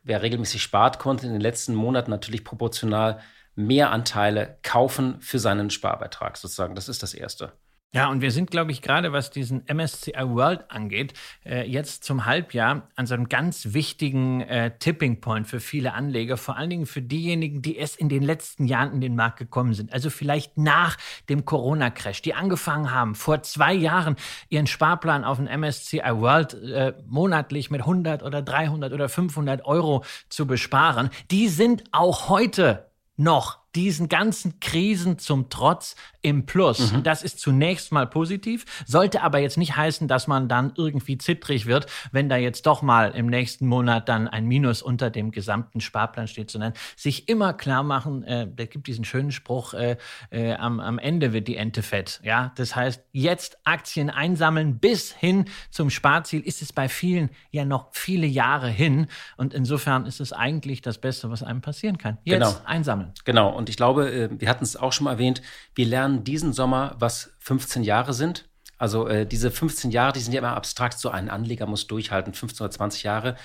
wer 0.02 0.20
regelmäßig 0.20 0.62
spart, 0.62 0.98
konnte 0.98 1.24
in 1.26 1.32
den 1.32 1.40
letzten 1.40 1.74
Monaten 1.74 2.10
natürlich 2.10 2.44
proportional 2.44 3.20
mehr 3.54 3.90
Anteile 3.90 4.58
kaufen 4.62 5.18
für 5.22 5.38
seinen 5.38 5.70
Sparbeitrag 5.70 6.36
sozusagen. 6.36 6.74
Das 6.74 6.90
ist 6.90 7.02
das 7.02 7.14
Erste. 7.14 7.54
Ja, 7.94 8.08
und 8.08 8.22
wir 8.22 8.30
sind, 8.30 8.50
glaube 8.50 8.72
ich, 8.72 8.80
gerade 8.80 9.12
was 9.12 9.30
diesen 9.30 9.64
MSCI 9.70 10.14
World 10.16 10.70
angeht, 10.70 11.12
äh, 11.44 11.68
jetzt 11.68 12.04
zum 12.04 12.24
Halbjahr 12.24 12.88
an 12.96 13.06
so 13.06 13.12
einem 13.12 13.28
ganz 13.28 13.74
wichtigen 13.74 14.40
äh, 14.40 14.70
Tipping 14.78 15.20
Point 15.20 15.46
für 15.46 15.60
viele 15.60 15.92
Anleger, 15.92 16.38
vor 16.38 16.56
allen 16.56 16.70
Dingen 16.70 16.86
für 16.86 17.02
diejenigen, 17.02 17.60
die 17.60 17.76
erst 17.76 17.98
in 17.98 18.08
den 18.08 18.22
letzten 18.22 18.64
Jahren 18.64 18.94
in 18.94 19.02
den 19.02 19.14
Markt 19.14 19.38
gekommen 19.38 19.74
sind. 19.74 19.92
Also 19.92 20.08
vielleicht 20.08 20.56
nach 20.56 20.96
dem 21.28 21.44
Corona-Crash, 21.44 22.22
die 22.22 22.32
angefangen 22.32 22.92
haben, 22.92 23.14
vor 23.14 23.42
zwei 23.42 23.74
Jahren 23.74 24.16
ihren 24.48 24.66
Sparplan 24.66 25.22
auf 25.22 25.36
den 25.36 25.46
MSCI 25.46 26.00
World 26.14 26.54
äh, 26.54 26.94
monatlich 27.06 27.70
mit 27.70 27.82
100 27.82 28.22
oder 28.22 28.40
300 28.40 28.94
oder 28.94 29.10
500 29.10 29.66
Euro 29.66 30.02
zu 30.30 30.46
besparen. 30.46 31.10
Die 31.30 31.48
sind 31.48 31.84
auch 31.92 32.30
heute 32.30 32.90
noch 33.18 33.61
diesen 33.74 34.08
ganzen 34.08 34.60
Krisen 34.60 35.18
zum 35.18 35.48
Trotz 35.48 35.96
im 36.20 36.46
Plus. 36.46 36.92
Mhm. 36.92 37.02
Das 37.02 37.22
ist 37.22 37.40
zunächst 37.40 37.92
mal 37.92 38.06
positiv, 38.06 38.64
sollte 38.86 39.22
aber 39.22 39.38
jetzt 39.38 39.58
nicht 39.58 39.76
heißen, 39.76 40.08
dass 40.08 40.26
man 40.26 40.48
dann 40.48 40.72
irgendwie 40.76 41.18
zittrig 41.18 41.66
wird, 41.66 41.86
wenn 42.12 42.28
da 42.28 42.36
jetzt 42.36 42.66
doch 42.66 42.82
mal 42.82 43.10
im 43.10 43.26
nächsten 43.26 43.66
Monat 43.66 44.08
dann 44.08 44.28
ein 44.28 44.46
Minus 44.46 44.82
unter 44.82 45.10
dem 45.10 45.30
gesamten 45.30 45.80
Sparplan 45.80 46.28
steht, 46.28 46.50
sondern 46.50 46.74
sich 46.96 47.28
immer 47.28 47.52
klar 47.52 47.82
machen, 47.82 48.22
äh, 48.22 48.46
da 48.54 48.66
gibt 48.66 48.86
diesen 48.86 49.04
schönen 49.04 49.32
Spruch, 49.32 49.74
äh, 49.74 49.96
äh, 50.30 50.54
am, 50.54 50.78
am 50.80 50.98
Ende 50.98 51.32
wird 51.32 51.48
die 51.48 51.56
Ente 51.56 51.82
fett. 51.82 52.20
Ja, 52.22 52.52
das 52.56 52.76
heißt, 52.76 53.02
jetzt 53.12 53.58
Aktien 53.64 54.10
einsammeln 54.10 54.78
bis 54.78 55.12
hin 55.12 55.46
zum 55.70 55.90
Sparziel 55.90 56.40
ist 56.40 56.62
es 56.62 56.72
bei 56.72 56.88
vielen 56.88 57.30
ja 57.50 57.64
noch 57.64 57.88
viele 57.92 58.26
Jahre 58.26 58.68
hin 58.68 59.06
und 59.36 59.54
insofern 59.54 60.06
ist 60.06 60.20
es 60.20 60.32
eigentlich 60.32 60.82
das 60.82 60.98
Beste, 60.98 61.30
was 61.30 61.42
einem 61.42 61.60
passieren 61.60 61.98
kann. 61.98 62.18
Jetzt 62.24 62.38
genau. 62.38 62.54
einsammeln. 62.64 63.12
Genau. 63.24 63.50
Und 63.50 63.61
ich 63.68 63.76
glaube, 63.76 64.10
äh, 64.10 64.28
wir 64.32 64.48
hatten 64.48 64.64
es 64.64 64.76
auch 64.76 64.92
schon 64.92 65.04
mal 65.04 65.12
erwähnt, 65.12 65.42
wir 65.74 65.86
lernen 65.86 66.24
diesen 66.24 66.52
Sommer, 66.52 66.96
was 66.98 67.32
15 67.40 67.82
Jahre 67.82 68.14
sind. 68.14 68.48
Also 68.78 69.06
äh, 69.06 69.26
diese 69.26 69.50
15 69.50 69.90
Jahre, 69.90 70.12
die 70.12 70.20
sind 70.20 70.32
ja 70.32 70.40
immer 70.40 70.56
abstrakt, 70.56 70.98
so 70.98 71.08
ein 71.10 71.30
Anleger 71.30 71.66
muss 71.66 71.86
durchhalten, 71.86 72.34
15 72.34 72.64
oder 72.64 72.70
20 72.72 73.04
Jahre. 73.04 73.36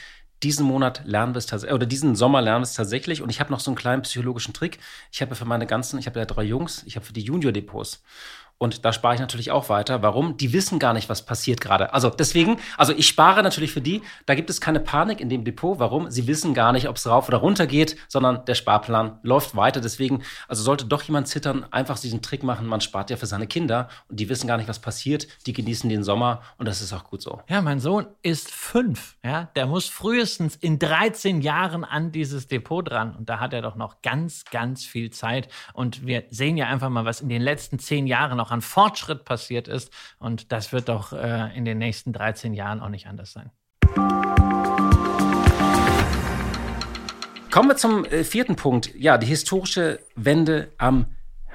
Diesen 0.43 0.65
Monat 0.65 1.01
lernen 1.06 1.34
wir 1.34 1.39
es 1.39 1.47
tatsächlich, 1.47 1.75
oder 1.75 1.86
diesen 1.86 2.15
Sommer 2.15 2.41
lernen 2.41 2.62
wir 2.62 2.67
es 2.67 2.73
tatsächlich. 2.73 3.21
Und 3.21 3.30
ich 3.30 3.39
habe 3.39 3.51
noch 3.51 3.60
so 3.60 3.71
einen 3.71 3.77
kleinen 3.77 4.03
psychologischen 4.03 4.53
Trick. 4.53 4.80
Ich 5.12 5.21
habe 5.21 5.36
für 5.36 5.45
meine 5.45 5.65
ganzen, 5.65 5.99
ich 5.99 6.06
habe 6.06 6.19
ja 6.19 6.25
drei 6.25 6.43
Jungs, 6.43 6.84
ich 6.86 6.95
habe 6.95 7.06
für 7.06 7.13
die 7.13 7.21
Junior-Depots. 7.21 8.03
Und 8.59 8.85
da 8.85 8.91
spare 8.91 9.13
ich 9.13 9.19
natürlich 9.19 9.51
auch 9.51 9.69
weiter. 9.69 10.01
Warum? 10.01 10.37
Die 10.37 10.51
wissen 10.51 10.79
gar 10.79 10.93
nicht, 10.93 11.09
was 11.09 11.25
passiert 11.25 11.61
gerade. 11.61 11.93
Also 11.93 12.09
deswegen, 12.09 12.57
also 12.77 12.93
ich 12.93 13.07
spare 13.07 13.43
natürlich 13.43 13.71
für 13.71 13.81
die, 13.81 14.01
da 14.25 14.33
gibt 14.33 14.49
es 14.49 14.59
keine 14.59 14.79
Panik 14.79 15.21
in 15.21 15.29
dem 15.29 15.43
Depot. 15.43 15.77
Warum? 15.79 16.09
Sie 16.09 16.25
wissen 16.27 16.53
gar 16.53 16.71
nicht, 16.71 16.87
ob 16.87 16.95
es 16.95 17.07
rauf 17.07 17.27
oder 17.27 17.37
runter 17.37 17.67
geht, 17.67 17.97
sondern 18.07 18.45
der 18.45 18.55
Sparplan 18.55 19.19
läuft 19.21 19.55
weiter. 19.55 19.79
Deswegen, 19.79 20.23
also 20.47 20.63
sollte 20.63 20.85
doch 20.85 21.03
jemand 21.03 21.27
zittern, 21.27 21.65
einfach 21.71 21.99
diesen 21.99 22.21
Trick 22.21 22.43
machen. 22.43 22.65
Man 22.65 22.81
spart 22.81 23.11
ja 23.11 23.17
für 23.17 23.27
seine 23.27 23.45
Kinder 23.45 23.89
und 24.09 24.19
die 24.19 24.27
wissen 24.27 24.47
gar 24.47 24.57
nicht, 24.57 24.67
was 24.67 24.79
passiert. 24.79 25.27
Die 25.45 25.53
genießen 25.53 25.89
den 25.89 26.03
Sommer 26.03 26.41
und 26.57 26.67
das 26.67 26.81
ist 26.81 26.93
auch 26.93 27.03
gut 27.03 27.21
so. 27.21 27.41
Ja, 27.47 27.61
mein 27.61 27.79
Sohn 27.79 28.07
ist 28.23 28.51
fünf. 28.51 29.17
Ja, 29.23 29.49
der 29.55 29.67
muss 29.67 29.87
frühestens 29.87 30.55
in 30.55 30.79
13 30.79 31.41
Jahren 31.41 31.83
an 31.83 32.11
dieses 32.11 32.47
Depot 32.47 32.87
dran 32.89 33.15
und 33.15 33.29
da 33.29 33.39
hat 33.39 33.53
er 33.53 33.61
doch 33.61 33.75
noch 33.75 34.01
ganz, 34.01 34.45
ganz 34.45 34.83
viel 34.83 35.11
Zeit. 35.11 35.47
Und 35.73 36.07
wir 36.07 36.23
sehen 36.31 36.57
ja 36.57 36.67
einfach 36.67 36.89
mal, 36.89 37.05
was 37.05 37.21
in 37.21 37.29
den 37.29 37.41
letzten 37.41 37.77
zehn 37.77 38.07
Jahren 38.07 38.37
noch 38.37 38.46
an 38.51 38.62
Fortschritt 38.62 39.25
passiert 39.25 39.67
ist. 39.67 39.91
Und 40.19 40.51
das 40.51 40.71
wird 40.71 40.89
doch 40.89 41.13
äh, 41.13 41.55
in 41.55 41.65
den 41.65 41.77
nächsten 41.77 42.13
13 42.13 42.53
Jahren 42.53 42.79
auch 42.79 42.89
nicht 42.89 43.07
anders 43.07 43.33
sein. 43.33 43.51
Kommen 47.51 47.69
wir 47.69 47.77
zum 47.77 48.05
äh, 48.05 48.23
vierten 48.23 48.55
Punkt. 48.55 48.93
Ja, 48.95 49.17
die 49.17 49.25
historische 49.25 49.99
Wende 50.15 50.71
am 50.77 51.07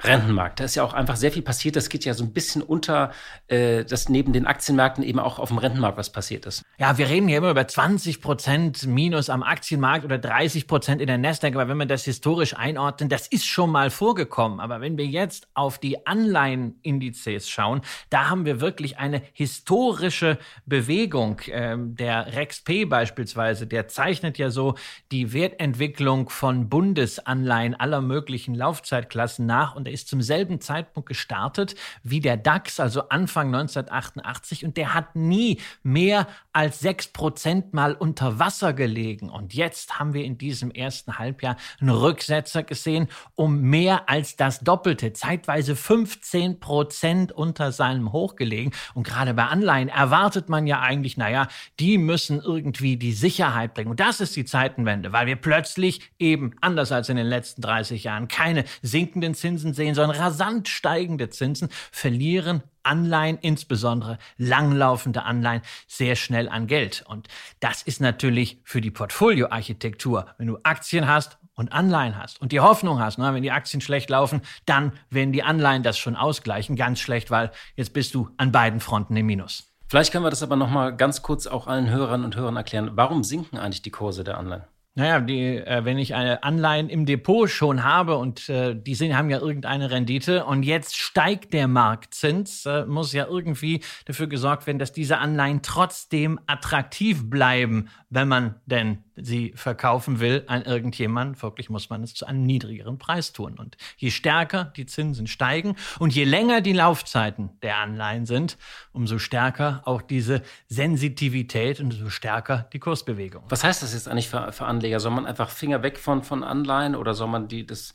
Rentenmarkt. 0.04 0.60
Da 0.60 0.64
ist 0.64 0.74
ja 0.74 0.82
auch 0.82 0.94
einfach 0.94 1.16
sehr 1.16 1.32
viel 1.32 1.42
passiert. 1.42 1.76
Das 1.76 1.88
geht 1.88 2.04
ja 2.04 2.14
so 2.14 2.24
ein 2.24 2.32
bisschen 2.32 2.62
unter, 2.62 3.12
äh, 3.48 3.84
dass 3.84 4.08
neben 4.08 4.32
den 4.32 4.46
Aktienmärkten 4.46 5.04
eben 5.04 5.18
auch 5.18 5.38
auf 5.38 5.48
dem 5.48 5.58
Rentenmarkt 5.58 5.98
was 5.98 6.10
passiert 6.10 6.46
ist. 6.46 6.62
Ja, 6.78 6.98
wir 6.98 7.08
reden 7.08 7.28
hier 7.28 7.38
immer 7.38 7.50
über 7.50 7.66
20 7.66 8.20
Prozent 8.20 8.86
Minus 8.86 9.30
am 9.30 9.42
Aktienmarkt 9.42 10.04
oder 10.04 10.18
30 10.18 10.66
Prozent 10.66 11.00
in 11.00 11.06
der 11.06 11.18
Nasdaq. 11.18 11.54
Aber 11.54 11.68
wenn 11.68 11.76
wir 11.76 11.86
das 11.86 12.04
historisch 12.04 12.56
einordnen, 12.56 13.08
das 13.08 13.26
ist 13.26 13.46
schon 13.46 13.70
mal 13.70 13.90
vorgekommen. 13.90 14.60
Aber 14.60 14.80
wenn 14.80 14.98
wir 14.98 15.06
jetzt 15.06 15.48
auf 15.54 15.78
die 15.78 16.06
Anleihenindizes 16.06 17.48
schauen, 17.48 17.82
da 18.10 18.28
haben 18.28 18.44
wir 18.44 18.60
wirklich 18.60 18.98
eine 18.98 19.22
historische 19.32 20.38
Bewegung. 20.66 21.40
Ähm, 21.48 21.94
der 21.94 22.34
REXP 22.34 22.88
beispielsweise, 22.88 23.66
der 23.66 23.88
zeichnet 23.88 24.38
ja 24.38 24.50
so 24.50 24.74
die 25.12 25.32
Wertentwicklung 25.32 26.28
von 26.28 26.68
Bundesanleihen 26.68 27.74
aller 27.74 28.00
möglichen 28.00 28.54
Laufzeitklassen 28.54 29.46
nach 29.46 29.74
und 29.74 29.91
ist 29.92 30.08
zum 30.08 30.22
selben 30.22 30.60
Zeitpunkt 30.60 31.08
gestartet 31.08 31.74
wie 32.02 32.20
der 32.20 32.36
DAX, 32.36 32.80
also 32.80 33.08
Anfang 33.08 33.54
1988. 33.54 34.64
Und 34.64 34.76
der 34.76 34.94
hat 34.94 35.14
nie 35.16 35.60
mehr 35.82 36.26
als 36.52 36.80
sechs 36.80 37.08
Prozent 37.08 37.72
mal 37.72 37.94
unter 37.94 38.38
Wasser 38.38 38.72
gelegen. 38.72 39.30
Und 39.30 39.54
jetzt 39.54 39.98
haben 39.98 40.14
wir 40.14 40.24
in 40.24 40.38
diesem 40.38 40.70
ersten 40.70 41.18
Halbjahr 41.18 41.56
einen 41.80 41.90
Rücksetzer 41.90 42.62
gesehen 42.62 43.08
um 43.34 43.60
mehr 43.60 44.08
als 44.08 44.36
das 44.36 44.60
Doppelte, 44.60 45.12
zeitweise 45.12 45.76
15 45.76 46.60
Prozent 46.60 47.32
unter 47.32 47.72
seinem 47.72 48.12
Hoch 48.12 48.36
gelegen. 48.36 48.72
Und 48.94 49.06
gerade 49.06 49.34
bei 49.34 49.44
Anleihen 49.44 49.88
erwartet 49.88 50.48
man 50.48 50.66
ja 50.66 50.80
eigentlich, 50.80 51.16
naja, 51.16 51.48
die 51.80 51.98
müssen 51.98 52.40
irgendwie 52.40 52.96
die 52.96 53.12
Sicherheit 53.12 53.74
bringen. 53.74 53.90
Und 53.90 54.00
das 54.00 54.20
ist 54.20 54.36
die 54.36 54.44
Zeitenwende, 54.44 55.12
weil 55.12 55.26
wir 55.26 55.36
plötzlich 55.36 56.00
eben, 56.18 56.54
anders 56.60 56.92
als 56.92 57.08
in 57.08 57.16
den 57.16 57.26
letzten 57.26 57.62
30 57.62 58.04
Jahren, 58.04 58.28
keine 58.28 58.64
sinkenden 58.82 59.34
Zinsen 59.34 59.71
sehen, 59.72 59.94
sondern 59.94 60.16
rasant 60.18 60.68
steigende 60.68 61.30
Zinsen, 61.30 61.68
verlieren 61.90 62.62
Anleihen, 62.82 63.38
insbesondere 63.40 64.18
langlaufende 64.38 65.22
Anleihen, 65.22 65.62
sehr 65.86 66.16
schnell 66.16 66.48
an 66.48 66.66
Geld. 66.66 67.04
Und 67.06 67.28
das 67.60 67.82
ist 67.82 68.00
natürlich 68.00 68.60
für 68.64 68.80
die 68.80 68.90
Portfolioarchitektur, 68.90 70.26
wenn 70.38 70.48
du 70.48 70.58
Aktien 70.62 71.06
hast 71.06 71.38
und 71.54 71.72
Anleihen 71.72 72.16
hast 72.16 72.40
und 72.40 72.52
die 72.52 72.60
Hoffnung 72.60 72.98
hast, 72.98 73.18
ne, 73.18 73.32
wenn 73.34 73.42
die 73.42 73.52
Aktien 73.52 73.80
schlecht 73.80 74.10
laufen, 74.10 74.42
dann 74.66 74.92
werden 75.10 75.32
die 75.32 75.42
Anleihen 75.42 75.82
das 75.82 75.98
schon 75.98 76.16
ausgleichen. 76.16 76.76
Ganz 76.76 77.00
schlecht, 77.00 77.30
weil 77.30 77.52
jetzt 77.76 77.92
bist 77.92 78.14
du 78.14 78.30
an 78.36 78.52
beiden 78.52 78.80
Fronten 78.80 79.16
im 79.16 79.26
Minus. 79.26 79.68
Vielleicht 79.88 80.10
können 80.10 80.24
wir 80.24 80.30
das 80.30 80.42
aber 80.42 80.56
noch 80.56 80.70
mal 80.70 80.96
ganz 80.96 81.20
kurz 81.20 81.46
auch 81.46 81.66
allen 81.66 81.90
Hörerinnen 81.90 82.24
und 82.24 82.34
Hörern 82.36 82.56
erklären. 82.56 82.92
Warum 82.94 83.22
sinken 83.24 83.58
eigentlich 83.58 83.82
die 83.82 83.90
Kurse 83.90 84.24
der 84.24 84.38
Anleihen? 84.38 84.64
Naja, 84.94 85.20
die, 85.20 85.56
äh, 85.56 85.86
wenn 85.86 85.96
ich 85.96 86.14
eine 86.14 86.42
Anleihen 86.42 86.90
im 86.90 87.06
Depot 87.06 87.48
schon 87.48 87.82
habe 87.82 88.16
und 88.16 88.50
äh, 88.50 88.74
die 88.74 88.94
sind, 88.94 89.16
haben 89.16 89.30
ja 89.30 89.38
irgendeine 89.38 89.90
Rendite 89.90 90.44
und 90.44 90.64
jetzt 90.64 90.98
steigt 90.98 91.54
der 91.54 91.66
Marktzins, 91.66 92.66
äh, 92.66 92.84
muss 92.84 93.14
ja 93.14 93.26
irgendwie 93.26 93.80
dafür 94.04 94.26
gesorgt 94.26 94.66
werden, 94.66 94.78
dass 94.78 94.92
diese 94.92 95.16
Anleihen 95.16 95.62
trotzdem 95.62 96.38
attraktiv 96.46 97.30
bleiben, 97.30 97.88
wenn 98.10 98.28
man 98.28 98.56
denn 98.66 98.98
sie 99.16 99.52
verkaufen 99.54 100.20
will 100.20 100.44
an 100.46 100.62
irgendjemanden. 100.62 101.40
Wirklich 101.40 101.70
muss 101.70 101.90
man 101.90 102.02
es 102.02 102.14
zu 102.14 102.26
einem 102.26 102.44
niedrigeren 102.44 102.98
Preis 102.98 103.32
tun. 103.32 103.58
Und 103.58 103.76
je 103.96 104.10
stärker 104.10 104.72
die 104.76 104.86
Zinsen 104.86 105.26
steigen 105.26 105.76
und 105.98 106.14
je 106.14 106.24
länger 106.24 106.60
die 106.60 106.72
Laufzeiten 106.72 107.50
der 107.62 107.78
Anleihen 107.78 108.26
sind, 108.26 108.58
umso 108.92 109.18
stärker 109.18 109.82
auch 109.84 110.02
diese 110.02 110.42
Sensitivität 110.68 111.80
und 111.80 111.94
umso 111.94 112.10
stärker 112.10 112.68
die 112.72 112.78
Kursbewegung. 112.78 113.44
Was 113.48 113.64
heißt 113.64 113.82
das 113.82 113.94
jetzt 113.94 114.08
eigentlich 114.08 114.28
für, 114.28 114.52
für 114.52 114.66
Anleger? 114.82 115.00
Soll 115.00 115.12
man 115.12 115.26
einfach 115.26 115.50
Finger 115.50 115.82
weg 115.82 115.98
von, 115.98 116.22
von 116.22 116.42
Anleihen 116.42 116.96
oder 116.96 117.14
soll 117.14 117.28
man 117.28 117.48
die 117.48 117.64
das 117.66 117.94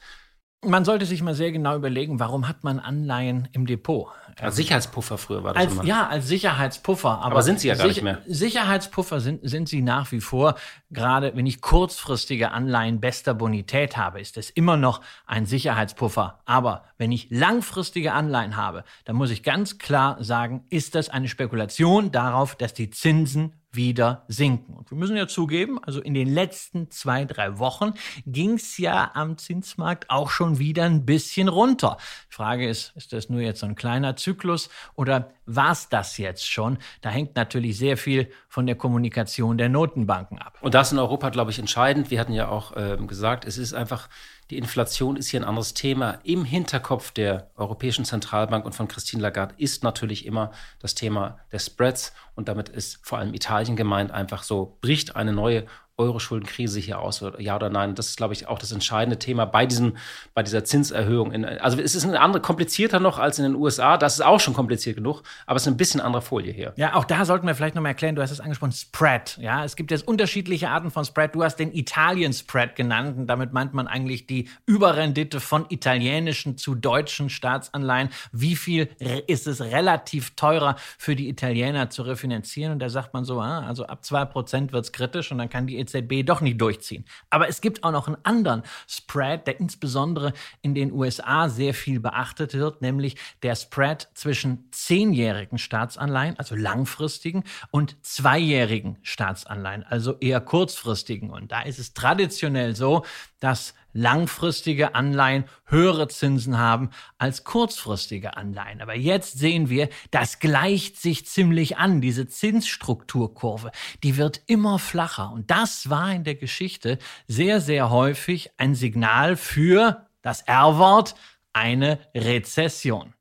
man 0.66 0.86
sollte 0.86 1.06
sich 1.06 1.22
mal 1.22 1.36
sehr 1.36 1.52
genau 1.52 1.76
überlegen, 1.76 2.20
warum 2.20 2.48
hat 2.48 2.64
man 2.64 2.80
Anleihen 2.80 3.48
im 3.52 3.68
Depot? 3.68 4.08
Als 4.40 4.56
Sicherheitspuffer 4.56 5.18
früher 5.18 5.44
war 5.44 5.54
das 5.54 5.64
als, 5.64 5.74
immer. 5.74 5.84
Ja, 5.84 6.08
als 6.08 6.28
Sicherheitspuffer. 6.28 7.10
Aber, 7.10 7.26
aber 7.26 7.44
sind 7.44 7.60
sie 7.60 7.68
ja 7.68 7.76
gar 7.76 7.88
nicht 7.88 8.02
mehr. 8.02 8.22
Sicherheitspuffer 8.28 9.20
sind, 9.20 9.48
sind 9.48 9.70
sie 9.70 9.82
nach 9.82 10.12
wie 10.12 10.20
vor. 10.20 10.56
Gerade 10.90 11.36
wenn 11.36 11.46
ich 11.46 11.62
kurzfristige 11.62 12.52
Anleihen 12.52 13.00
bester 13.00 13.36
Bonität 13.36 13.98
habe, 13.98 14.20
ist 14.20 14.38
es 14.38 14.50
immer 14.50 14.78
noch 14.78 15.02
ein 15.26 15.46
Sicherheitspuffer. 15.46 16.42
Aber 16.46 16.86
wenn 16.98 17.12
ich 17.12 17.28
langfristige 17.30 18.14
Anleihen 18.14 18.58
habe, 18.58 18.84
dann 19.06 19.16
muss 19.16 19.30
ich 19.30 19.44
ganz 19.44 19.78
klar 19.78 20.24
sagen, 20.24 20.66
ist 20.70 20.96
das 20.96 21.10
eine 21.10 21.28
Spekulation 21.28 22.12
darauf, 22.12 22.56
dass 22.56 22.74
die 22.74 22.90
Zinsen 22.90 23.54
wieder 23.78 24.26
sinken. 24.28 24.74
Und 24.74 24.92
wir 24.92 24.98
müssen 24.98 25.16
ja 25.16 25.28
zugeben, 25.28 25.80
also 25.82 26.02
in 26.02 26.14
den 26.14 26.28
letzten 26.28 26.92
zwei, 26.92 27.24
drei 27.24 27.58
Wochen 27.60 27.94
ging 28.26 28.56
es 28.56 28.78
ja 28.78 29.12
am 29.14 29.38
Zinsmarkt 29.38 30.10
auch 30.10 30.30
schon 30.30 30.60
wieder 30.60 30.84
ein 30.84 31.06
bisschen 31.06 31.48
runter. 31.48 31.96
Die 32.30 32.36
Frage 32.36 32.68
ist, 32.68 32.92
ist 32.98 33.14
das 33.14 33.30
nur 33.30 33.40
jetzt 33.40 33.62
so 33.62 33.66
ein 33.66 33.76
kleiner 33.76 34.18
Zyklus 34.18 34.70
oder 34.96 35.32
war 35.46 35.72
es 35.72 35.88
das 35.88 36.18
jetzt 36.18 36.46
schon? 36.46 36.78
Da 37.02 37.10
hängt 37.10 37.38
natürlich 37.38 37.78
sehr 37.78 37.96
viel 37.96 38.30
von 38.50 38.66
der 38.66 38.76
Kommunikation 38.76 39.58
der 39.58 39.70
Notenbanken 39.70 40.40
ab. 40.40 40.58
Und 40.60 40.74
das 40.74 40.92
in 40.92 41.00
Europa, 41.00 41.30
glaube 41.30 41.52
ich, 41.52 41.60
entscheidend. 41.60 42.12
Wir 42.12 42.20
hatten 42.20 42.34
ja 42.34 42.50
auch 42.50 42.76
äh, 42.76 42.98
gesagt, 43.08 43.46
es 43.46 43.58
ist 43.58 43.74
einfach 43.74 44.10
die 44.50 44.58
Inflation 44.58 45.18
ist 45.18 45.28
hier 45.28 45.42
ein 45.42 45.48
anderes 45.48 45.74
Thema. 45.74 46.20
Im 46.24 46.46
Hinterkopf 46.46 47.12
der 47.12 47.52
Europäischen 47.56 48.06
Zentralbank 48.06 48.66
und 48.66 48.74
von 48.74 48.88
Christine 48.88 49.22
Lagarde 49.22 49.56
ist 49.58 49.84
natürlich 49.84 50.26
immer 50.26 50.52
das 50.80 50.96
Thema 50.96 51.40
der 51.52 51.60
Spreads. 51.60 52.14
Und 52.36 52.48
damit 52.48 52.70
ist 52.70 53.00
vor 53.06 53.18
allem 53.18 53.34
Italien 53.34 53.76
gemeint, 53.76 54.12
einfach 54.12 54.44
so 54.44 54.78
bricht 54.80 55.18
eine 55.18 55.34
neue 55.34 55.66
Euro-Schuldenkrise 55.98 56.80
hier 56.80 57.00
aus, 57.00 57.24
ja 57.40 57.56
oder 57.56 57.70
nein? 57.70 57.96
Das 57.96 58.08
ist, 58.10 58.18
glaube 58.18 58.34
ich, 58.34 58.48
auch 58.48 58.60
das 58.60 58.72
entscheidende 58.72 59.18
Thema 59.18 59.46
bei, 59.46 59.66
diesem, 59.66 59.98
bei 60.34 60.44
dieser 60.44 60.64
Zinserhöhung. 60.64 61.32
In, 61.32 61.46
also 61.46 61.80
es 61.80 61.96
ist 61.96 62.06
eine 62.06 62.20
andere, 62.20 62.42
komplizierter 62.42 63.00
noch 63.00 63.18
als 63.18 63.40
in 63.40 63.44
den 63.44 63.56
USA. 63.56 63.98
Das 63.98 64.16
ist 64.16 64.22
auch 64.22 64.40
schon 64.40 64.54
kompliziert 64.54 64.96
genug, 64.96 65.24
aber 65.46 65.58
es 65.58 65.64
ist 65.64 65.68
ein 65.68 65.78
bisschen 65.78 66.00
andere 66.00 66.22
Folie 66.22 66.54
hier. 66.54 66.74
Ja, 66.76 66.96
auch 66.96 67.06
da 67.06 67.26
sollten 67.26 67.48
wir 67.48 67.56
vielleicht 67.56 67.76
nochmal 67.76 67.92
erklären, 67.92 68.16
du 68.16 68.22
hast 68.22 68.32
es 68.32 68.40
angesprochen, 68.40 68.74
Spread. 68.74 69.38
Ja, 69.42 69.64
es 69.64 69.76
gibt 69.76 69.92
jetzt 69.92 70.08
unterschiedliche 70.08 70.70
Arten 70.70 70.92
von 70.92 71.04
Spread. 71.04 71.34
Du 71.34 71.44
hast 71.44 71.56
den 71.56 71.74
Italien-Spread 71.74 72.76
genannt 72.76 73.18
und 73.18 73.28
damit 73.28 73.54
meint 73.54 73.74
man 73.74 73.88
eigentlich 73.88 74.28
die 74.28 74.50
Überrendite 74.66 75.40
von 75.40 75.66
italienischen 75.70 76.58
zu 76.58 76.76
deutschen 76.76 77.30
Staatsanleihen. 77.30 78.10
Wie 78.32 78.56
viel 78.56 78.90
ist 79.26 79.48
es 79.48 79.62
relativ 79.62 80.36
teurer 80.36 80.76
für 80.98 81.16
die 81.16 81.28
Italiener 81.30 81.90
zu 81.90 82.04
refinanzieren? 82.04 82.74
Und 82.74 82.80
da 82.80 82.90
sagt 82.90 83.14
man 83.14 83.26
so, 83.26 83.42
ah, 83.42 83.66
also 83.66 83.88
ab 83.88 84.02
2% 84.04 84.72
wird 84.72 84.86
es 84.86 84.92
kritisch 84.92 85.32
und 85.32 85.40
dann 85.40 85.50
kann 85.50 85.66
die 85.66 85.87
EZB 85.88 86.26
doch 86.26 86.42
nicht 86.42 86.60
durchziehen. 86.60 87.06
Aber 87.30 87.48
es 87.48 87.62
gibt 87.62 87.84
auch 87.84 87.92
noch 87.92 88.08
einen 88.08 88.18
anderen 88.24 88.64
Spread, 88.88 89.48
der 89.48 89.60
insbesondere 89.60 90.34
in 90.62 90.76
den 90.76 90.92
USA 90.92 91.50
sehr 91.50 91.74
viel 91.74 92.00
beachtet 92.00 92.54
wird, 92.54 92.82
nämlich 92.82 93.16
der 93.44 93.56
Spread 93.56 94.10
zwischen 94.14 94.68
zehnjährigen 94.72 95.58
Staatsanleihen, 95.58 96.38
also 96.38 96.56
langfristigen, 96.56 97.44
und 97.72 98.04
zweijährigen 98.06 98.98
Staatsanleihen, 99.02 99.84
also 99.84 100.18
eher 100.20 100.42
kurzfristigen. 100.42 101.30
Und 101.30 101.52
da 101.52 101.62
ist 101.62 101.80
es 101.80 101.94
traditionell 101.94 102.76
so, 102.76 103.04
dass 103.40 103.74
langfristige 103.94 104.96
Anleihen 104.96 105.46
höhere 105.66 106.08
Zinsen 106.08 106.58
haben 106.58 106.92
als 107.18 107.44
kurzfristige 107.44 108.38
Anleihen. 108.38 108.82
Aber 108.82 108.96
jetzt 108.96 109.40
sehen 109.40 109.70
wir, 109.70 109.90
das 110.12 110.40
gleicht 110.40 110.98
sich 110.98 111.26
ziemlich 111.26 111.78
an. 111.78 112.02
Diese 112.02 112.28
Zinsstrukturkurve, 112.28 113.72
die 114.04 114.18
wird 114.18 114.42
immer 114.48 114.80
flacher. 114.80 115.32
Und 115.32 115.50
das 115.50 115.90
war 115.90 116.14
in 116.14 116.24
der 116.24 116.36
Geschichte 116.36 117.00
sehr, 117.28 117.60
sehr 117.62 117.90
häufig 117.90 118.52
ein 118.58 118.76
Signal 118.76 119.36
für 119.36 120.08
das 120.22 120.42
R-Wort, 120.42 121.16
eine 121.54 122.00
Rezession. 122.14 123.14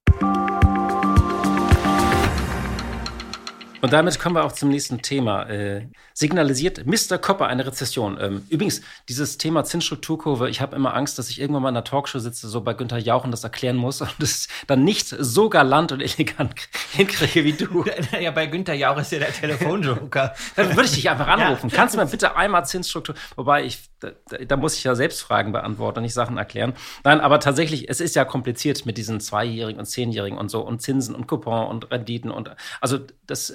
Und 3.82 3.92
damit 3.92 4.18
kommen 4.18 4.36
wir 4.36 4.44
auch 4.44 4.52
zum 4.52 4.70
nächsten 4.70 5.02
Thema. 5.02 5.48
Äh, 5.48 5.88
signalisiert 6.14 6.86
Mr. 6.86 7.18
Kopper 7.18 7.46
eine 7.46 7.66
Rezession? 7.66 8.18
Ähm, 8.20 8.46
übrigens, 8.48 8.80
dieses 9.08 9.38
Thema 9.38 9.64
Zinsstrukturkurve, 9.64 10.48
ich 10.48 10.60
habe 10.60 10.74
immer 10.76 10.94
Angst, 10.94 11.18
dass 11.18 11.28
ich 11.28 11.40
irgendwann 11.40 11.62
mal 11.62 11.68
in 11.68 11.76
einer 11.76 11.84
Talkshow 11.84 12.18
sitze, 12.18 12.48
so 12.48 12.62
bei 12.62 12.74
Günther 12.74 12.98
Jauch 12.98 13.24
und 13.24 13.30
das 13.30 13.44
erklären 13.44 13.76
muss 13.76 14.00
und 14.00 14.14
das 14.18 14.48
dann 14.66 14.84
nicht 14.84 15.08
so 15.08 15.48
galant 15.48 15.92
und 15.92 16.00
elegant 16.18 16.54
hinkriege 16.92 17.44
wie 17.44 17.52
du. 17.52 17.84
Ja, 18.20 18.30
bei 18.30 18.46
Günther 18.46 18.74
Jauch 18.74 18.98
ist 18.98 19.12
ja 19.12 19.18
der 19.18 19.32
Telefonjoker. 19.32 20.34
dann 20.54 20.70
würde 20.70 20.84
ich 20.84 20.94
dich 20.94 21.10
einfach 21.10 21.26
anrufen. 21.26 21.68
Ja. 21.68 21.76
Kannst 21.76 21.94
du 21.94 21.98
mir 21.98 22.06
bitte 22.06 22.36
einmal 22.36 22.64
Zinsstruktur, 22.66 23.14
wobei 23.36 23.64
ich, 23.64 23.80
da, 24.00 24.10
da, 24.46 24.56
muss 24.56 24.76
ich 24.76 24.84
ja 24.84 24.94
selbst 24.94 25.22
Fragen 25.22 25.52
beantworten, 25.52 26.02
nicht 26.02 26.14
Sachen 26.14 26.36
erklären. 26.36 26.74
Nein, 27.04 27.20
aber 27.20 27.40
tatsächlich, 27.40 27.88
es 27.88 28.00
ist 28.00 28.14
ja 28.14 28.24
kompliziert 28.24 28.86
mit 28.86 28.98
diesen 28.98 29.20
Zweijährigen 29.20 29.78
und 29.78 29.86
Zehnjährigen 29.86 30.38
und 30.38 30.50
so 30.50 30.60
und 30.60 30.82
Zinsen 30.82 31.14
und 31.14 31.26
Coupon 31.26 31.66
und 31.68 31.90
Renditen 31.90 32.30
und 32.30 32.50
also 32.80 32.98
das 33.26 33.54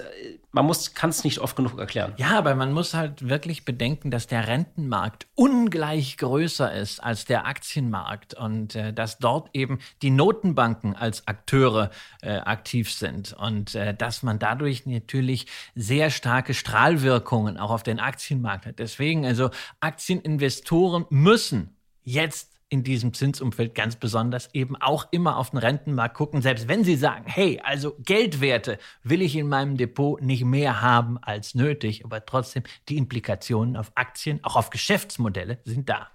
man 0.52 0.66
muss, 0.66 0.94
kann 0.94 1.10
es 1.10 1.24
nicht 1.24 1.38
oft 1.38 1.56
genug 1.56 1.78
erklären. 1.78 2.12
Ja, 2.18 2.38
aber 2.38 2.54
man 2.54 2.72
muss 2.72 2.92
halt 2.92 3.28
wirklich 3.28 3.64
bedenken, 3.64 4.10
dass 4.10 4.26
der 4.26 4.46
Rentenmarkt 4.46 5.26
ungleich 5.34 6.18
größer 6.18 6.72
ist 6.72 7.02
als 7.02 7.24
der 7.24 7.46
Aktienmarkt 7.46 8.34
und 8.34 8.74
äh, 8.74 8.92
dass 8.92 9.18
dort 9.18 9.48
eben 9.54 9.78
die 10.02 10.10
Notenbanken 10.10 10.94
als 10.94 11.26
Akteure 11.26 11.90
äh, 12.20 12.36
aktiv 12.36 12.92
sind 12.92 13.32
und 13.32 13.74
äh, 13.74 13.94
dass 13.94 14.22
man 14.22 14.38
dadurch 14.38 14.84
natürlich 14.84 15.46
sehr 15.74 16.10
starke 16.10 16.52
Strahlwirkungen 16.52 17.56
auch 17.56 17.70
auf 17.70 17.82
den 17.82 17.98
Aktienmarkt 17.98 18.66
hat. 18.66 18.78
Deswegen 18.78 19.24
also 19.24 19.50
Aktieninvestoren 20.32 21.06
müssen 21.10 21.76
jetzt 22.02 22.50
in 22.68 22.82
diesem 22.82 23.12
Zinsumfeld 23.12 23.74
ganz 23.74 23.96
besonders 23.96 24.48
eben 24.54 24.76
auch 24.76 25.08
immer 25.10 25.36
auf 25.36 25.50
den 25.50 25.58
Rentenmarkt 25.58 26.16
gucken, 26.16 26.40
selbst 26.40 26.68
wenn 26.68 26.84
sie 26.84 26.96
sagen, 26.96 27.24
hey, 27.26 27.60
also 27.62 27.94
Geldwerte 27.98 28.78
will 29.02 29.20
ich 29.20 29.36
in 29.36 29.46
meinem 29.46 29.76
Depot 29.76 30.22
nicht 30.22 30.44
mehr 30.44 30.80
haben 30.80 31.18
als 31.18 31.54
nötig, 31.54 32.04
aber 32.06 32.24
trotzdem 32.24 32.62
die 32.88 32.96
Implikationen 32.96 33.76
auf 33.76 33.92
Aktien, 33.94 34.42
auch 34.42 34.56
auf 34.56 34.70
Geschäftsmodelle 34.70 35.58
sind 35.64 35.90
da. 35.90 36.08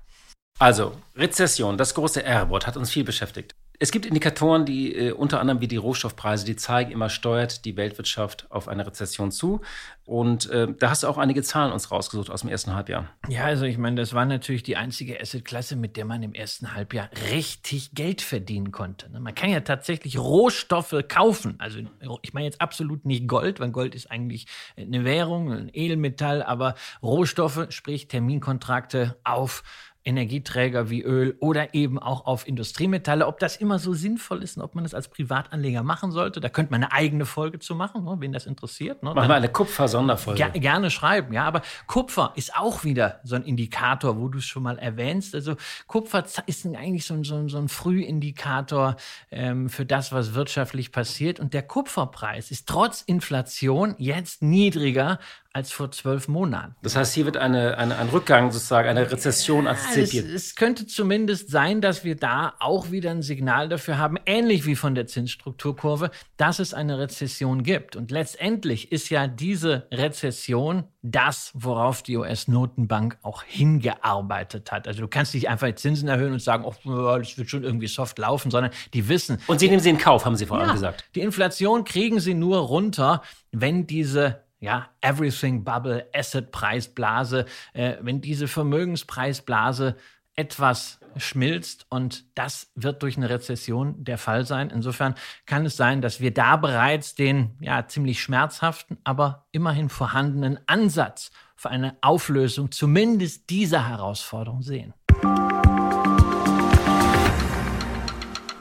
Also, 0.58 0.93
Rezession, 1.15 1.77
das 1.77 1.93
große 1.93 2.23
R-Wort 2.23 2.65
hat 2.65 2.75
uns 2.75 2.89
viel 2.89 3.03
beschäftigt. 3.03 3.53
Es 3.80 3.92
gibt 3.92 4.08
Indikatoren, 4.08 4.66
die 4.66 4.96
äh, 4.96 5.12
unter 5.12 5.40
anderem 5.40 5.62
wie 5.62 5.68
die 5.68 5.78
Rohstoffpreise, 5.78 6.46
die 6.46 6.56
zeigen 6.56 6.92
immer, 6.92 7.10
steuert 7.10 7.63
die 7.63 7.78
Weltwirtschaft 7.78 8.48
auf 8.50 8.68
eine 8.68 8.88
Rezession 8.88 9.32
zu. 9.32 9.62
Und 10.04 10.50
äh, 10.50 10.68
da 10.80 10.90
hast 10.90 11.04
du 11.04 11.08
auch 11.08 11.20
einige 11.20 11.44
Zahlen 11.44 11.72
uns 11.72 11.92
rausgesucht 11.92 12.32
aus 12.32 12.42
dem 12.42 12.50
ersten 12.50 12.74
Halbjahr. 12.74 13.08
Ja, 13.28 13.44
also 13.44 13.66
ich 13.66 13.78
meine, 13.78 13.98
das 13.98 14.16
war 14.16 14.26
natürlich 14.26 14.63
die 14.63 14.78
einzige 14.78 15.22
Assetklasse, 15.22 15.76
mit 15.76 15.96
der 15.96 16.06
man 16.06 16.24
im 16.24 16.34
ersten 16.34 16.74
Halbjahr 16.74 17.10
richtig 17.30 17.92
Geld 17.94 18.22
verdienen 18.22 18.72
konnte. 18.72 19.12
Ne? 19.12 19.20
Man 19.20 19.36
kann 19.36 19.52
ja 19.52 19.60
tatsächlich 19.60 20.18
Rohstoffe 20.18 20.96
kaufen. 21.08 21.56
Also 21.60 21.80
ich 22.24 22.34
meine 22.34 22.46
jetzt 22.46 22.62
absolut 22.62 23.06
nicht 23.06 23.28
Gold, 23.28 23.60
weil 23.60 23.70
Gold 23.70 23.94
ist 23.94 24.10
eigentlich 24.10 24.48
eine 24.76 25.04
Währung, 25.04 25.52
ein 25.52 25.70
Edelmetall, 25.72 26.42
aber 26.42 26.74
Rohstoffe, 27.04 27.68
sprich 27.70 28.08
Terminkontrakte 28.08 29.18
auf 29.24 29.62
Energieträger 30.08 30.89
wie 30.89 31.04
Öl 31.04 31.36
oder 31.41 31.74
eben 31.74 32.00
auch 32.00 32.26
auf 32.26 32.48
Industriemetalle. 32.48 33.28
Ob 33.28 33.39
das 33.39 33.58
immer 33.58 33.78
so 33.78 33.93
sinnvoll 33.93 34.41
ist 34.41 34.56
und 34.56 34.63
ob 34.63 34.74
man 34.74 34.86
das 34.86 34.93
als 34.93 35.10
Privatanleger 35.10 35.84
machen 35.84 36.12
sollte, 36.12 36.39
da 36.39 36.48
könnte 36.48 36.72
man 36.72 36.84
eine 36.84 36.93
eigene 36.93 37.26
Folge 37.26 37.60
zu 37.60 37.76
machen, 37.76 38.06
ne, 38.06 38.15
wen 38.20 38.32
das 38.32 38.46
interessiert. 38.46 39.04
Ne? 39.04 39.13
Machen 39.13 39.28
wir 39.28 39.36
eine 39.36 39.50
Kupfer-Sonderfolge. 39.50 40.38
Ger 40.38 40.50
gerne 40.52 40.89
schreiben, 40.89 41.34
ja. 41.34 41.43
Aber 41.43 41.62
Kupfer 41.88 42.32
ist 42.36 42.56
auch 42.56 42.86
wieder 42.86 43.20
so 43.26 43.36
ein 43.36 43.43
Indikator, 43.43 44.17
wo 44.17 44.30
du 44.30 44.38
es 44.38 44.46
schon 44.46 44.63
mal 44.63 44.80
erwähnst. 44.80 45.36
Also 45.36 45.56
Kupfer 45.88 46.24
ist 46.46 46.65
eigentlich 46.65 47.06
so 47.06 47.13
ein, 47.13 47.26
so 47.26 47.36
ein, 47.36 47.50
so 47.50 47.58
ein 47.58 47.67
Frühindikator 47.67 48.96
ähm, 49.30 49.70
für 49.70 49.86
das, 49.86 50.13
was 50.13 50.34
wirtschaftlich 50.34 50.93
passiert. 50.93 51.41
Und 51.41 51.54
der 51.54 51.63
Kupferpreis 51.63 52.50
ist 52.50 52.70
trotz 52.70 53.02
Inflation 53.02 53.96
jetzt 53.98 54.41
niedriger 54.41 55.20
als 55.58 55.72
vor 55.72 55.89
zwölf 55.89 56.28
Monaten. 56.28 56.76
Das 56.84 56.96
heißt, 56.96 57.15
hier 57.15 57.26
wird 57.26 57.36
eine, 57.36 57.80
eine, 57.80 57.98
ein 57.98 58.10
Rückgang 58.10 58.52
sozusagen, 58.52 58.88
eine 58.88 59.12
Rezession 59.12 59.65
antizipiert. 59.65 60.28
Es, 60.28 60.50
es 60.50 60.56
könnte 60.56 60.86
zumindest 60.86 61.50
sein, 61.50 61.82
dass 61.82 62.04
wir 62.04 62.15
da 62.15 62.54
auch 62.60 62.91
wieder 62.91 63.10
ein 63.10 63.24
Signal 63.24 63.67
dafür 63.67 63.98
haben, 63.98 64.17
ähnlich 64.28 64.67
wie 64.67 64.76
von 64.76 64.93
der 64.93 65.08
Zinsstrukturkurve, 65.08 66.12
dass 66.38 66.60
es 66.60 66.76
eine 66.76 67.00
Rezession 67.00 67.63
gibt. 67.63 67.96
Und 67.96 68.12
letztendlich 68.12 68.91
ist 68.91 69.10
ja 69.10 69.26
diese 69.28 69.88
Rezession 69.91 70.84
das, 71.02 71.52
worauf 71.56 72.04
die 72.04 72.17
US-Notenbank 72.17 73.17
auch 73.24 73.41
hingearbeitet 73.41 74.72
hat. 74.72 74.88
Also 74.88 75.02
du 75.02 75.08
kannst 75.08 75.34
nicht 75.34 75.50
einfach 75.50 75.65
die 75.65 75.76
Zinsen 75.76 76.08
erhöhen 76.08 76.34
und 76.34 76.41
sagen, 76.41 76.65
oh, 76.65 77.17
das 77.17 77.36
wird 77.36 77.50
schon 77.50 77.63
irgendwie 77.63 77.88
soft 77.88 78.20
laufen, 78.20 78.52
sondern 78.52 78.72
die 78.93 79.10
wissen. 79.10 79.39
Und 79.48 79.60
sie 79.60 79.70
nehmen 79.70 79.82
sie 79.82 79.89
in 79.89 79.98
Kauf, 79.98 80.24
haben 80.24 80.36
sie 80.36 80.46
vorhin 80.46 80.67
ja, 80.67 80.74
gesagt. 80.74 81.06
Die 81.15 81.22
Inflation 81.22 81.84
kriegen 81.84 82.20
sie 82.20 82.36
nur 82.36 82.60
runter, 82.60 83.24
wenn 83.52 83.88
diese 83.88 84.47
ja, 84.60 84.89
Everything 85.02 85.63
Bubble, 85.63 86.08
Asset 86.13 86.52
Preisblase, 86.52 87.46
äh, 87.74 87.98
wenn 88.02 88.22
diese 88.22 88.48
Vermögenspreisblase 88.48 89.96
etwas 90.36 91.00
schmilzt 91.17 91.88
und 91.89 92.26
das 92.36 92.72
wird 92.76 93.02
durch 93.02 93.17
eine 93.17 93.30
Rezession 93.30 94.04
der 94.04 94.20
Fall 94.20 94.46
sein. 94.46 94.70
Insofern 94.70 95.15
kann 95.48 95.65
es 95.65 95.76
sein, 95.76 96.02
dass 96.02 96.22
wir 96.22 96.32
da 96.32 96.58
bereits 96.58 97.15
den 97.15 97.58
ja 97.60 97.88
ziemlich 97.88 98.22
schmerzhaften, 98.22 98.98
aber 99.04 99.48
immerhin 99.52 99.89
vorhandenen 99.89 100.60
Ansatz 100.67 101.32
für 101.56 101.72
eine 101.72 101.98
Auflösung 102.02 102.72
zumindest 102.72 103.50
dieser 103.50 103.89
Herausforderung 103.89 104.62
sehen. 104.62 104.93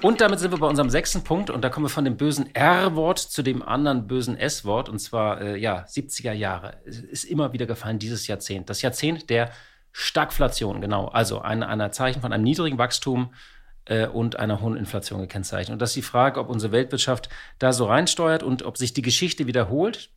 Und 0.03 0.21
damit 0.21 0.39
sind 0.41 0.51
wir 0.51 0.59
bei 0.59 0.67
unserem 0.67 0.91
sechsten 0.91 1.25
Punkt 1.25 1.49
und 1.49 1.63
da 1.63 1.71
kommen 1.71 1.87
wir 1.87 1.91
von 1.91 2.05
dem 2.05 2.19
bösen 2.19 2.55
R-Wort 2.55 3.19
zu 3.19 3.43
dem 3.43 3.63
anderen 3.63 4.07
bösen 4.07 4.37
S-Wort 4.37 4.91
und 4.91 4.99
zwar, 4.99 5.41
äh, 5.41 5.57
ja, 5.57 5.85
70er 5.85 6.33
Jahre. 6.33 6.77
Es 6.85 7.01
ist 7.01 7.25
immer 7.25 7.55
wieder 7.55 7.65
gefallen, 7.65 7.99
dieses 7.99 8.27
Jahrzehnt. 8.27 8.69
Das 8.69 8.83
Jahrzehnt 8.83 9.31
der 9.31 9.51
Stagflation, 9.93 10.83
genau. 10.83 11.07
Also 11.07 11.41
ein, 11.41 11.63
ein 11.63 11.93
Zeichen 11.93 12.21
von 12.21 12.33
einem 12.35 12.45
niedrigen 12.45 12.77
Wachstum 12.77 13.33
äh, 13.87 14.07
und 14.07 14.39
einer 14.39 14.61
hohen 14.61 14.77
Inflation 14.77 15.21
gekennzeichnet. 15.21 15.73
Und 15.73 15.81
das 15.81 15.91
ist 15.91 15.97
die 15.97 16.03
Frage, 16.03 16.41
ob 16.41 16.51
unsere 16.51 16.73
Weltwirtschaft 16.73 17.31
da 17.59 17.73
so 17.73 17.87
reinsteuert 17.87 18.43
und 18.43 18.65
ob 18.65 18.77
sich 18.77 18.93
die 18.93 19.03
Geschichte 19.03 19.47
wiederholt. 19.47 20.11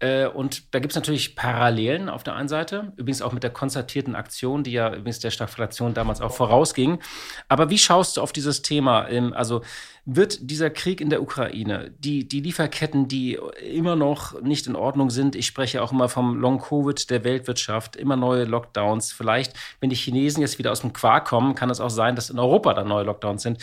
Äh, 0.00 0.26
und 0.26 0.74
da 0.74 0.78
gibt 0.78 0.92
es 0.92 0.96
natürlich 0.96 1.34
Parallelen 1.34 2.08
auf 2.08 2.22
der 2.22 2.34
einen 2.34 2.48
Seite, 2.48 2.92
übrigens 2.96 3.22
auch 3.22 3.32
mit 3.32 3.42
der 3.42 3.50
konzertierten 3.50 4.14
Aktion, 4.14 4.62
die 4.62 4.72
ja 4.72 4.88
übrigens 4.88 5.18
der 5.18 5.30
Stagflation 5.30 5.94
damals 5.94 6.20
auch 6.20 6.32
vorausging. 6.32 7.00
Aber 7.48 7.70
wie 7.70 7.78
schaust 7.78 8.16
du 8.16 8.20
auf 8.20 8.32
dieses 8.32 8.62
Thema? 8.62 9.08
Ähm, 9.08 9.32
also 9.32 9.62
wird 10.10 10.50
dieser 10.50 10.70
Krieg 10.70 11.02
in 11.02 11.10
der 11.10 11.20
Ukraine, 11.20 11.92
die, 11.98 12.26
die 12.26 12.40
Lieferketten, 12.40 13.08
die 13.08 13.38
immer 13.62 13.94
noch 13.94 14.40
nicht 14.40 14.66
in 14.66 14.74
Ordnung 14.74 15.10
sind, 15.10 15.36
ich 15.36 15.44
spreche 15.44 15.82
auch 15.82 15.92
immer 15.92 16.08
vom 16.08 16.40
Long-Covid 16.40 17.10
der 17.10 17.24
Weltwirtschaft, 17.24 17.94
immer 17.94 18.16
neue 18.16 18.44
Lockdowns. 18.44 19.12
Vielleicht, 19.12 19.52
wenn 19.80 19.90
die 19.90 19.96
Chinesen 19.96 20.40
jetzt 20.40 20.58
wieder 20.58 20.72
aus 20.72 20.80
dem 20.80 20.94
Quark 20.94 21.28
kommen, 21.28 21.54
kann 21.54 21.68
es 21.68 21.78
auch 21.78 21.90
sein, 21.90 22.16
dass 22.16 22.30
in 22.30 22.38
Europa 22.38 22.72
dann 22.72 22.88
neue 22.88 23.04
Lockdowns 23.04 23.42
sind. 23.42 23.58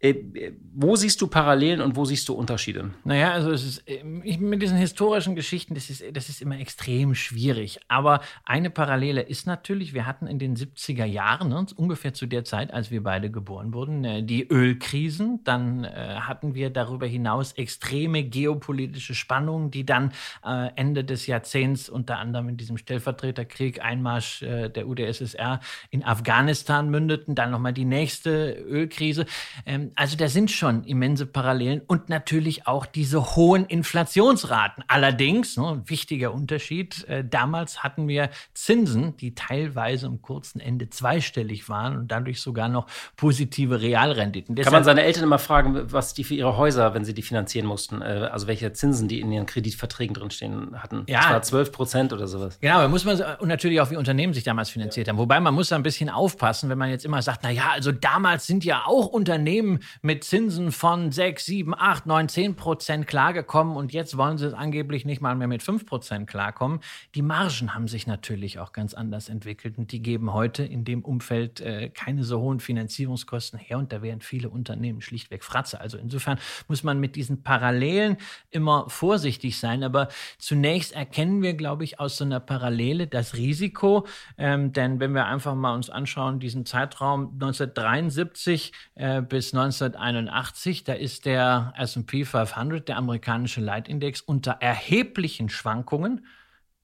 Äh, 0.00 0.52
wo 0.74 0.96
siehst 0.96 1.20
du 1.22 1.28
Parallelen 1.28 1.80
und 1.80 1.94
wo 1.94 2.04
siehst 2.04 2.28
du 2.28 2.34
Unterschiede? 2.34 2.90
Naja, 3.04 3.30
also 3.30 3.50
ist, 3.52 3.84
ich, 3.86 4.38
mit 4.40 4.60
diesen 4.60 4.76
historischen 4.76 5.36
Geschichten, 5.36 5.73
das 5.74 5.90
ist, 5.90 6.04
das 6.12 6.28
ist 6.28 6.40
immer 6.42 6.58
extrem 6.58 7.14
schwierig. 7.14 7.80
Aber 7.88 8.20
eine 8.44 8.70
Parallele 8.70 9.22
ist 9.22 9.46
natürlich, 9.46 9.94
wir 9.94 10.06
hatten 10.06 10.26
in 10.26 10.38
den 10.38 10.56
70er 10.56 11.04
Jahren, 11.04 11.48
ne, 11.48 11.66
ungefähr 11.76 12.14
zu 12.14 12.26
der 12.26 12.44
Zeit, 12.44 12.72
als 12.72 12.90
wir 12.90 13.02
beide 13.02 13.30
geboren 13.30 13.72
wurden, 13.72 14.04
äh, 14.04 14.22
die 14.22 14.48
Ölkrisen. 14.48 15.42
Dann 15.44 15.84
äh, 15.84 16.16
hatten 16.20 16.54
wir 16.54 16.70
darüber 16.70 17.06
hinaus 17.06 17.52
extreme 17.52 18.24
geopolitische 18.24 19.14
Spannungen, 19.14 19.70
die 19.70 19.84
dann 19.84 20.12
äh, 20.44 20.70
Ende 20.76 21.04
des 21.04 21.26
Jahrzehnts 21.26 21.88
unter 21.88 22.18
anderem 22.18 22.48
in 22.48 22.56
diesem 22.56 22.76
Stellvertreterkrieg, 22.76 23.82
Einmarsch 23.82 24.42
äh, 24.42 24.68
der 24.68 24.88
UdSSR 24.88 25.60
in 25.90 26.04
Afghanistan 26.04 26.90
mündeten. 26.90 27.34
Dann 27.34 27.50
nochmal 27.50 27.72
die 27.72 27.84
nächste 27.84 28.52
Ölkrise. 28.52 29.26
Ähm, 29.66 29.92
also 29.94 30.16
da 30.16 30.28
sind 30.28 30.50
schon 30.50 30.84
immense 30.84 31.26
Parallelen 31.26 31.82
und 31.86 32.08
natürlich 32.08 32.66
auch 32.66 32.86
diese 32.86 33.36
hohen 33.36 33.64
Inflationsraten. 33.64 34.84
Allerdings, 34.88 35.56
ne, 35.56 35.63
ein 35.72 35.88
wichtiger 35.88 36.32
Unterschied, 36.32 37.04
äh, 37.08 37.24
damals 37.24 37.82
hatten 37.82 38.08
wir 38.08 38.30
Zinsen, 38.54 39.16
die 39.16 39.34
teilweise 39.34 40.06
am 40.06 40.22
kurzen 40.22 40.60
Ende 40.60 40.90
zweistellig 40.90 41.68
waren 41.68 41.96
und 41.96 42.08
dadurch 42.08 42.40
sogar 42.40 42.68
noch 42.68 42.86
positive 43.16 43.80
Realrenditen. 43.80 44.54
Deshalb, 44.54 44.72
Kann 44.72 44.80
man 44.80 44.84
seine 44.84 45.02
Eltern 45.02 45.24
immer 45.24 45.38
fragen, 45.38 45.92
was 45.92 46.14
die 46.14 46.24
für 46.24 46.34
ihre 46.34 46.56
Häuser, 46.56 46.94
wenn 46.94 47.04
sie 47.04 47.14
die 47.14 47.22
finanzieren 47.22 47.66
mussten, 47.66 48.02
äh, 48.02 48.28
also 48.30 48.46
welche 48.46 48.72
Zinsen 48.72 49.08
die 49.08 49.20
in 49.20 49.32
ihren 49.32 49.46
Kreditverträgen 49.46 50.14
drinstehen 50.14 50.82
hatten? 50.82 51.04
Ja. 51.08 51.20
Das 51.20 51.30
war 51.30 51.42
12 51.42 51.72
Prozent 51.72 52.12
oder 52.12 52.26
sowas. 52.26 52.58
Genau, 52.60 52.80
da 52.80 52.88
muss 52.88 53.04
man 53.04 53.20
und 53.38 53.48
natürlich 53.48 53.80
auch 53.80 53.90
wie 53.90 53.96
Unternehmen 53.96 54.34
sich 54.34 54.44
damals 54.44 54.70
finanziert 54.70 55.06
ja. 55.06 55.12
haben. 55.12 55.18
Wobei 55.18 55.40
man 55.40 55.54
muss 55.54 55.68
da 55.68 55.76
ein 55.76 55.82
bisschen 55.82 56.10
aufpassen, 56.10 56.68
wenn 56.68 56.78
man 56.78 56.90
jetzt 56.90 57.04
immer 57.04 57.22
sagt, 57.22 57.40
na 57.42 57.50
ja, 57.50 57.70
also 57.72 57.92
damals 57.92 58.46
sind 58.46 58.64
ja 58.64 58.82
auch 58.86 59.06
Unternehmen 59.06 59.80
mit 60.02 60.24
Zinsen 60.24 60.72
von 60.72 61.12
6, 61.12 61.46
7, 61.46 61.74
8, 61.74 62.06
9, 62.06 62.28
10 62.28 62.56
Prozent 62.56 63.06
klargekommen 63.06 63.76
und 63.76 63.92
jetzt 63.92 64.16
wollen 64.16 64.38
sie 64.38 64.46
es 64.46 64.54
angeblich 64.54 65.04
nicht 65.04 65.20
mal 65.20 65.34
mehr 65.34 65.48
mit 65.48 65.53
5% 65.62 66.26
klarkommen. 66.26 66.80
Die 67.14 67.22
Margen 67.22 67.74
haben 67.74 67.88
sich 67.88 68.06
natürlich 68.06 68.58
auch 68.58 68.72
ganz 68.72 68.94
anders 68.94 69.28
entwickelt 69.28 69.78
und 69.78 69.92
die 69.92 70.02
geben 70.02 70.32
heute 70.32 70.64
in 70.64 70.84
dem 70.84 71.04
Umfeld 71.04 71.60
äh, 71.60 71.90
keine 71.90 72.24
so 72.24 72.40
hohen 72.40 72.60
Finanzierungskosten 72.60 73.58
her 73.58 73.78
und 73.78 73.92
da 73.92 74.02
wären 74.02 74.20
viele 74.20 74.48
Unternehmen 74.48 75.00
schlichtweg 75.00 75.44
Fratze. 75.44 75.80
Also 75.80 75.98
insofern 75.98 76.38
muss 76.68 76.82
man 76.82 77.00
mit 77.00 77.16
diesen 77.16 77.42
Parallelen 77.42 78.16
immer 78.50 78.88
vorsichtig 78.88 79.58
sein. 79.58 79.82
Aber 79.82 80.08
zunächst 80.38 80.92
erkennen 80.92 81.42
wir, 81.42 81.54
glaube 81.54 81.84
ich, 81.84 82.00
aus 82.00 82.16
so 82.16 82.24
einer 82.24 82.40
Parallele 82.40 83.06
das 83.06 83.34
Risiko. 83.34 84.06
Ähm, 84.38 84.72
denn 84.72 85.00
wenn 85.00 85.14
wir 85.14 85.26
einfach 85.26 85.54
mal 85.54 85.74
uns 85.74 85.90
anschauen, 85.90 86.40
diesen 86.40 86.66
Zeitraum 86.66 87.30
1973 87.34 88.72
äh, 88.94 89.22
bis 89.22 89.54
1981, 89.54 90.84
da 90.84 90.94
ist 90.94 91.26
der 91.26 91.72
S&P 91.76 92.24
500, 92.24 92.88
der 92.88 92.96
amerikanische 92.96 93.60
Leitindex, 93.60 94.20
unter 94.20 94.52
erheblichen 94.52 95.43
Schwankungen 95.48 96.26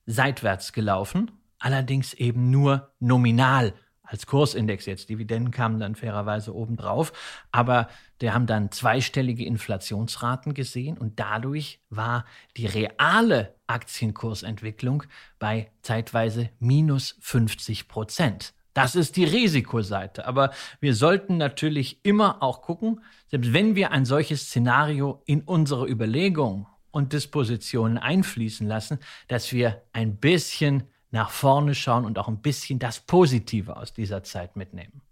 seitwärts 0.06 0.72
gelaufen, 0.72 1.30
allerdings 1.58 2.14
eben 2.14 2.50
nur 2.50 2.92
nominal 2.98 3.74
als 4.10 4.26
Kursindex 4.26 4.86
jetzt. 4.86 5.08
Dividenden 5.08 5.52
kamen 5.52 5.78
dann 5.78 5.94
fairerweise 5.94 6.54
obendrauf, 6.54 7.12
aber 7.52 7.88
wir 8.18 8.34
haben 8.34 8.46
dann 8.46 8.72
zweistellige 8.72 9.44
Inflationsraten 9.44 10.52
gesehen 10.52 10.98
und 10.98 11.20
dadurch 11.20 11.80
war 11.90 12.24
die 12.56 12.66
reale 12.66 13.54
Aktienkursentwicklung 13.68 15.04
bei 15.38 15.70
zeitweise 15.82 16.50
minus 16.58 17.16
50 17.20 17.86
Prozent. 17.86 18.52
Das 18.74 18.94
ist 18.94 19.16
die 19.16 19.24
Risikoseite. 19.24 20.26
Aber 20.26 20.50
wir 20.80 20.94
sollten 20.94 21.36
natürlich 21.36 22.04
immer 22.04 22.42
auch 22.42 22.62
gucken, 22.62 23.02
selbst 23.28 23.52
wenn 23.52 23.74
wir 23.74 23.92
ein 23.92 24.04
solches 24.04 24.42
Szenario 24.42 25.22
in 25.26 25.42
unsere 25.42 25.88
Überlegungen 25.88 26.66
und 26.90 27.12
Dispositionen 27.12 27.98
einfließen 27.98 28.66
lassen, 28.66 28.98
dass 29.28 29.52
wir 29.52 29.82
ein 29.92 30.16
bisschen 30.16 30.84
nach 31.10 31.30
vorne 31.30 31.74
schauen 31.74 32.04
und 32.04 32.18
auch 32.18 32.28
ein 32.28 32.40
bisschen 32.40 32.78
das 32.78 33.00
Positive 33.00 33.76
aus 33.76 33.92
dieser 33.92 34.22
Zeit 34.22 34.56
mitnehmen. 34.56 35.02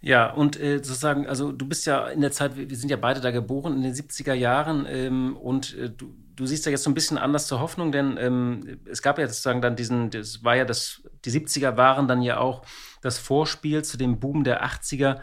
Ja, 0.00 0.30
und 0.30 0.58
äh, 0.60 0.76
sozusagen, 0.76 1.26
also 1.26 1.50
du 1.50 1.66
bist 1.66 1.84
ja 1.86 2.06
in 2.06 2.20
der 2.20 2.30
Zeit, 2.30 2.56
wir 2.56 2.76
sind 2.76 2.88
ja 2.88 2.96
beide 2.96 3.20
da 3.20 3.32
geboren 3.32 3.74
in 3.76 3.82
den 3.82 3.94
70er 3.94 4.32
Jahren 4.32 4.86
ähm, 4.88 5.36
und 5.36 5.76
äh, 5.76 5.90
du, 5.90 6.14
du 6.36 6.46
siehst 6.46 6.66
ja 6.66 6.70
jetzt 6.70 6.84
so 6.84 6.90
ein 6.90 6.94
bisschen 6.94 7.18
anders 7.18 7.48
zur 7.48 7.58
Hoffnung, 7.58 7.90
denn 7.90 8.16
ähm, 8.16 8.78
es 8.88 9.02
gab 9.02 9.18
ja 9.18 9.26
sozusagen 9.26 9.60
dann 9.60 9.74
diesen, 9.74 10.10
das 10.10 10.44
war 10.44 10.54
ja 10.54 10.64
das, 10.64 11.02
die 11.24 11.32
70er 11.32 11.76
waren 11.76 12.06
dann 12.06 12.22
ja 12.22 12.38
auch 12.38 12.62
das 13.02 13.18
Vorspiel 13.18 13.82
zu 13.82 13.96
dem 13.96 14.20
Boom 14.20 14.44
der 14.44 14.64
80er 14.64 15.18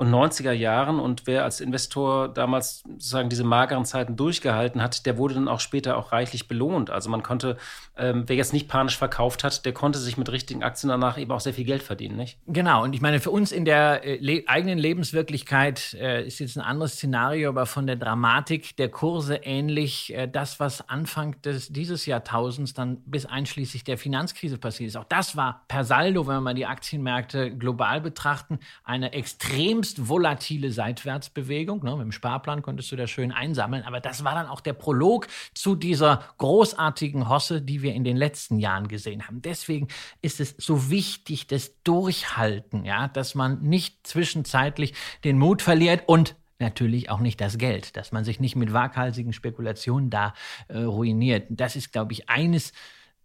und 0.00 0.10
90er 0.10 0.52
Jahren. 0.52 0.98
Und 0.98 1.26
wer 1.26 1.44
als 1.44 1.60
Investor 1.60 2.28
damals 2.28 2.82
sozusagen 2.84 3.28
diese 3.28 3.44
mageren 3.44 3.84
Zeiten 3.84 4.16
durchgehalten 4.16 4.82
hat, 4.82 5.04
der 5.04 5.18
wurde 5.18 5.34
dann 5.34 5.46
auch 5.46 5.60
später 5.60 5.98
auch 5.98 6.10
reichlich 6.10 6.48
belohnt. 6.48 6.88
Also 6.88 7.10
man 7.10 7.22
konnte, 7.22 7.58
ähm, 7.98 8.24
wer 8.26 8.34
jetzt 8.34 8.54
nicht 8.54 8.66
panisch 8.66 8.96
verkauft 8.96 9.44
hat, 9.44 9.66
der 9.66 9.74
konnte 9.74 9.98
sich 9.98 10.16
mit 10.16 10.32
richtigen 10.32 10.62
Aktien 10.62 10.88
danach 10.88 11.18
eben 11.18 11.30
auch 11.30 11.40
sehr 11.40 11.52
viel 11.52 11.66
Geld 11.66 11.82
verdienen, 11.82 12.16
nicht? 12.16 12.38
Genau. 12.46 12.82
Und 12.82 12.94
ich 12.94 13.02
meine, 13.02 13.20
für 13.20 13.30
uns 13.30 13.52
in 13.52 13.66
der 13.66 14.02
äh, 14.02 14.16
le 14.16 14.44
eigenen 14.46 14.78
Lebenswirklichkeit 14.78 15.92
äh, 16.00 16.26
ist 16.26 16.38
jetzt 16.38 16.56
ein 16.56 16.62
anderes 16.62 16.94
Szenario, 16.94 17.50
aber 17.50 17.66
von 17.66 17.86
der 17.86 17.96
Dramatik 17.96 18.76
der 18.76 18.88
Kurse 18.88 19.34
ähnlich 19.42 20.14
äh, 20.14 20.26
das, 20.26 20.58
was 20.58 20.88
Anfang 20.88 21.36
des, 21.42 21.68
dieses 21.68 22.06
Jahrtausends 22.06 22.72
dann 22.72 23.02
bis 23.04 23.26
einschließlich 23.26 23.84
der 23.84 23.98
Finanzkrise 23.98 24.56
passiert 24.56 24.88
ist. 24.88 24.96
Auch 24.96 25.04
das 25.04 25.36
war 25.36 25.66
per 25.68 25.84
Saldo, 25.84 26.26
wenn 26.26 26.36
wir 26.36 26.40
mal 26.40 26.54
die 26.54 26.64
Aktienmärkte 26.64 27.54
global 27.54 28.00
betrachten, 28.00 28.60
eine 28.82 29.12
extremst 29.12 29.89
höchst 29.90 30.08
volatile 30.08 30.70
Seitwärtsbewegung. 30.70 31.82
Ne? 31.82 31.90
Mit 31.96 32.04
dem 32.04 32.12
Sparplan 32.12 32.62
konntest 32.62 32.92
du 32.92 32.96
da 32.96 33.06
schön 33.06 33.32
einsammeln. 33.32 33.82
Aber 33.84 34.00
das 34.00 34.24
war 34.24 34.34
dann 34.34 34.46
auch 34.46 34.60
der 34.60 34.72
Prolog 34.72 35.26
zu 35.54 35.74
dieser 35.74 36.22
großartigen 36.38 37.28
Hosse, 37.28 37.60
die 37.60 37.82
wir 37.82 37.94
in 37.94 38.04
den 38.04 38.16
letzten 38.16 38.58
Jahren 38.58 38.88
gesehen 38.88 39.26
haben. 39.26 39.42
Deswegen 39.42 39.88
ist 40.22 40.40
es 40.40 40.54
so 40.58 40.90
wichtig, 40.90 41.46
das 41.46 41.82
Durchhalten, 41.82 42.84
ja, 42.84 43.08
dass 43.08 43.34
man 43.34 43.60
nicht 43.62 44.06
zwischenzeitlich 44.06 44.94
den 45.24 45.38
Mut 45.38 45.62
verliert 45.62 46.04
und 46.06 46.36
natürlich 46.58 47.10
auch 47.10 47.20
nicht 47.20 47.40
das 47.40 47.56
Geld, 47.56 47.96
dass 47.96 48.12
man 48.12 48.24
sich 48.24 48.38
nicht 48.38 48.54
mit 48.54 48.72
waghalsigen 48.72 49.32
Spekulationen 49.32 50.10
da 50.10 50.34
äh, 50.68 50.78
ruiniert. 50.78 51.46
Das 51.48 51.74
ist, 51.74 51.90
glaube 51.90 52.12
ich, 52.12 52.28
eines 52.28 52.72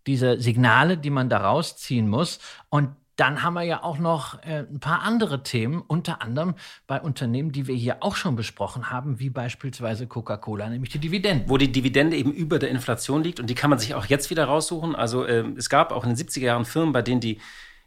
dieser 0.07 0.39
Signale, 0.39 0.97
die 0.97 1.09
man 1.09 1.29
da 1.29 1.39
rausziehen 1.39 2.07
muss. 2.07 2.39
Und 2.69 2.95
dann 3.15 3.43
haben 3.43 3.53
wir 3.53 3.63
ja 3.63 3.83
auch 3.83 3.97
noch 3.97 4.43
äh, 4.43 4.65
ein 4.69 4.79
paar 4.79 5.01
andere 5.01 5.43
Themen, 5.43 5.81
unter 5.85 6.21
anderem 6.21 6.55
bei 6.87 6.99
Unternehmen, 6.99 7.51
die 7.51 7.67
wir 7.67 7.75
hier 7.75 7.97
auch 8.01 8.15
schon 8.15 8.35
besprochen 8.35 8.89
haben, 8.89 9.19
wie 9.19 9.29
beispielsweise 9.29 10.07
Coca-Cola, 10.07 10.69
nämlich 10.69 10.91
die 10.91 10.99
Dividende. 10.99 11.45
Wo 11.47 11.57
die 11.57 11.71
Dividende 11.71 12.17
eben 12.17 12.33
über 12.33 12.59
der 12.59 12.69
Inflation 12.69 13.23
liegt 13.23 13.39
und 13.39 13.49
die 13.49 13.55
kann 13.55 13.69
man 13.69 13.79
sich 13.79 13.95
auch 13.95 14.05
jetzt 14.05 14.29
wieder 14.29 14.45
raussuchen. 14.45 14.95
Also 14.95 15.23
äh, 15.23 15.45
es 15.55 15.69
gab 15.69 15.91
auch 15.91 16.03
in 16.03 16.13
den 16.13 16.17
70er 16.17 16.41
Jahren 16.41 16.65
Firmen, 16.65 16.93
bei 16.93 17.01
denen 17.01 17.21
die 17.21 17.39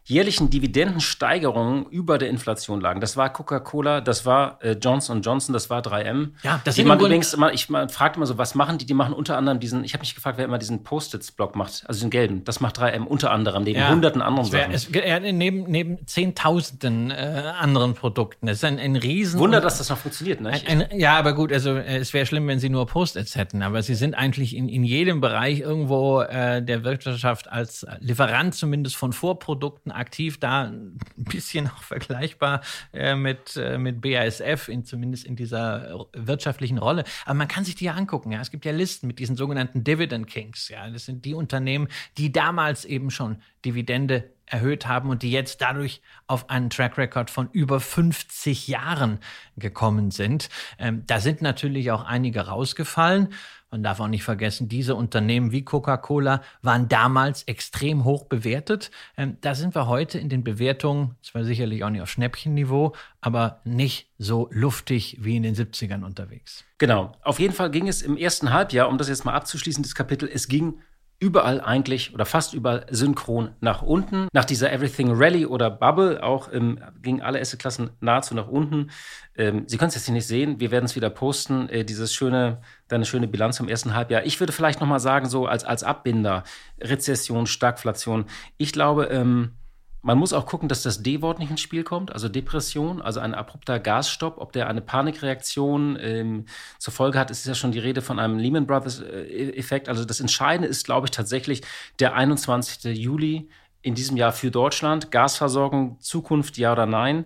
jährlichen 0.09 0.49
Dividendensteigerungen 0.49 1.85
über 1.85 2.17
der 2.17 2.29
Inflation 2.29 2.81
lagen. 2.81 2.99
Das 2.99 3.15
war 3.15 3.31
Coca-Cola, 3.31 4.01
das 4.01 4.25
war 4.25 4.57
äh, 4.61 4.71
Johnson 4.71 5.21
Johnson, 5.21 5.53
das 5.53 5.69
war 5.69 5.81
3M. 5.81 6.31
Ja, 6.41 6.59
das 6.63 6.75
die 6.75 6.83
man 6.83 6.99
übrigens 6.99 7.33
immer, 7.35 7.53
ich 7.53 7.69
man 7.69 7.89
fragt 7.89 8.17
immer 8.17 8.25
so, 8.25 8.39
was 8.39 8.55
machen 8.55 8.79
die? 8.79 8.87
Die 8.87 8.95
machen 8.95 9.13
unter 9.13 9.37
anderem 9.37 9.59
diesen, 9.59 9.83
ich 9.83 9.93
habe 9.93 10.01
mich 10.01 10.15
gefragt, 10.15 10.39
wer 10.39 10.45
immer 10.45 10.57
diesen 10.57 10.83
Post-its-Block 10.83 11.55
macht, 11.55 11.83
also 11.85 12.01
den 12.01 12.09
gelben. 12.09 12.43
Das 12.43 12.59
macht 12.59 12.79
3M 12.79 13.03
unter 13.03 13.29
anderem, 13.29 13.63
neben 13.63 13.79
ja, 13.79 13.89
hunderten 13.89 14.23
anderen 14.23 14.51
wär, 14.51 14.61
Sachen. 14.61 14.73
Es, 14.73 14.89
ja, 14.91 15.19
neben, 15.19 15.63
neben 15.69 16.07
zehntausenden 16.07 17.11
äh, 17.11 17.53
anderen 17.59 17.93
Produkten. 17.93 18.47
Das 18.47 18.57
ist 18.57 18.63
ein, 18.63 18.79
ein 18.79 18.95
Riesen... 18.95 19.39
Wunder, 19.39 19.61
dass 19.61 19.77
das 19.77 19.89
noch 19.89 19.97
funktioniert, 19.97 20.41
ne? 20.41 20.49
Ein, 20.49 20.81
ein, 20.81 20.99
ja, 20.99 21.19
aber 21.19 21.33
gut, 21.33 21.53
also 21.53 21.75
äh, 21.75 21.97
es 21.97 22.13
wäre 22.13 22.25
schlimm, 22.25 22.47
wenn 22.47 22.57
sie 22.57 22.69
nur 22.69 22.87
Post-its 22.87 23.35
hätten, 23.35 23.61
aber 23.61 23.83
sie 23.83 23.93
sind 23.93 24.15
eigentlich 24.15 24.55
in, 24.55 24.69
in 24.69 24.83
jedem 24.83 25.21
Bereich 25.21 25.59
irgendwo 25.59 26.21
äh, 26.21 26.63
der 26.63 26.83
Wirtschaft 26.83 27.47
als 27.51 27.85
Lieferant 27.99 28.55
zumindest 28.55 28.95
von 28.95 29.13
Vorprodukten 29.13 29.91
aktiv 29.99 30.39
da 30.39 30.63
ein 30.63 30.99
bisschen 31.17 31.67
auch 31.67 31.83
vergleichbar 31.83 32.61
äh, 32.93 33.15
mit, 33.15 33.55
äh, 33.57 33.77
mit 33.77 34.01
BASF, 34.01 34.67
in, 34.67 34.85
zumindest 34.85 35.25
in 35.25 35.35
dieser 35.35 36.07
wirtschaftlichen 36.13 36.77
Rolle. 36.77 37.03
Aber 37.25 37.35
man 37.35 37.47
kann 37.47 37.65
sich 37.65 37.75
die 37.75 37.85
ja 37.85 37.93
angucken. 37.93 38.31
Ja. 38.31 38.41
Es 38.41 38.51
gibt 38.51 38.65
ja 38.65 38.71
Listen 38.71 39.07
mit 39.07 39.19
diesen 39.19 39.35
sogenannten 39.35 39.83
Dividend 39.83 40.27
Kings. 40.27 40.69
Ja. 40.69 40.89
Das 40.89 41.05
sind 41.05 41.25
die 41.25 41.33
Unternehmen, 41.33 41.87
die 42.17 42.31
damals 42.31 42.85
eben 42.85 43.11
schon 43.11 43.37
Dividende 43.65 44.31
erhöht 44.49 44.87
haben 44.87 45.09
und 45.09 45.23
die 45.23 45.31
jetzt 45.31 45.61
dadurch 45.61 46.01
auf 46.27 46.49
einen 46.49 46.69
Track 46.69 46.97
Record 46.97 47.29
von 47.29 47.49
über 47.51 47.79
50 47.79 48.67
Jahren 48.67 49.19
gekommen 49.57 50.11
sind. 50.11 50.49
Ähm, 50.77 51.03
da 51.07 51.19
sind 51.19 51.41
natürlich 51.41 51.91
auch 51.91 52.03
einige 52.03 52.41
rausgefallen. 52.41 53.29
Man 53.71 53.83
darf 53.83 53.99
auch 53.99 54.07
nicht 54.07 54.23
vergessen, 54.23 54.67
diese 54.67 54.95
Unternehmen 54.95 55.51
wie 55.51 55.63
Coca-Cola 55.63 56.41
waren 56.63 56.87
damals 56.87 57.43
extrem 57.43 58.03
hoch 58.03 58.25
bewertet. 58.25 58.89
Ähm, 59.15 59.37
da 59.41 59.53
sind 59.53 59.75
wir 59.75 59.85
heute 59.85 60.17
in 60.17 60.27
den 60.27 60.43
Bewertungen, 60.43 61.15
zwar 61.21 61.43
sicherlich 61.43 61.83
auch 61.83 61.91
nicht 61.91 62.01
auf 62.01 62.09
Schnäppchenniveau, 62.09 62.95
aber 63.21 63.61
nicht 63.65 64.09
so 64.17 64.49
luftig 64.51 65.17
wie 65.19 65.37
in 65.37 65.43
den 65.43 65.55
70ern 65.55 66.03
unterwegs. 66.03 66.65
Genau. 66.79 67.11
Auf 67.21 67.39
jeden 67.39 67.53
Fall 67.53 67.69
ging 67.69 67.87
es 67.87 68.01
im 68.01 68.17
ersten 68.17 68.51
Halbjahr, 68.51 68.89
um 68.89 68.97
das 68.97 69.07
jetzt 69.07 69.23
mal 69.23 69.35
abzuschließen, 69.35 69.83
das 69.83 69.93
Kapitel, 69.93 70.27
es 70.27 70.47
ging 70.47 70.79
überall 71.19 71.59
eigentlich 71.59 72.13
oder 72.13 72.25
fast 72.25 72.53
überall 72.53 72.85
synchron 72.89 73.51
nach 73.59 73.81
unten. 73.81 74.27
Nach 74.31 74.45
dieser 74.45 74.71
Everything 74.71 75.11
Rally 75.11 75.45
oder 75.45 75.69
Bubble 75.69 76.23
auch 76.23 76.51
ähm, 76.51 76.79
gingen 77.01 77.21
alle 77.21 77.39
S-Klassen 77.39 77.89
nahezu 77.99 78.35
nach 78.35 78.47
unten. 78.47 78.89
Ähm, 79.35 79.63
Sie 79.67 79.77
können 79.77 79.89
es 79.89 79.95
jetzt 79.95 80.05
hier 80.05 80.13
nicht 80.13 80.27
sehen. 80.27 80.59
Wir 80.59 80.71
werden 80.71 80.85
es 80.85 80.95
wieder 80.95 81.09
posten. 81.09 81.67
Äh, 81.69 81.83
dieses 81.83 82.13
schöne, 82.13 82.61
deine 82.87 83.05
schöne 83.05 83.27
Bilanz 83.27 83.57
vom 83.57 83.67
ersten 83.67 83.93
Halbjahr. 83.93 84.25
Ich 84.25 84.39
würde 84.39 84.53
vielleicht 84.53 84.79
noch 84.79 84.87
mal 84.87 84.99
sagen 84.99 85.27
so 85.27 85.45
als 85.45 85.65
als 85.65 85.83
Abbinder 85.83 86.43
Rezession, 86.79 87.47
Stagflation. 87.47 88.25
Ich 88.57 88.71
glaube 88.71 89.05
ähm, 89.05 89.58
man 90.01 90.17
muss 90.17 90.33
auch 90.33 90.45
gucken, 90.45 90.69
dass 90.69 90.81
das 90.81 91.03
D-Wort 91.03 91.39
nicht 91.39 91.51
ins 91.51 91.61
Spiel 91.61 91.83
kommt, 91.83 92.11
also 92.11 92.29
Depression, 92.29 93.01
also 93.01 93.19
ein 93.19 93.33
abrupter 93.33 93.79
Gasstopp, 93.79 94.37
ob 94.37 94.53
der 94.53 94.67
eine 94.67 94.81
Panikreaktion 94.81 95.97
ähm, 95.99 96.45
zur 96.77 96.93
Folge 96.93 97.19
hat. 97.19 97.31
Ist 97.31 97.45
ja 97.45 97.55
schon 97.55 97.71
die 97.71 97.79
Rede 97.79 98.01
von 98.01 98.19
einem 98.19 98.37
Lehman 98.37 98.65
Brothers-Effekt. 98.65 99.87
Äh, 99.87 99.91
also 99.91 100.05
das 100.05 100.19
Entscheidende 100.21 100.69
ist, 100.69 100.85
glaube 100.85 101.07
ich, 101.07 101.11
tatsächlich 101.11 101.61
der 101.99 102.15
21. 102.15 102.97
Juli 102.97 103.49
in 103.81 103.95
diesem 103.95 104.15
Jahr 104.15 104.31
für 104.31 104.51
Deutschland. 104.51 105.11
Gasversorgung, 105.11 105.99
Zukunft, 105.99 106.57
ja 106.57 106.71
oder 106.71 106.85
nein. 106.85 107.25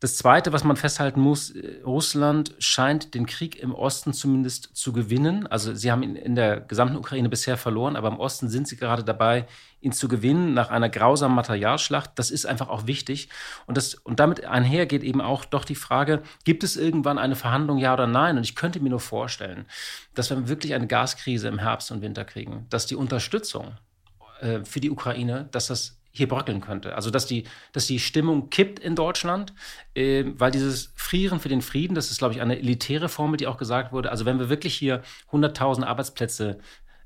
Das 0.00 0.16
Zweite, 0.16 0.52
was 0.52 0.62
man 0.62 0.76
festhalten 0.76 1.20
muss, 1.20 1.50
äh, 1.50 1.80
Russland 1.84 2.54
scheint 2.60 3.14
den 3.14 3.26
Krieg 3.26 3.56
im 3.56 3.74
Osten 3.74 4.12
zumindest 4.12 4.70
zu 4.76 4.92
gewinnen. 4.92 5.48
Also 5.48 5.74
sie 5.74 5.90
haben 5.90 6.04
ihn 6.04 6.14
in 6.14 6.36
der 6.36 6.60
gesamten 6.60 6.96
Ukraine 6.96 7.28
bisher 7.28 7.56
verloren, 7.56 7.96
aber 7.96 8.06
im 8.06 8.20
Osten 8.20 8.48
sind 8.48 8.68
sie 8.68 8.76
gerade 8.76 9.02
dabei, 9.02 9.46
ihn 9.80 9.90
zu 9.90 10.06
gewinnen 10.06 10.54
nach 10.54 10.70
einer 10.70 10.88
grausamen 10.88 11.34
Materialschlacht. 11.34 12.12
Das 12.14 12.30
ist 12.30 12.46
einfach 12.46 12.68
auch 12.68 12.86
wichtig. 12.86 13.28
Und, 13.66 13.76
das, 13.76 13.94
und 13.94 14.20
damit 14.20 14.44
einher 14.44 14.86
geht 14.86 15.02
eben 15.02 15.20
auch 15.20 15.44
doch 15.44 15.64
die 15.64 15.74
Frage, 15.74 16.22
gibt 16.44 16.62
es 16.62 16.76
irgendwann 16.76 17.18
eine 17.18 17.34
Verhandlung, 17.34 17.78
ja 17.78 17.92
oder 17.92 18.06
nein? 18.06 18.36
Und 18.36 18.44
ich 18.44 18.54
könnte 18.54 18.78
mir 18.78 18.90
nur 18.90 19.00
vorstellen, 19.00 19.66
dass 20.14 20.30
wir 20.30 20.48
wirklich 20.48 20.74
eine 20.74 20.86
Gaskrise 20.86 21.48
im 21.48 21.58
Herbst 21.58 21.90
und 21.90 22.02
Winter 22.02 22.24
kriegen, 22.24 22.66
dass 22.70 22.86
die 22.86 22.96
Unterstützung 22.96 23.76
äh, 24.40 24.64
für 24.64 24.78
die 24.78 24.90
Ukraine, 24.90 25.48
dass 25.50 25.66
das 25.66 25.97
hier 26.18 26.28
bröckeln 26.28 26.60
könnte. 26.60 26.94
Also 26.94 27.10
dass 27.10 27.26
die, 27.26 27.44
dass 27.72 27.86
die 27.86 27.98
Stimmung 27.98 28.50
kippt 28.50 28.78
in 28.78 28.94
Deutschland, 28.94 29.54
äh, 29.94 30.24
weil 30.36 30.50
dieses 30.50 30.92
Frieren 30.94 31.40
für 31.40 31.48
den 31.48 31.62
Frieden, 31.62 31.94
das 31.94 32.10
ist, 32.10 32.18
glaube 32.18 32.34
ich, 32.34 32.42
eine 32.42 32.58
elitäre 32.58 33.08
Formel, 33.08 33.38
die 33.38 33.46
auch 33.46 33.56
gesagt 33.56 33.92
wurde. 33.92 34.10
Also 34.10 34.26
wenn 34.26 34.38
wir 34.38 34.50
wirklich 34.50 34.74
hier 34.74 35.02
100.000 35.32 35.84
Arbeitsplätze 35.84 36.58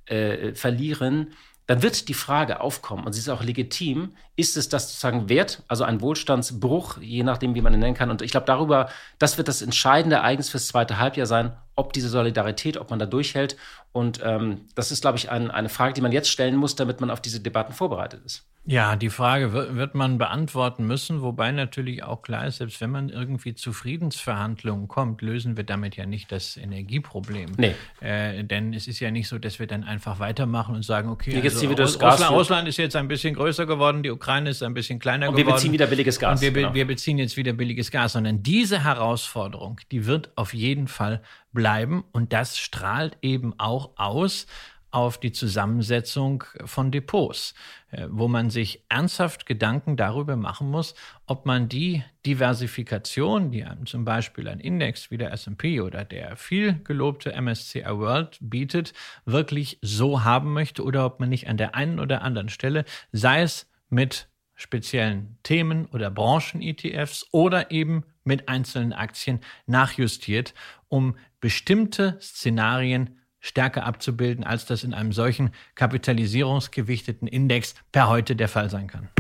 äh, 0.07 0.55
verlieren, 0.55 1.29
dann 1.67 1.83
wird 1.83 2.09
die 2.09 2.15
Frage 2.15 2.61
aufkommen, 2.61 3.07
und 3.07 3.13
sie 3.13 3.21
ist 3.21 3.29
auch 3.29 3.43
legitim, 3.43 4.15
ist 4.35 4.57
es 4.57 4.69
das 4.69 4.89
sozusagen 4.89 5.29
wert, 5.29 5.63
also 5.69 5.85
ein 5.85 6.01
Wohlstandsbruch, 6.01 6.99
je 7.01 7.23
nachdem, 7.23 7.55
wie 7.55 7.61
man 7.61 7.73
ihn 7.73 7.81
nennen 7.81 7.95
kann. 7.95 8.11
Und 8.11 8.21
ich 8.21 8.33
glaube, 8.33 8.47
darüber, 8.47 8.89
das 9.19 9.39
wird 9.39 9.47
das 9.47 9.63
entscheidende 9.63 10.17
Ereignis 10.17 10.51
fürs 10.51 10.67
zweite 10.67 10.99
Halbjahr 10.99 11.27
sein, 11.27 11.57
ob 11.77 11.93
diese 11.93 12.09
Solidarität, 12.09 12.77
ob 12.77 12.91
man 12.91 12.99
da 12.99 13.07
durchhält. 13.07 13.57
Und 13.93 14.21
ähm, 14.25 14.67
das 14.75 14.91
ist, 14.91 15.03
glaube 15.03 15.19
ich, 15.19 15.31
ein, 15.31 15.51
eine 15.51 15.69
Frage, 15.69 15.95
die 15.95 16.01
man 16.01 16.13
jetzt 16.13 16.31
stellen 16.31 16.57
muss, 16.57 16.75
damit 16.75 17.01
man 17.01 17.11
auf 17.11 17.23
diese 17.23 17.41
Debatten 17.41 17.73
vorbereitet 17.73 18.23
ist. 18.25 18.45
Ja, 18.65 18.95
die 18.95 19.11
Frage 19.11 19.53
wird 19.53 19.97
man 19.97 20.19
beantworten 20.19 20.87
müssen, 20.87 21.21
wobei 21.21 21.51
natürlich 21.51 22.05
auch 22.05 22.23
klar 22.23 22.47
ist, 22.47 22.59
selbst 22.59 22.81
wenn 22.81 22.91
man 22.91 23.09
irgendwie 23.09 23.55
zu 23.55 23.73
Friedensverhandlungen 23.73 24.87
kommt, 24.87 25.21
lösen 25.21 25.57
wir 25.57 25.65
damit 25.65 25.97
ja 25.97 26.07
nicht 26.07 26.31
das 26.31 26.57
Energieproblem. 26.57 27.53
Nee. 27.57 27.75
Äh, 28.01 28.45
denn 28.45 28.73
es 28.73 28.87
ist 28.87 29.01
ja 29.01 29.11
nicht 29.11 29.27
so, 29.27 29.41
dass 29.41 29.59
wir 29.59 29.67
dann 29.67 29.83
einfach 29.83 30.21
weitermachen 30.21 30.77
und 30.77 30.85
sagen, 30.85 31.09
okay, 31.09 31.41
also 31.43 31.67
Russland, 31.71 32.31
Russland, 32.31 32.69
ist 32.69 32.77
jetzt 32.77 32.95
ein 32.95 33.09
bisschen 33.09 33.35
größer 33.35 33.67
geworden, 33.67 34.05
die 34.05 34.11
Ukraine 34.11 34.51
ist 34.51 34.63
ein 34.63 34.75
bisschen 34.75 35.01
kleiner 35.01 35.27
geworden. 35.27 35.41
Und 35.41 35.47
wir 35.49 35.55
beziehen 35.55 35.73
wieder 35.73 35.89
billiges 35.89 36.21
Gas. 36.21 36.41
Und 36.41 36.47
wir, 36.47 36.53
genau. 36.53 36.73
wir 36.73 36.87
beziehen 36.87 37.19
jetzt 37.19 37.37
wieder 37.37 37.55
billiges 37.55 37.91
Gas, 37.91 38.13
sondern 38.13 38.45
diese 38.45 38.85
Herausforderung, 38.85 39.81
die 39.91 40.07
wird 40.07 40.31
auf 40.37 40.55
jeden 40.55 40.87
Fall 40.87 41.21
bleiben 41.53 42.05
und 42.13 42.33
das 42.33 42.59
strahlt 42.59 43.19
eben 43.23 43.59
auch 43.59 43.91
aus 43.97 44.47
auf 44.93 45.19
die 45.19 45.33
Zusammensetzung 45.33 46.45
von 46.65 46.91
Depots, 46.91 47.55
äh, 47.91 48.07
wo 48.11 48.29
man 48.29 48.51
sich 48.51 48.85
ernsthaft 48.89 49.47
Gedanken 49.47 49.97
darüber 49.97 50.37
machen 50.37 50.71
muss, 50.71 50.95
ob 51.27 51.47
man 51.47 51.69
die 51.69 52.05
Diversifikation, 52.27 53.51
die 53.51 53.65
einem 53.65 53.87
zum 53.87 54.05
Beispiel 54.05 54.47
ein 54.49 54.61
Index 54.61 55.11
wie 55.11 55.19
der 55.19 55.33
SP 55.33 55.81
oder 55.81 56.05
der 56.05 56.37
viel 56.37 56.79
gelobte 56.85 57.33
MSCI 57.41 57.85
World 57.87 58.39
bietet, 58.41 58.93
wirklich 59.25 59.79
so 59.83 60.25
haben 60.25 60.53
möchte 60.53 60.85
oder 60.85 61.07
ob 61.07 61.19
man 61.21 61.31
nicht 61.31 61.49
an 61.49 61.57
der 61.57 61.75
einen 61.75 61.99
oder 61.99 62.23
anderen 62.23 62.51
Stelle, 62.51 62.85
sei 63.11 63.43
es 63.43 63.69
mit 63.89 64.29
speziellen 64.55 65.39
Themen 65.43 65.87
oder 65.87 66.11
Branchen-ETFs 66.11 67.27
oder 67.33 67.71
eben 67.71 68.05
mit 68.25 68.49
einzelnen 68.49 68.93
Aktien 68.93 69.41
nachjustiert, 69.67 70.55
um 70.89 71.17
bestimmte 71.41 72.19
Szenarien 72.21 73.19
stärker 73.43 73.85
abzubilden, 73.85 74.45
als 74.45 74.65
das 74.65 74.85
in 74.85 74.95
einem 74.95 75.13
solchen 75.13 75.51
kapitalisierungsgewichteten 75.75 77.29
Index 77.29 77.75
per 77.93 78.09
heute 78.09 78.35
der 78.35 78.49
Fall 78.49 78.71
sein 78.71 78.87
kann. 78.87 79.11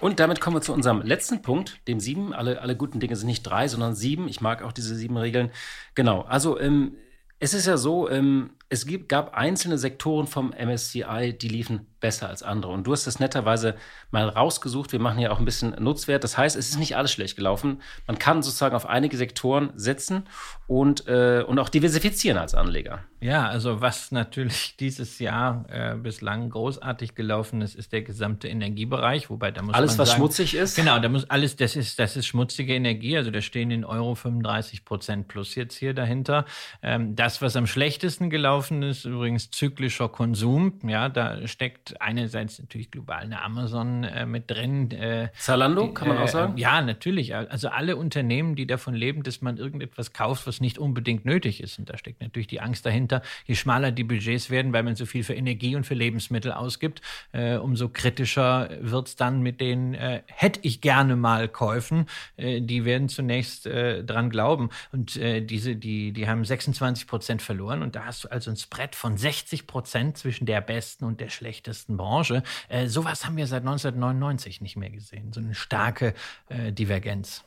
Und 0.00 0.18
damit 0.18 0.40
kommen 0.40 0.56
wir 0.56 0.62
zu 0.62 0.72
unserem 0.72 1.02
letzten 1.02 1.42
Punkt, 1.42 1.86
dem 1.86 2.00
sieben. 2.00 2.32
Alle, 2.32 2.62
alle 2.62 2.74
guten 2.74 3.00
Dinge 3.00 3.14
sind 3.16 3.26
nicht 3.26 3.42
drei, 3.42 3.68
sondern 3.68 3.94
sieben. 3.94 4.28
Ich 4.28 4.40
mag 4.40 4.62
auch 4.62 4.72
diese 4.72 4.96
sieben 4.96 5.18
Regeln. 5.18 5.50
Genau. 5.94 6.22
Also 6.22 6.58
ähm, 6.58 6.96
es 7.38 7.52
ist 7.52 7.66
ja 7.66 7.76
so, 7.76 8.08
ähm, 8.08 8.50
es 8.72 8.86
gab 9.08 9.34
einzelne 9.34 9.78
Sektoren 9.78 10.28
vom 10.28 10.54
MSCI, 10.56 11.36
die 11.36 11.48
liefen 11.48 11.88
besser 11.98 12.28
als 12.28 12.44
andere. 12.44 12.70
Und 12.72 12.86
du 12.86 12.92
hast 12.92 13.04
das 13.06 13.18
netterweise 13.18 13.74
mal 14.12 14.28
rausgesucht. 14.28 14.92
Wir 14.92 15.00
machen 15.00 15.18
ja 15.18 15.32
auch 15.32 15.40
ein 15.40 15.44
bisschen 15.44 15.74
Nutzwert. 15.78 16.22
Das 16.22 16.38
heißt, 16.38 16.56
es 16.56 16.70
ist 16.70 16.78
nicht 16.78 16.96
alles 16.96 17.10
schlecht 17.10 17.36
gelaufen. 17.36 17.82
Man 18.06 18.18
kann 18.18 18.42
sozusagen 18.42 18.76
auf 18.76 18.86
einige 18.86 19.16
Sektoren 19.16 19.72
setzen 19.74 20.28
und, 20.68 21.06
äh, 21.08 21.44
und 21.46 21.58
auch 21.58 21.68
diversifizieren 21.68 22.38
als 22.38 22.54
Anleger. 22.54 23.00
Ja, 23.20 23.48
also 23.48 23.82
was 23.82 24.12
natürlich 24.12 24.76
dieses 24.80 25.18
Jahr 25.18 25.66
äh, 25.68 25.96
bislang 25.96 26.48
großartig 26.48 27.16
gelaufen 27.16 27.60
ist, 27.60 27.74
ist 27.74 27.92
der 27.92 28.02
gesamte 28.02 28.48
Energiebereich, 28.48 29.28
wobei 29.28 29.50
da 29.50 29.60
muss 29.60 29.74
alles, 29.74 29.98
was 29.98 30.10
sagen, 30.10 30.20
schmutzig 30.20 30.54
ist. 30.54 30.76
Genau, 30.76 30.98
da 31.00 31.08
muss 31.08 31.28
alles, 31.28 31.56
das 31.56 31.76
ist, 31.76 31.98
das 31.98 32.16
ist 32.16 32.26
schmutzige 32.26 32.72
Energie. 32.74 33.16
Also 33.16 33.32
da 33.32 33.40
stehen 33.40 33.72
in 33.72 33.84
Euro 33.84 34.14
35 34.14 34.84
Prozent 34.84 35.28
plus 35.28 35.56
jetzt 35.56 35.76
hier 35.76 35.92
dahinter. 35.92 36.46
Ähm, 36.82 37.14
das, 37.16 37.42
was 37.42 37.56
am 37.56 37.66
schlechtesten 37.66 38.30
gelaufen 38.30 38.59
ist, 38.68 39.04
übrigens 39.04 39.50
zyklischer 39.50 40.08
Konsum. 40.08 40.74
Ja, 40.86 41.08
da 41.08 41.46
steckt 41.46 42.00
einerseits 42.00 42.58
natürlich 42.58 42.90
global 42.90 43.22
eine 43.22 43.42
Amazon 43.42 44.04
äh, 44.04 44.26
mit 44.26 44.50
drin. 44.50 44.90
Äh, 44.90 45.30
Zalando, 45.38 45.92
kann 45.92 46.08
man 46.08 46.18
auch 46.18 46.28
sagen? 46.28 46.56
ja, 46.56 46.82
natürlich. 46.82 47.34
Also 47.34 47.68
alle 47.68 47.96
Unternehmen, 47.96 48.54
die 48.56 48.66
davon 48.66 48.94
leben, 48.94 49.22
dass 49.22 49.40
man 49.40 49.56
irgendetwas 49.56 50.12
kauft, 50.12 50.46
was 50.46 50.60
nicht 50.60 50.78
unbedingt 50.78 51.24
nötig 51.24 51.62
ist. 51.62 51.78
Und 51.78 51.90
da 51.90 51.96
steckt 51.96 52.20
natürlich 52.20 52.48
die 52.48 52.60
Angst 52.60 52.84
dahinter, 52.84 53.22
je 53.46 53.54
schmaler 53.54 53.92
die 53.92 54.04
Budgets 54.04 54.50
werden, 54.50 54.72
weil 54.72 54.82
man 54.82 54.96
so 54.96 55.06
viel 55.06 55.24
für 55.24 55.34
Energie 55.34 55.76
und 55.76 55.84
für 55.84 55.94
Lebensmittel 55.94 56.52
ausgibt, 56.52 57.02
äh, 57.32 57.56
umso 57.56 57.88
kritischer 57.88 58.70
wird 58.80 59.08
es 59.08 59.16
dann 59.16 59.42
mit 59.42 59.60
den 59.60 59.94
äh, 59.94 60.22
hätte 60.26 60.60
ich 60.62 60.80
gerne 60.80 61.16
mal 61.16 61.48
Käufen. 61.48 62.06
Äh, 62.36 62.60
die 62.60 62.84
werden 62.84 63.08
zunächst 63.08 63.66
äh, 63.66 64.02
dran 64.04 64.30
glauben. 64.30 64.70
Und 64.92 65.16
äh, 65.16 65.40
diese, 65.40 65.76
die, 65.76 66.12
die 66.12 66.28
haben 66.28 66.44
26 66.44 67.06
Prozent 67.06 67.42
verloren. 67.42 67.82
Und 67.82 67.96
da 67.96 68.06
hast 68.06 68.24
du 68.24 68.28
also 68.28 68.49
ein 68.50 68.56
Spread 68.56 68.94
von 68.94 69.16
60 69.16 69.66
Prozent 69.66 70.18
zwischen 70.18 70.46
der 70.46 70.60
besten 70.60 71.04
und 71.04 71.20
der 71.20 71.30
schlechtesten 71.30 71.96
Branche. 71.96 72.42
Äh, 72.68 72.88
sowas 72.88 73.24
haben 73.24 73.36
wir 73.36 73.46
seit 73.46 73.62
1999 73.62 74.60
nicht 74.60 74.76
mehr 74.76 74.90
gesehen. 74.90 75.32
So 75.32 75.40
eine 75.40 75.54
starke 75.54 76.14
äh, 76.48 76.72
Divergenz. 76.72 77.44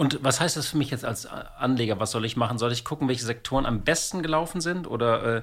Und 0.00 0.24
was 0.24 0.40
heißt 0.40 0.56
das 0.56 0.68
für 0.68 0.78
mich 0.78 0.90
jetzt 0.90 1.04
als 1.04 1.26
Anleger? 1.26 2.00
Was 2.00 2.10
soll 2.10 2.24
ich 2.24 2.34
machen? 2.34 2.56
Soll 2.56 2.72
ich 2.72 2.84
gucken, 2.84 3.08
welche 3.08 3.24
Sektoren 3.24 3.66
am 3.66 3.82
besten 3.82 4.22
gelaufen 4.22 4.62
sind? 4.62 4.86
Oder 4.86 5.36
äh, 5.36 5.42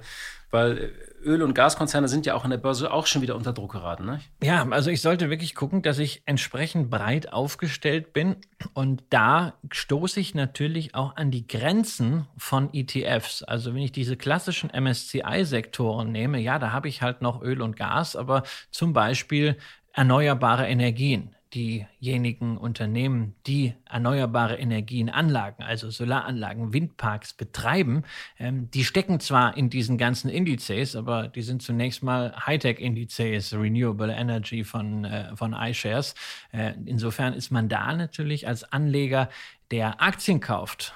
weil 0.51 0.93
Öl- 1.23 1.41
und 1.41 1.53
Gaskonzerne 1.53 2.07
sind 2.07 2.25
ja 2.25 2.35
auch 2.35 2.43
an 2.43 2.51
der 2.51 2.57
Börse 2.57 2.91
auch 2.91 3.05
schon 3.05 3.21
wieder 3.21 3.35
unter 3.35 3.53
Druck 3.53 3.73
geraten, 3.73 4.05
ne? 4.05 4.21
Ja, 4.41 4.67
also 4.69 4.89
ich 4.89 5.01
sollte 5.01 5.29
wirklich 5.29 5.55
gucken, 5.55 5.81
dass 5.81 5.99
ich 5.99 6.21
entsprechend 6.25 6.89
breit 6.89 7.33
aufgestellt 7.33 8.13
bin. 8.13 8.37
Und 8.73 9.03
da 9.09 9.53
stoße 9.71 10.19
ich 10.19 10.35
natürlich 10.35 10.95
auch 10.95 11.15
an 11.17 11.31
die 11.31 11.47
Grenzen 11.47 12.27
von 12.37 12.73
ETFs. 12.73 13.43
Also 13.43 13.73
wenn 13.73 13.81
ich 13.81 13.91
diese 13.91 14.15
klassischen 14.15 14.69
MSCI-Sektoren 14.69 16.11
nehme, 16.11 16.39
ja, 16.39 16.59
da 16.59 16.71
habe 16.71 16.87
ich 16.87 17.01
halt 17.01 17.21
noch 17.21 17.41
Öl 17.41 17.61
und 17.61 17.75
Gas, 17.75 18.15
aber 18.15 18.43
zum 18.71 18.93
Beispiel 18.93 19.57
erneuerbare 19.93 20.67
Energien 20.67 21.35
diejenigen 21.53 22.57
Unternehmen, 22.57 23.35
die 23.45 23.73
erneuerbare 23.89 24.57
Energienanlagen, 24.57 25.63
also 25.63 25.89
Solaranlagen, 25.89 26.73
Windparks 26.73 27.33
betreiben, 27.33 28.03
ähm, 28.39 28.69
die 28.71 28.83
stecken 28.83 29.19
zwar 29.19 29.57
in 29.57 29.69
diesen 29.69 29.97
ganzen 29.97 30.29
Indizes, 30.29 30.95
aber 30.95 31.27
die 31.27 31.41
sind 31.41 31.61
zunächst 31.61 32.03
mal 32.03 32.35
Hightech-Indizes, 32.45 33.53
Renewable 33.53 34.13
Energy 34.13 34.63
von, 34.63 35.05
äh, 35.05 35.35
von 35.35 35.53
iShares. 35.53 36.15
Äh, 36.51 36.73
insofern 36.85 37.33
ist 37.33 37.51
man 37.51 37.69
da 37.69 37.93
natürlich 37.93 38.47
als 38.47 38.63
Anleger, 38.71 39.29
der 39.71 40.01
Aktien 40.01 40.39
kauft, 40.39 40.93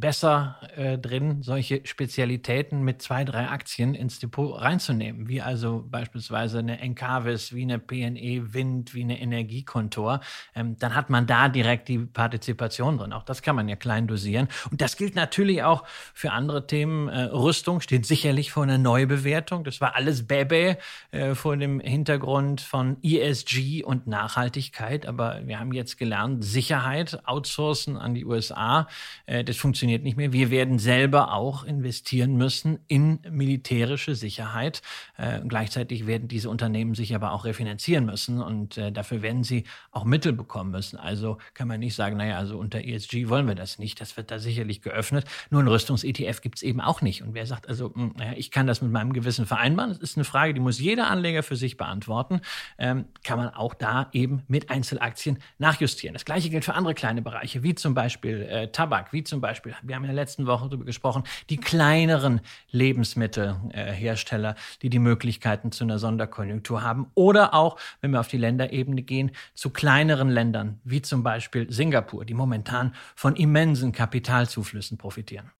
besser 0.00 0.56
äh, 0.76 0.98
drin, 0.98 1.42
solche 1.42 1.80
Spezialitäten 1.84 2.82
mit 2.82 3.02
zwei, 3.02 3.24
drei 3.24 3.48
Aktien 3.48 3.94
ins 3.94 4.18
Depot 4.18 4.60
reinzunehmen, 4.60 5.28
wie 5.28 5.42
also 5.42 5.84
beispielsweise 5.88 6.60
eine 6.60 6.80
Encarvis, 6.80 7.52
wie 7.54 7.62
eine 7.62 7.78
PNE 7.78 8.54
Wind, 8.54 8.94
wie 8.94 9.02
eine 9.02 9.20
Energiekontor, 9.20 10.20
ähm, 10.54 10.76
dann 10.78 10.94
hat 10.94 11.10
man 11.10 11.26
da 11.26 11.48
direkt 11.48 11.88
die 11.88 11.98
Partizipation 11.98 12.98
drin. 12.98 13.12
Auch 13.12 13.24
das 13.24 13.42
kann 13.42 13.56
man 13.56 13.68
ja 13.68 13.76
klein 13.76 14.06
dosieren. 14.06 14.48
Und 14.70 14.80
das 14.80 14.96
gilt 14.96 15.14
natürlich 15.14 15.62
auch 15.62 15.84
für 16.14 16.32
andere 16.32 16.66
Themen. 16.66 17.08
Äh, 17.08 17.24
Rüstung 17.24 17.80
steht 17.80 18.06
sicherlich 18.06 18.52
vor 18.52 18.62
einer 18.62 18.78
Neubewertung. 18.78 19.64
Das 19.64 19.80
war 19.80 19.96
alles 19.96 20.26
Bebe 20.26 20.78
äh, 21.10 21.34
vor 21.34 21.56
dem 21.56 21.80
Hintergrund 21.80 22.60
von 22.60 22.96
ESG 23.02 23.82
und 23.84 24.06
Nachhaltigkeit. 24.06 25.06
Aber 25.06 25.40
wir 25.44 25.58
haben 25.58 25.72
jetzt 25.72 25.98
gelernt, 25.98 26.44
Sicherheit 26.44 27.20
outsourcen 27.26 27.96
an 27.96 28.14
die 28.14 28.24
USA. 28.24 28.88
Äh, 29.26 29.44
das 29.44 29.56
funktioniert 29.56 29.87
funktioniert 29.88 30.04
nicht 30.04 30.16
mehr. 30.18 30.32
Wir 30.32 30.50
werden 30.50 30.78
selber 30.78 31.32
auch 31.32 31.64
investieren 31.64 32.36
müssen 32.36 32.78
in 32.88 33.20
militärische 33.30 34.14
Sicherheit. 34.14 34.82
Äh, 35.16 35.40
gleichzeitig 35.48 36.06
werden 36.06 36.28
diese 36.28 36.50
Unternehmen 36.50 36.94
sich 36.94 37.14
aber 37.14 37.32
auch 37.32 37.46
refinanzieren 37.46 38.04
müssen 38.04 38.42
und 38.42 38.76
äh, 38.76 38.92
dafür 38.92 39.22
werden 39.22 39.44
sie 39.44 39.64
auch 39.90 40.04
Mittel 40.04 40.34
bekommen 40.34 40.72
müssen. 40.72 40.98
Also 40.98 41.38
kann 41.54 41.68
man 41.68 41.80
nicht 41.80 41.94
sagen, 41.94 42.18
naja, 42.18 42.36
also 42.36 42.58
unter 42.58 42.84
ESG 42.84 43.28
wollen 43.30 43.46
wir 43.46 43.54
das 43.54 43.78
nicht. 43.78 43.98
Das 44.00 44.18
wird 44.18 44.30
da 44.30 44.38
sicherlich 44.38 44.82
geöffnet. 44.82 45.24
Nur 45.48 45.62
ein 45.62 45.68
Rüstungs-ETF 45.68 46.42
gibt 46.42 46.58
es 46.58 46.62
eben 46.62 46.82
auch 46.82 47.00
nicht. 47.00 47.22
Und 47.22 47.32
wer 47.32 47.46
sagt 47.46 47.66
also, 47.66 47.88
mh, 47.88 47.94
hm, 47.94 48.12
naja, 48.18 48.32
ich 48.36 48.50
kann 48.50 48.66
das 48.66 48.82
mit 48.82 48.92
meinem 48.92 49.14
Gewissen 49.14 49.46
vereinbaren, 49.46 49.90
das 49.90 49.98
ist 49.98 50.18
eine 50.18 50.24
Frage, 50.24 50.52
die 50.52 50.60
muss 50.60 50.78
jeder 50.78 51.08
Anleger 51.08 51.42
für 51.42 51.56
sich 51.56 51.78
beantworten, 51.78 52.42
ähm, 52.76 53.06
kann 53.24 53.38
man 53.38 53.48
auch 53.48 53.72
da 53.72 54.10
eben 54.12 54.42
mit 54.48 54.70
Einzelaktien 54.70 55.38
nachjustieren. 55.56 56.12
Das 56.12 56.26
gleiche 56.26 56.50
gilt 56.50 56.66
für 56.66 56.74
andere 56.74 56.94
kleine 56.94 57.22
Bereiche, 57.22 57.62
wie 57.62 57.74
zum 57.74 57.94
Beispiel 57.94 58.42
äh, 58.42 58.68
Tabak, 58.70 59.14
wie 59.14 59.24
zum 59.24 59.40
Beispiel 59.40 59.74
wir 59.82 59.94
haben 59.94 60.04
in 60.04 60.08
der 60.08 60.14
letzten 60.14 60.46
Woche 60.46 60.68
darüber 60.68 60.84
gesprochen, 60.84 61.24
die 61.50 61.56
kleineren 61.56 62.40
Lebensmittelhersteller, 62.70 64.54
die 64.82 64.90
die 64.90 64.98
Möglichkeiten 64.98 65.72
zu 65.72 65.84
einer 65.84 65.98
Sonderkonjunktur 65.98 66.82
haben. 66.82 67.10
Oder 67.14 67.54
auch, 67.54 67.78
wenn 68.00 68.10
wir 68.10 68.20
auf 68.20 68.28
die 68.28 68.38
Länderebene 68.38 69.02
gehen, 69.02 69.32
zu 69.54 69.70
kleineren 69.70 70.30
Ländern, 70.30 70.80
wie 70.84 71.02
zum 71.02 71.22
Beispiel 71.22 71.70
Singapur, 71.70 72.24
die 72.24 72.34
momentan 72.34 72.94
von 73.14 73.36
immensen 73.36 73.92
Kapitalzuflüssen 73.92 74.98
profitieren. 74.98 75.50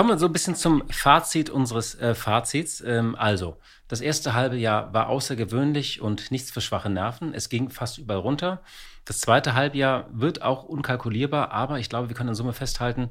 Kommen 0.00 0.10
wir 0.10 0.18
so 0.18 0.26
ein 0.26 0.32
bisschen 0.32 0.54
zum 0.54 0.88
Fazit 0.88 1.50
unseres 1.50 1.94
äh, 1.96 2.14
Fazits. 2.14 2.80
Ähm, 2.80 3.16
also, 3.16 3.58
das 3.88 4.00
erste 4.00 4.34
halbe 4.34 4.56
Jahr 4.56 4.94
war 4.94 5.08
außergewöhnlich 5.08 6.00
und 6.00 6.30
nichts 6.30 6.50
für 6.50 6.60
schwache 6.60 6.88
Nerven. 6.88 7.34
Es 7.34 7.48
ging 7.48 7.70
fast 7.70 7.98
überall 7.98 8.20
runter. 8.20 8.62
Das 9.10 9.18
zweite 9.18 9.56
Halbjahr 9.56 10.06
wird 10.12 10.42
auch 10.42 10.62
unkalkulierbar, 10.62 11.50
aber 11.50 11.80
ich 11.80 11.88
glaube, 11.88 12.08
wir 12.08 12.14
können 12.14 12.28
in 12.28 12.36
Summe 12.36 12.52
festhalten, 12.52 13.08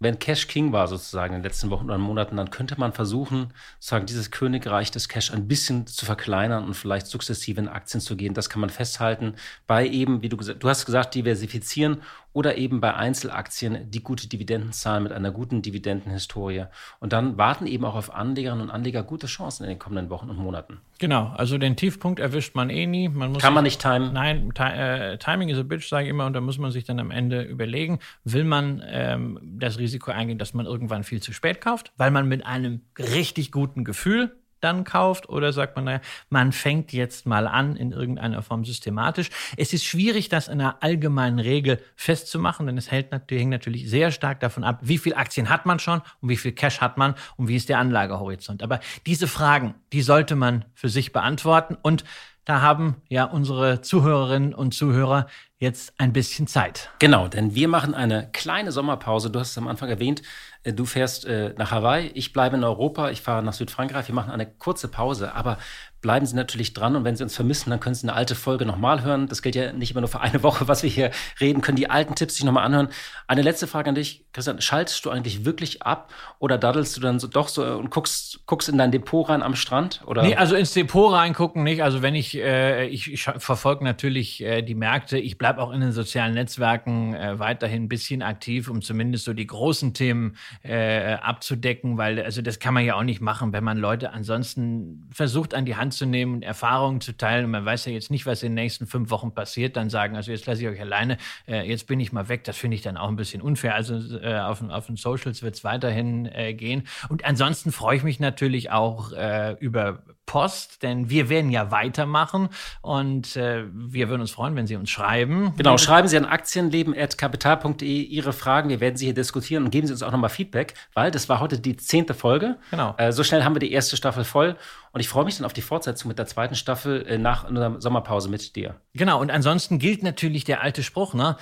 wenn 0.00 0.18
Cash 0.18 0.48
King 0.48 0.72
war 0.72 0.88
sozusagen 0.88 1.34
in 1.34 1.42
den 1.42 1.44
letzten 1.44 1.68
Wochen 1.68 1.84
oder 1.84 1.98
Monaten, 1.98 2.38
dann 2.38 2.48
könnte 2.48 2.80
man 2.80 2.94
versuchen, 2.94 3.52
sozusagen 3.78 4.06
dieses 4.06 4.30
Königreich 4.30 4.90
des 4.90 5.06
Cash 5.10 5.34
ein 5.34 5.46
bisschen 5.46 5.86
zu 5.86 6.06
verkleinern 6.06 6.64
und 6.64 6.72
vielleicht 6.72 7.08
sukzessive 7.08 7.60
in 7.60 7.68
Aktien 7.68 8.00
zu 8.00 8.16
gehen. 8.16 8.32
Das 8.32 8.48
kann 8.48 8.62
man 8.62 8.70
festhalten 8.70 9.34
bei 9.66 9.86
eben, 9.86 10.22
wie 10.22 10.30
du 10.30 10.38
gesagt, 10.38 10.62
du 10.62 10.68
hast 10.70 10.86
gesagt, 10.86 11.14
diversifizieren 11.14 12.00
oder 12.34 12.58
eben 12.58 12.80
bei 12.80 12.92
Einzelaktien, 12.94 13.90
die 13.90 14.02
gute 14.02 14.28
Dividenden 14.28 14.72
zahlen 14.72 15.04
mit 15.04 15.12
einer 15.12 15.30
guten 15.30 15.62
Dividendenhistorie. 15.62 16.64
Und 17.00 17.12
dann 17.12 17.38
warten 17.38 17.66
eben 17.66 17.84
auch 17.84 17.94
auf 17.94 18.12
Anlegerinnen 18.12 18.64
und 18.64 18.70
Anleger 18.70 19.04
gute 19.04 19.28
Chancen 19.28 19.62
in 19.62 19.70
den 19.70 19.78
kommenden 19.78 20.10
Wochen 20.10 20.28
und 20.28 20.36
Monaten. 20.36 20.80
Genau, 20.98 21.32
also 21.36 21.56
den 21.58 21.76
Tiefpunkt 21.76 22.18
erwischt 22.18 22.56
man 22.56 22.70
eh 22.70 22.86
nie. 22.86 23.08
Man 23.08 23.38
Kann 23.38 23.54
man 23.54 23.64
nicht 23.64 23.80
timen? 23.80 24.12
Nein, 24.12 24.52
äh, 24.56 25.16
Timing 25.16 25.48
is 25.48 25.58
a 25.58 25.62
bitch, 25.62 25.88
sage 25.88 26.04
ich 26.04 26.10
immer, 26.10 26.26
und 26.26 26.32
da 26.32 26.40
muss 26.40 26.58
man 26.58 26.72
sich 26.72 26.84
dann 26.84 26.98
am 26.98 27.12
Ende 27.12 27.42
überlegen, 27.42 28.00
will 28.24 28.44
man 28.44 28.82
ähm, 28.84 29.38
das 29.42 29.78
Risiko 29.78 30.10
eingehen, 30.10 30.38
dass 30.38 30.54
man 30.54 30.66
irgendwann 30.66 31.04
viel 31.04 31.22
zu 31.22 31.32
spät 31.32 31.60
kauft, 31.60 31.92
weil 31.96 32.10
man 32.10 32.26
mit 32.26 32.44
einem 32.44 32.80
richtig 32.98 33.52
guten 33.52 33.84
Gefühl 33.84 34.36
dann 34.64 34.84
kauft 34.84 35.28
oder 35.28 35.52
sagt 35.52 35.76
man, 35.76 35.84
naja, 35.84 36.00
man 36.30 36.52
fängt 36.52 36.92
jetzt 36.92 37.26
mal 37.26 37.46
an 37.46 37.76
in 37.76 37.92
irgendeiner 37.92 38.42
Form 38.42 38.64
systematisch. 38.64 39.30
Es 39.56 39.72
ist 39.72 39.84
schwierig, 39.84 40.28
das 40.28 40.48
in 40.48 40.60
einer 40.60 40.82
allgemeinen 40.82 41.38
Regel 41.38 41.80
festzumachen, 41.94 42.66
denn 42.66 42.78
es 42.78 42.90
hält 42.90 43.12
hängt 43.30 43.50
natürlich 43.50 43.88
sehr 43.88 44.10
stark 44.10 44.40
davon 44.40 44.64
ab, 44.64 44.78
wie 44.82 44.98
viel 44.98 45.14
Aktien 45.14 45.50
hat 45.50 45.66
man 45.66 45.78
schon 45.78 46.00
und 46.20 46.28
wie 46.28 46.36
viel 46.36 46.52
Cash 46.52 46.80
hat 46.80 46.96
man 46.96 47.14
und 47.36 47.48
wie 47.48 47.56
ist 47.56 47.68
der 47.68 47.78
Anlagehorizont. 47.78 48.62
Aber 48.62 48.80
diese 49.06 49.28
Fragen, 49.28 49.74
die 49.92 50.02
sollte 50.02 50.34
man 50.34 50.64
für 50.74 50.88
sich 50.88 51.12
beantworten 51.12 51.76
und 51.80 52.04
da 52.44 52.60
haben 52.60 52.96
ja 53.08 53.24
unsere 53.24 53.80
Zuhörerinnen 53.80 54.54
und 54.54 54.74
Zuhörer 54.74 55.26
jetzt 55.58 55.94
ein 55.98 56.12
bisschen 56.12 56.46
Zeit. 56.46 56.90
Genau, 56.98 57.28
denn 57.28 57.54
wir 57.54 57.68
machen 57.68 57.94
eine 57.94 58.28
kleine 58.32 58.72
Sommerpause. 58.72 59.30
Du 59.30 59.38
hast 59.38 59.50
es 59.52 59.58
am 59.58 59.68
Anfang 59.68 59.88
erwähnt. 59.88 60.22
Äh, 60.62 60.72
du 60.72 60.84
fährst 60.84 61.24
äh, 61.24 61.54
nach 61.56 61.70
Hawaii, 61.70 62.10
ich 62.14 62.32
bleibe 62.32 62.56
in 62.56 62.64
Europa, 62.64 63.10
ich 63.10 63.22
fahre 63.22 63.42
nach 63.42 63.52
Südfrankreich. 63.52 64.08
Wir 64.08 64.14
machen 64.14 64.30
eine 64.30 64.46
kurze 64.46 64.88
Pause, 64.88 65.34
aber 65.34 65.58
bleiben 66.04 66.26
Sie 66.26 66.36
natürlich 66.36 66.74
dran 66.74 66.96
und 66.96 67.04
wenn 67.04 67.16
Sie 67.16 67.22
uns 67.22 67.34
vermissen, 67.34 67.70
dann 67.70 67.80
können 67.80 67.94
Sie 67.94 68.06
eine 68.06 68.12
alte 68.12 68.34
Folge 68.34 68.66
nochmal 68.66 69.02
hören. 69.02 69.26
Das 69.26 69.40
gilt 69.40 69.54
ja 69.54 69.72
nicht 69.72 69.92
immer 69.92 70.02
nur 70.02 70.08
für 70.08 70.20
eine 70.20 70.42
Woche, 70.42 70.68
was 70.68 70.82
wir 70.82 70.90
hier 70.90 71.10
reden, 71.40 71.62
können 71.62 71.76
die 71.76 71.88
alten 71.88 72.14
Tipps 72.14 72.34
sich 72.34 72.44
nochmal 72.44 72.66
anhören. 72.66 72.88
Eine 73.26 73.40
letzte 73.40 73.66
Frage 73.66 73.88
an 73.88 73.94
dich, 73.94 74.26
Christian, 74.34 74.60
schaltest 74.60 75.02
du 75.06 75.08
eigentlich 75.08 75.46
wirklich 75.46 75.80
ab 75.80 76.12
oder 76.38 76.58
daddelst 76.58 76.94
du 76.94 77.00
dann 77.00 77.18
so 77.18 77.26
doch 77.26 77.48
so 77.48 77.64
und 77.64 77.88
guckst, 77.88 78.40
guckst 78.44 78.68
in 78.68 78.76
dein 78.76 78.92
Depot 78.92 79.26
rein 79.26 79.42
am 79.42 79.54
Strand? 79.54 80.02
Oder? 80.04 80.24
Nee, 80.24 80.36
also 80.36 80.56
ins 80.56 80.74
Depot 80.74 81.10
reingucken 81.10 81.62
nicht. 81.62 81.82
Also 81.82 82.02
wenn 82.02 82.14
ich, 82.14 82.36
äh, 82.36 82.86
ich, 82.88 83.10
ich 83.10 83.22
verfolge 83.22 83.82
natürlich 83.82 84.42
äh, 84.42 84.60
die 84.60 84.74
Märkte, 84.74 85.18
ich 85.18 85.38
bleibe 85.38 85.62
auch 85.62 85.72
in 85.72 85.80
den 85.80 85.92
sozialen 85.92 86.34
Netzwerken 86.34 87.14
äh, 87.14 87.38
weiterhin 87.38 87.84
ein 87.84 87.88
bisschen 87.88 88.20
aktiv, 88.20 88.68
um 88.68 88.82
zumindest 88.82 89.24
so 89.24 89.32
die 89.32 89.46
großen 89.46 89.94
Themen 89.94 90.36
äh, 90.62 91.14
abzudecken, 91.14 91.96
weil 91.96 92.22
also 92.22 92.42
das 92.42 92.58
kann 92.58 92.74
man 92.74 92.84
ja 92.84 92.96
auch 92.96 93.04
nicht 93.04 93.22
machen, 93.22 93.54
wenn 93.54 93.64
man 93.64 93.78
Leute 93.78 94.12
ansonsten 94.12 95.08
versucht 95.10 95.54
an 95.54 95.64
die 95.64 95.76
Hand 95.76 95.93
zu 95.96 96.06
nehmen 96.06 96.34
und 96.34 96.42
Erfahrungen 96.42 97.00
zu 97.00 97.16
teilen 97.16 97.46
und 97.46 97.50
man 97.50 97.64
weiß 97.64 97.86
ja 97.86 97.92
jetzt 97.92 98.10
nicht, 98.10 98.26
was 98.26 98.42
in 98.42 98.50
den 98.50 98.62
nächsten 98.62 98.86
fünf 98.86 99.10
Wochen 99.10 99.32
passiert, 99.32 99.76
dann 99.76 99.90
sagen, 99.90 100.16
also 100.16 100.30
jetzt 100.30 100.46
lasse 100.46 100.62
ich 100.62 100.68
euch 100.68 100.80
alleine, 100.80 101.18
äh, 101.46 101.68
jetzt 101.68 101.86
bin 101.86 102.00
ich 102.00 102.12
mal 102.12 102.28
weg, 102.28 102.44
das 102.44 102.56
finde 102.56 102.76
ich 102.76 102.82
dann 102.82 102.96
auch 102.96 103.08
ein 103.08 103.16
bisschen 103.16 103.42
unfair. 103.42 103.74
Also 103.74 104.18
äh, 104.18 104.38
auf, 104.38 104.62
auf 104.68 104.86
den 104.86 104.96
Socials 104.96 105.42
wird 105.42 105.54
es 105.54 105.64
weiterhin 105.64 106.26
äh, 106.26 106.54
gehen. 106.54 106.86
Und 107.08 107.24
ansonsten 107.24 107.72
freue 107.72 107.96
ich 107.96 108.02
mich 108.02 108.20
natürlich 108.20 108.70
auch 108.70 109.12
äh, 109.12 109.56
über 109.60 110.02
Post, 110.26 110.82
denn 110.82 111.10
wir 111.10 111.28
werden 111.28 111.50
ja 111.50 111.70
weitermachen 111.70 112.48
und 112.80 113.36
äh, 113.36 113.64
wir 113.72 114.08
würden 114.08 114.22
uns 114.22 114.30
freuen, 114.30 114.56
wenn 114.56 114.66
Sie 114.66 114.76
uns 114.76 114.90
schreiben. 114.90 115.52
Genau, 115.56 115.76
schreiben 115.76 116.08
Sie 116.08 116.16
an 116.16 116.24
aktienleben.kapital.de 116.24 117.86
Ihre 117.86 118.32
Fragen. 118.32 118.68
Wir 118.68 118.80
werden 118.80 118.96
sie 118.96 119.04
hier 119.06 119.14
diskutieren 119.14 119.64
und 119.64 119.70
geben 119.70 119.86
Sie 119.86 119.92
uns 119.92 120.02
auch 120.02 120.12
nochmal 120.12 120.30
Feedback, 120.30 120.74
weil 120.94 121.10
das 121.10 121.28
war 121.28 121.40
heute 121.40 121.58
die 121.58 121.76
zehnte 121.76 122.14
Folge. 122.14 122.56
Genau. 122.70 122.94
Äh, 122.96 123.12
so 123.12 123.22
schnell 123.22 123.44
haben 123.44 123.54
wir 123.54 123.60
die 123.60 123.72
erste 123.72 123.96
Staffel 123.96 124.24
voll 124.24 124.56
und 124.94 125.00
ich 125.00 125.08
freue 125.08 125.24
mich 125.24 125.36
dann 125.36 125.44
auf 125.44 125.52
die 125.52 125.60
Fortsetzung 125.60 126.08
mit 126.08 126.20
der 126.20 126.26
zweiten 126.26 126.54
Staffel 126.54 127.04
äh, 127.06 127.18
nach 127.18 127.44
einer 127.44 127.80
Sommerpause 127.80 128.28
mit 128.28 128.54
dir. 128.54 128.76
Genau, 128.94 129.20
und 129.20 129.30
ansonsten 129.32 129.80
gilt 129.80 130.04
natürlich 130.04 130.44
der 130.44 130.62
alte 130.62 130.84
Spruch, 130.84 131.14
ne? 131.14 131.36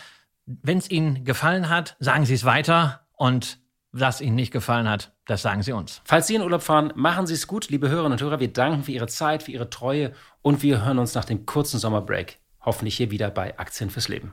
Wenn 0.46 0.78
es 0.78 0.90
Ihnen 0.90 1.24
gefallen 1.24 1.68
hat, 1.68 1.94
sagen 2.00 2.24
Sie 2.24 2.34
es 2.34 2.44
weiter 2.44 3.06
und 3.12 3.58
was 3.92 4.22
Ihnen 4.22 4.36
nicht 4.36 4.52
gefallen 4.52 4.88
hat, 4.88 5.12
das 5.26 5.42
sagen 5.42 5.62
Sie 5.62 5.72
uns. 5.72 6.00
Falls 6.04 6.26
Sie 6.26 6.34
in 6.34 6.40
Urlaub 6.40 6.62
fahren, 6.62 6.92
machen 6.96 7.26
Sie 7.26 7.34
es 7.34 7.46
gut, 7.46 7.68
liebe 7.68 7.90
Hörerinnen 7.90 8.12
und 8.12 8.22
Hörer. 8.22 8.40
Wir 8.40 8.50
danken 8.50 8.84
für 8.84 8.92
Ihre 8.92 9.06
Zeit, 9.06 9.42
für 9.42 9.52
Ihre 9.52 9.68
Treue 9.68 10.12
und 10.40 10.62
wir 10.62 10.84
hören 10.84 10.98
uns 10.98 11.14
nach 11.14 11.26
dem 11.26 11.44
kurzen 11.44 11.78
Sommerbreak 11.78 12.38
hoffentlich 12.62 12.96
hier 12.96 13.10
wieder 13.10 13.30
bei 13.30 13.58
Aktien 13.58 13.90
fürs 13.90 14.08
Leben. 14.08 14.32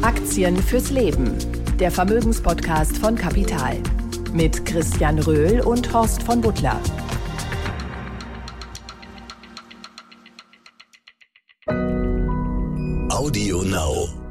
Aktien 0.00 0.56
fürs 0.56 0.90
Leben, 0.90 1.36
der 1.78 1.90
Vermögenspodcast 1.90 2.98
von 2.98 3.16
Kapital 3.16 3.82
mit 4.36 4.66
Christian 4.66 5.18
Röhl 5.18 5.62
und 5.62 5.90
Horst 5.94 6.22
von 6.22 6.42
Butler. 6.42 6.78
Audio 13.08 13.62
Now. 13.62 14.25